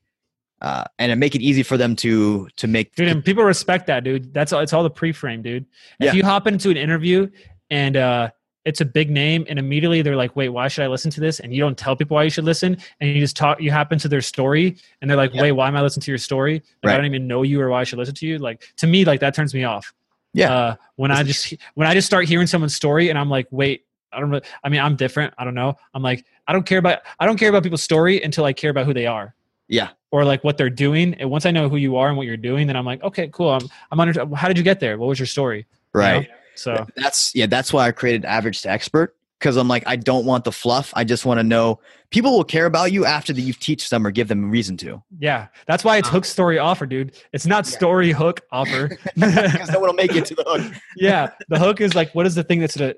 uh, 0.61 0.83
and 0.99 1.19
make 1.19 1.33
it 1.35 1.41
easy 1.41 1.63
for 1.63 1.77
them 1.77 1.95
to 1.97 2.47
to 2.57 2.67
make. 2.67 2.93
dude 2.95 3.07
and 3.07 3.25
people 3.25 3.43
respect 3.43 3.87
that 3.87 4.03
dude 4.03 4.33
that's 4.33 4.53
all 4.53 4.61
it's 4.61 4.73
all 4.73 4.83
the 4.83 4.89
pre-frame 4.89 5.41
dude 5.41 5.65
Yeah. 5.99 6.09
if 6.09 6.13
you 6.15 6.23
hop 6.23 6.45
into 6.47 6.69
an 6.69 6.77
interview 6.77 7.27
and 7.69 7.97
uh 7.97 8.29
it's 8.65 8.81
a 8.81 8.85
big 8.85 9.09
name 9.09 9.45
and 9.49 9.57
immediately 9.59 10.01
they're 10.01 10.15
like 10.15 10.35
wait 10.35 10.49
why 10.49 10.67
should 10.67 10.83
i 10.83 10.87
listen 10.87 11.09
to 11.11 11.19
this 11.21 11.39
and 11.39 11.53
you 11.53 11.59
don't 11.61 11.77
tell 11.77 11.95
people 11.95 12.15
why 12.15 12.23
you 12.23 12.29
should 12.29 12.43
listen 12.43 12.77
and 12.99 13.09
you 13.09 13.19
just 13.19 13.35
talk 13.35 13.59
you 13.61 13.71
happen 13.71 13.97
to 13.99 14.07
their 14.07 14.21
story 14.21 14.77
and 15.01 15.09
they're 15.09 15.17
like 15.17 15.33
Yeah. 15.33 15.41
wait 15.43 15.51
why 15.53 15.67
am 15.67 15.75
i 15.75 15.81
listening 15.81 16.03
to 16.03 16.11
your 16.11 16.17
story 16.17 16.61
like, 16.83 16.93
i 16.93 16.97
don't 16.97 17.05
even 17.05 17.27
know 17.27 17.43
you 17.43 17.59
or 17.61 17.69
why 17.69 17.81
i 17.81 17.83
should 17.83 17.97
listen 17.99 18.15
to 18.15 18.25
you 18.27 18.37
like 18.37 18.61
to 18.77 18.87
me 18.87 19.03
like 19.05 19.19
that 19.21 19.33
turns 19.33 19.53
me 19.53 19.63
off 19.63 19.93
Yeah. 20.37 20.53
uh 20.53 20.75
when 20.95 21.11
i 21.11 21.23
just 21.23 21.53
when 21.75 21.87
i 21.87 21.93
just 21.93 22.07
start 22.07 22.27
hearing 22.27 22.47
someone's 22.47 22.75
story 22.75 23.09
and 23.09 23.17
i'm 23.17 23.29
like 23.29 23.47
wait 23.51 23.85
i 24.11 24.19
don't 24.19 24.29
really 24.29 24.45
i 24.63 24.69
mean 24.69 24.79
i'm 24.79 24.95
different 24.95 25.33
i 25.37 25.43
don't 25.43 25.55
know 25.55 25.75
i'm 25.93 26.03
like 26.03 26.25
i 26.47 26.53
don't 26.53 26.65
care 26.65 26.77
about 26.79 26.99
i 27.19 27.25
don't 27.25 27.37
care 27.37 27.49
about 27.49 27.63
people's 27.63 27.83
story 27.83 28.21
until 28.21 28.45
i 28.45 28.53
care 28.53 28.69
about 28.69 28.85
who 28.85 28.93
they 28.93 29.07
are 29.07 29.33
yeah, 29.67 29.89
or 30.11 30.23
like 30.23 30.43
what 30.43 30.57
they're 30.57 30.69
doing. 30.69 31.13
And 31.15 31.29
once 31.29 31.45
I 31.45 31.51
know 31.51 31.69
who 31.69 31.75
you 31.75 31.97
are 31.97 32.07
and 32.07 32.15
what 32.15 32.25
you're 32.25 32.37
doing, 32.37 32.67
then 32.67 32.75
I'm 32.75 32.85
like, 32.85 33.03
okay, 33.03 33.27
cool. 33.27 33.49
I'm, 33.49 33.67
I'm 33.91 33.99
under, 33.99 34.25
how 34.35 34.47
did 34.47 34.57
you 34.57 34.63
get 34.63 34.79
there? 34.79 34.97
What 34.97 35.07
was 35.07 35.19
your 35.19 35.25
story? 35.25 35.59
You 35.59 36.01
know? 36.01 36.05
right. 36.07 36.29
So 36.55 36.87
That's 36.95 37.35
yeah. 37.35 37.45
That's 37.45 37.71
why 37.71 37.87
I 37.87 37.91
created 37.91 38.25
average 38.25 38.61
to 38.63 38.71
expert 38.71 39.15
because 39.39 39.55
I'm 39.57 39.67
like 39.67 39.83
I 39.85 39.95
don't 39.95 40.25
want 40.25 40.43
the 40.43 40.51
fluff. 40.51 40.91
I 40.95 41.03
just 41.03 41.25
want 41.25 41.39
to 41.39 41.43
know 41.43 41.79
people 42.09 42.31
will 42.35 42.43
care 42.43 42.65
about 42.65 42.91
you 42.91 43.05
after 43.05 43.33
that 43.33 43.41
you 43.41 43.53
teach 43.53 43.89
them 43.89 44.05
or 44.05 44.11
give 44.11 44.27
them 44.27 44.43
a 44.45 44.47
reason 44.47 44.77
to. 44.77 45.01
yeah, 45.19 45.47
that's 45.67 45.83
why 45.83 45.97
it's 45.97 46.07
Um, 46.07 46.13
hook 46.15 46.25
story 46.25 46.57
offer, 46.59 46.85
dude. 46.85 47.13
It's 47.33 47.45
not 47.45 47.65
Yeah. 47.65 47.77
story 47.77 48.11
hook 48.11 48.41
offer. 48.51 48.89
Because 49.15 49.71
no 49.71 49.79
one 49.79 49.89
will 49.89 49.93
make 49.95 50.15
it 50.15 50.25
to 50.25 50.35
the 50.35 50.43
hook. 50.47 50.73
yeah, 50.95 51.29
the 51.49 51.59
hook 51.59 51.81
is 51.81 51.93
like, 51.95 52.13
what 52.15 52.25
is 52.25 52.35
the 52.35 52.43
thing 52.43 52.59
that's 52.59 52.75
gonna? 52.77 52.93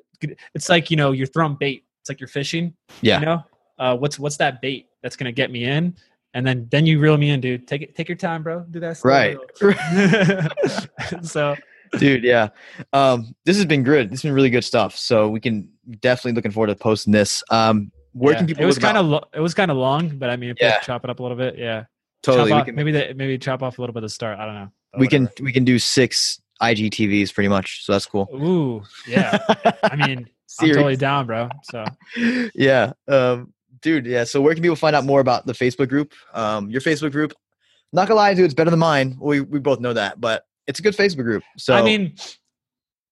It's 0.53 0.69
like 0.69 0.89
you 0.91 0.97
know, 0.97 1.11
you're 1.11 1.27
throwing 1.27 1.55
bait. 1.59 1.83
It's 2.01 2.09
like 2.09 2.19
you're 2.19 2.27
fishing. 2.27 2.73
Yeah. 3.01 3.19
You 3.19 3.25
know, 3.25 3.43
uh, 3.77 3.97
what's 3.97 4.17
what's 4.19 4.37
that 4.37 4.61
bait 4.61 4.87
that's 5.01 5.15
gonna 5.15 5.31
get 5.31 5.51
me 5.51 5.65
in? 5.65 5.95
And 6.33 6.45
then 6.45 6.67
then 6.69 6.85
you 6.85 6.99
reel 6.99 7.17
me 7.17 7.31
in, 7.31 7.41
dude. 7.41 7.67
Take 7.67 7.81
it, 7.81 7.95
take 7.95 8.07
your 8.07 8.15
time, 8.17 8.43
bro. 8.43 8.59
Do 8.69 8.79
that. 8.81 8.99
Right. 9.03 9.37
so 11.23 11.55
dude 11.97 12.23
yeah 12.23 12.49
um 12.93 13.33
this 13.45 13.55
has 13.55 13.65
been 13.65 13.83
good 13.83 14.09
this 14.09 14.19
has 14.19 14.23
been 14.23 14.33
really 14.33 14.49
good 14.49 14.63
stuff 14.63 14.95
so 14.95 15.29
we 15.29 15.39
can 15.39 15.69
definitely 15.99 16.33
looking 16.33 16.51
forward 16.51 16.67
to 16.67 16.75
posting 16.75 17.11
this 17.11 17.43
um 17.49 17.91
where 18.13 18.33
yeah, 18.33 18.37
can 18.39 18.47
people 18.47 18.63
it 18.63 18.65
was 18.65 18.77
kind 18.77 18.97
of 18.97 19.05
lo- 19.05 19.25
it 19.33 19.39
was 19.39 19.53
kind 19.53 19.69
of 19.69 19.77
long, 19.77 20.17
but 20.17 20.29
I 20.29 20.35
mean, 20.35 20.49
if 20.49 20.57
Yeah. 20.59 20.79
chop 20.79 21.03
it 21.03 21.09
up 21.11 21.19
a 21.19 21.23
little 21.23 21.37
bit, 21.37 21.57
yeah. 21.57 21.85
totally 22.23 22.51
off, 22.51 22.65
can 22.65 22.75
maybe 22.75 22.91
the, 22.91 23.13
maybe 23.15 23.37
chop 23.37 23.61
off 23.61 23.77
a 23.77 23.81
little 23.81 23.93
bit 23.93 23.99
of 23.99 24.09
the 24.09 24.09
start. 24.09 24.39
I 24.39 24.45
don't 24.45 24.55
know. 24.55 24.69
We 24.97 25.07
can 25.07 25.29
we 25.41 25.53
can 25.53 25.63
do 25.63 25.77
six 25.77 26.41
igtvs 26.61 27.33
pretty 27.33 27.47
much 27.47 27.85
so 27.85 27.93
that's 27.93 28.05
cool 28.05 28.27
Ooh, 28.33 28.83
yeah. 29.07 29.37
I 29.83 29.95
mean, 29.95 30.27
I'm 30.59 30.67
totally 30.69 30.97
down, 30.97 31.25
bro. 31.25 31.49
So 31.63 31.85
yeah 32.53 32.93
um 33.07 33.53
dude 33.81 34.05
yeah 34.05 34.25
so 34.25 34.41
where 34.41 34.53
can 34.53 34.61
people 34.61 34.75
find 34.75 34.95
out 34.95 35.05
more 35.05 35.21
about 35.21 35.45
the 35.45 35.53
facebook 35.53 35.87
group 35.87 36.13
um 36.33 36.69
your 36.69 36.81
facebook 36.81 37.13
group 37.13 37.33
not 37.93 38.07
gonna 38.09 38.17
lie 38.17 38.33
dude 38.33 38.43
it's 38.43 38.53
better 38.53 38.69
than 38.69 38.79
mine 38.79 39.15
we, 39.21 39.39
we 39.39 39.59
both 39.59 39.79
know 39.79 39.93
that 39.93 40.19
but 40.19 40.45
it's 40.70 40.80
a 40.80 40.82
good 40.82 40.95
facebook 40.95 41.24
group 41.24 41.43
so 41.57 41.74
I 41.74 41.82
mean, 41.82 42.15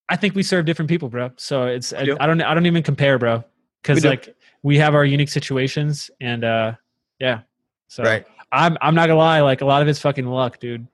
I 0.10 0.16
think 0.16 0.36
we 0.36 0.44
serve 0.44 0.66
different 0.66 0.90
people, 0.90 1.10
bro. 1.10 1.32
So 1.36 1.66
it's 1.66 1.94
I, 1.94 2.06
do. 2.06 2.18
I 2.20 2.28
don't 2.28 2.42
I 2.42 2.54
don't 2.54 2.66
even 2.66 2.84
compare, 2.84 3.20
bro, 3.20 3.44
because 3.82 4.06
like 4.06 4.36
we 4.64 4.78
have 4.78 4.96
our 4.96 5.04
unique 5.04 5.30
situations, 5.30 6.10
and 6.22 6.44
uh 6.44 6.74
yeah. 7.20 7.42
So 7.88 8.04
right 8.04 8.26
I'm 8.52 8.78
I'm 8.82 8.96
not 8.96 9.08
gonna 9.08 9.20
lie, 9.20 9.42
like 9.42 9.62
a 9.62 9.66
lot 9.66 9.82
of 9.82 9.88
it's 9.88 10.00
fucking 10.00 10.26
luck, 10.26 10.60
dude. 10.60 10.88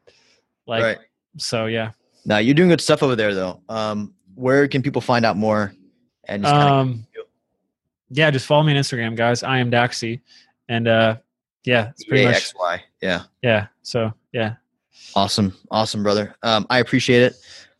Like 0.65 0.83
right 0.83 0.97
so, 1.37 1.65
yeah. 1.65 1.91
now 2.25 2.37
you're 2.37 2.53
doing 2.53 2.69
good 2.69 2.81
stuff 2.81 3.01
over 3.01 3.15
there 3.15 3.33
though 3.33 3.59
um 3.67 4.13
where 4.35 4.67
can 4.67 4.83
people 4.83 5.01
find 5.01 5.25
out 5.25 5.35
more 5.35 5.73
and 6.25 6.45
Um, 6.45 7.05
yeah, 8.09 8.31
just 8.31 8.45
follow 8.45 8.63
me 8.63 8.75
on 8.75 8.81
Instagram, 8.81 9.15
guys. 9.15 9.43
I 9.43 9.57
am 9.57 9.69
Daxy, 9.69 10.21
and 10.69 10.87
uh, 10.87 11.17
yeah, 11.65 11.89
it's 11.89 12.05
pretty 12.05 12.25
much 12.25 12.53
yeah 13.01 13.23
yeah. 13.41 13.67
So 13.81 14.13
yeah, 14.31 14.55
Awesome, 15.15 15.55
awesome, 15.71 16.03
brother. 16.03 16.35
Um, 16.43 16.65
I 16.69 16.79
appreciate 16.79 17.21
it. 17.23 17.35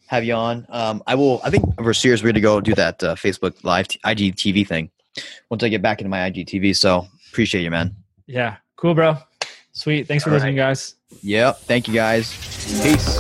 Have 0.08 0.24
you 0.24 0.34
on? 0.34 0.66
Um, 0.70 1.02
I 1.08 1.16
will. 1.16 1.42
I 1.44 1.50
think 1.50 1.64
we're 1.80 1.94
serious. 1.94 2.22
We're 2.22 2.28
going 2.28 2.36
to 2.36 2.42
go 2.42 2.62
do 2.62 2.76
that 2.76 3.04
uh, 3.04 3.16
Facebook 3.16 3.64
Live 3.64 3.88
t- 3.88 4.00
IGTV 4.06 4.68
thing 4.68 4.92
once 5.50 5.64
I 5.64 5.70
get 5.70 5.82
back 5.82 6.00
into 6.00 6.10
my 6.10 6.30
IGTV. 6.30 6.76
So 6.76 7.08
appreciate 7.32 7.64
you, 7.64 7.72
man. 7.72 7.96
yeah, 8.28 8.58
cool, 8.76 8.94
bro. 8.94 9.18
Sweet. 9.72 10.08
Thanks 10.08 10.24
for 10.24 10.30
All 10.30 10.36
listening, 10.36 10.56
guys. 10.56 10.96
Yep. 11.24 11.60
Thank 11.62 11.88
you, 11.88 11.94
guys. 11.96 12.32
Peace. 12.84 13.20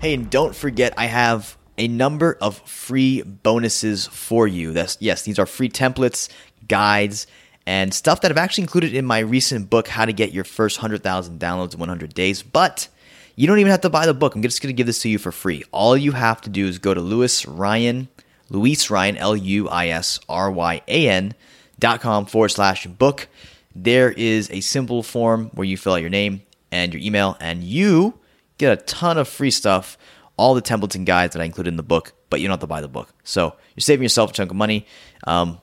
Hey, 0.00 0.14
and 0.14 0.28
don't 0.30 0.54
forget, 0.54 0.92
I 0.96 1.06
have 1.06 1.56
a 1.78 1.88
number 1.88 2.36
of 2.40 2.58
free 2.68 3.22
bonuses 3.22 4.06
for 4.08 4.46
you. 4.46 4.72
That's 4.72 4.98
yes, 5.00 5.22
these 5.22 5.38
are 5.38 5.46
free 5.46 5.68
templates, 5.70 6.28
guides, 6.68 7.26
and 7.66 7.92
stuff 7.92 8.20
that 8.20 8.30
I've 8.30 8.38
actually 8.38 8.62
included 8.62 8.94
in 8.94 9.04
my 9.04 9.18
recent 9.20 9.70
book, 9.70 9.88
How 9.88 10.04
to 10.04 10.12
Get 10.12 10.32
Your 10.32 10.44
First 10.44 10.78
100,000 10.78 11.38
Downloads 11.38 11.74
in 11.74 11.80
100 11.80 12.14
Days. 12.14 12.42
But 12.42 12.88
you 13.36 13.46
don't 13.46 13.58
even 13.58 13.70
have 13.70 13.82
to 13.82 13.90
buy 13.90 14.06
the 14.06 14.14
book. 14.14 14.34
I'm 14.34 14.42
just 14.42 14.60
going 14.62 14.74
to 14.74 14.76
give 14.76 14.86
this 14.86 15.02
to 15.02 15.08
you 15.08 15.18
for 15.18 15.32
free. 15.32 15.64
All 15.72 15.96
you 15.96 16.12
have 16.12 16.40
to 16.42 16.50
do 16.50 16.66
is 16.66 16.78
go 16.78 16.94
to 16.94 17.00
Lewis 17.00 17.46
Ryan, 17.46 18.08
Luis 18.48 18.90
Ryan, 18.90 19.16
L 19.16 19.36
U 19.36 19.68
I 19.68 19.88
S 19.88 20.20
R 20.28 20.50
Y 20.50 20.82
A 20.88 21.08
N 21.08 21.34
dot 21.78 22.00
com 22.00 22.26
forward 22.26 22.50
slash 22.50 22.86
book. 22.86 23.28
There 23.74 24.10
is 24.10 24.50
a 24.50 24.60
simple 24.60 25.02
form 25.02 25.50
where 25.54 25.64
you 25.64 25.76
fill 25.76 25.94
out 25.94 26.00
your 26.02 26.10
name 26.10 26.42
and 26.72 26.92
your 26.92 27.02
email, 27.02 27.36
and 27.40 27.64
you 27.64 28.18
get 28.58 28.72
a 28.72 28.82
ton 28.82 29.18
of 29.18 29.28
free 29.28 29.50
stuff, 29.50 29.96
all 30.36 30.54
the 30.54 30.62
templates 30.62 30.94
and 30.94 31.06
guides 31.06 31.32
that 31.32 31.42
I 31.42 31.44
included 31.44 31.70
in 31.70 31.76
the 31.76 31.82
book, 31.82 32.12
but 32.28 32.40
you 32.40 32.46
don't 32.46 32.52
have 32.52 32.60
to 32.60 32.66
buy 32.66 32.80
the 32.80 32.88
book. 32.88 33.12
So 33.24 33.56
you're 33.74 33.80
saving 33.80 34.02
yourself 34.02 34.30
a 34.30 34.32
chunk 34.34 34.50
of 34.50 34.56
money 34.56 34.86
um, 35.26 35.60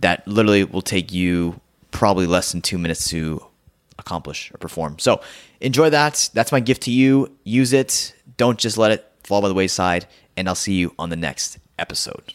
that 0.00 0.26
literally 0.26 0.64
will 0.64 0.82
take 0.82 1.12
you 1.12 1.60
probably 1.90 2.26
less 2.26 2.52
than 2.52 2.62
two 2.62 2.78
minutes 2.78 3.08
to 3.08 3.44
accomplish 3.98 4.52
or 4.52 4.58
perform. 4.58 4.98
So 4.98 5.20
enjoy 5.60 5.90
that. 5.90 6.30
That's 6.34 6.52
my 6.52 6.60
gift 6.60 6.82
to 6.82 6.90
you. 6.90 7.36
Use 7.44 7.72
it. 7.72 8.14
Don't 8.36 8.58
just 8.58 8.78
let 8.78 8.92
it 8.92 9.10
fall 9.24 9.42
by 9.42 9.48
the 9.48 9.54
wayside. 9.54 10.06
And 10.36 10.48
I'll 10.48 10.54
see 10.54 10.74
you 10.74 10.94
on 10.98 11.10
the 11.10 11.16
next 11.16 11.58
episode. 11.78 12.34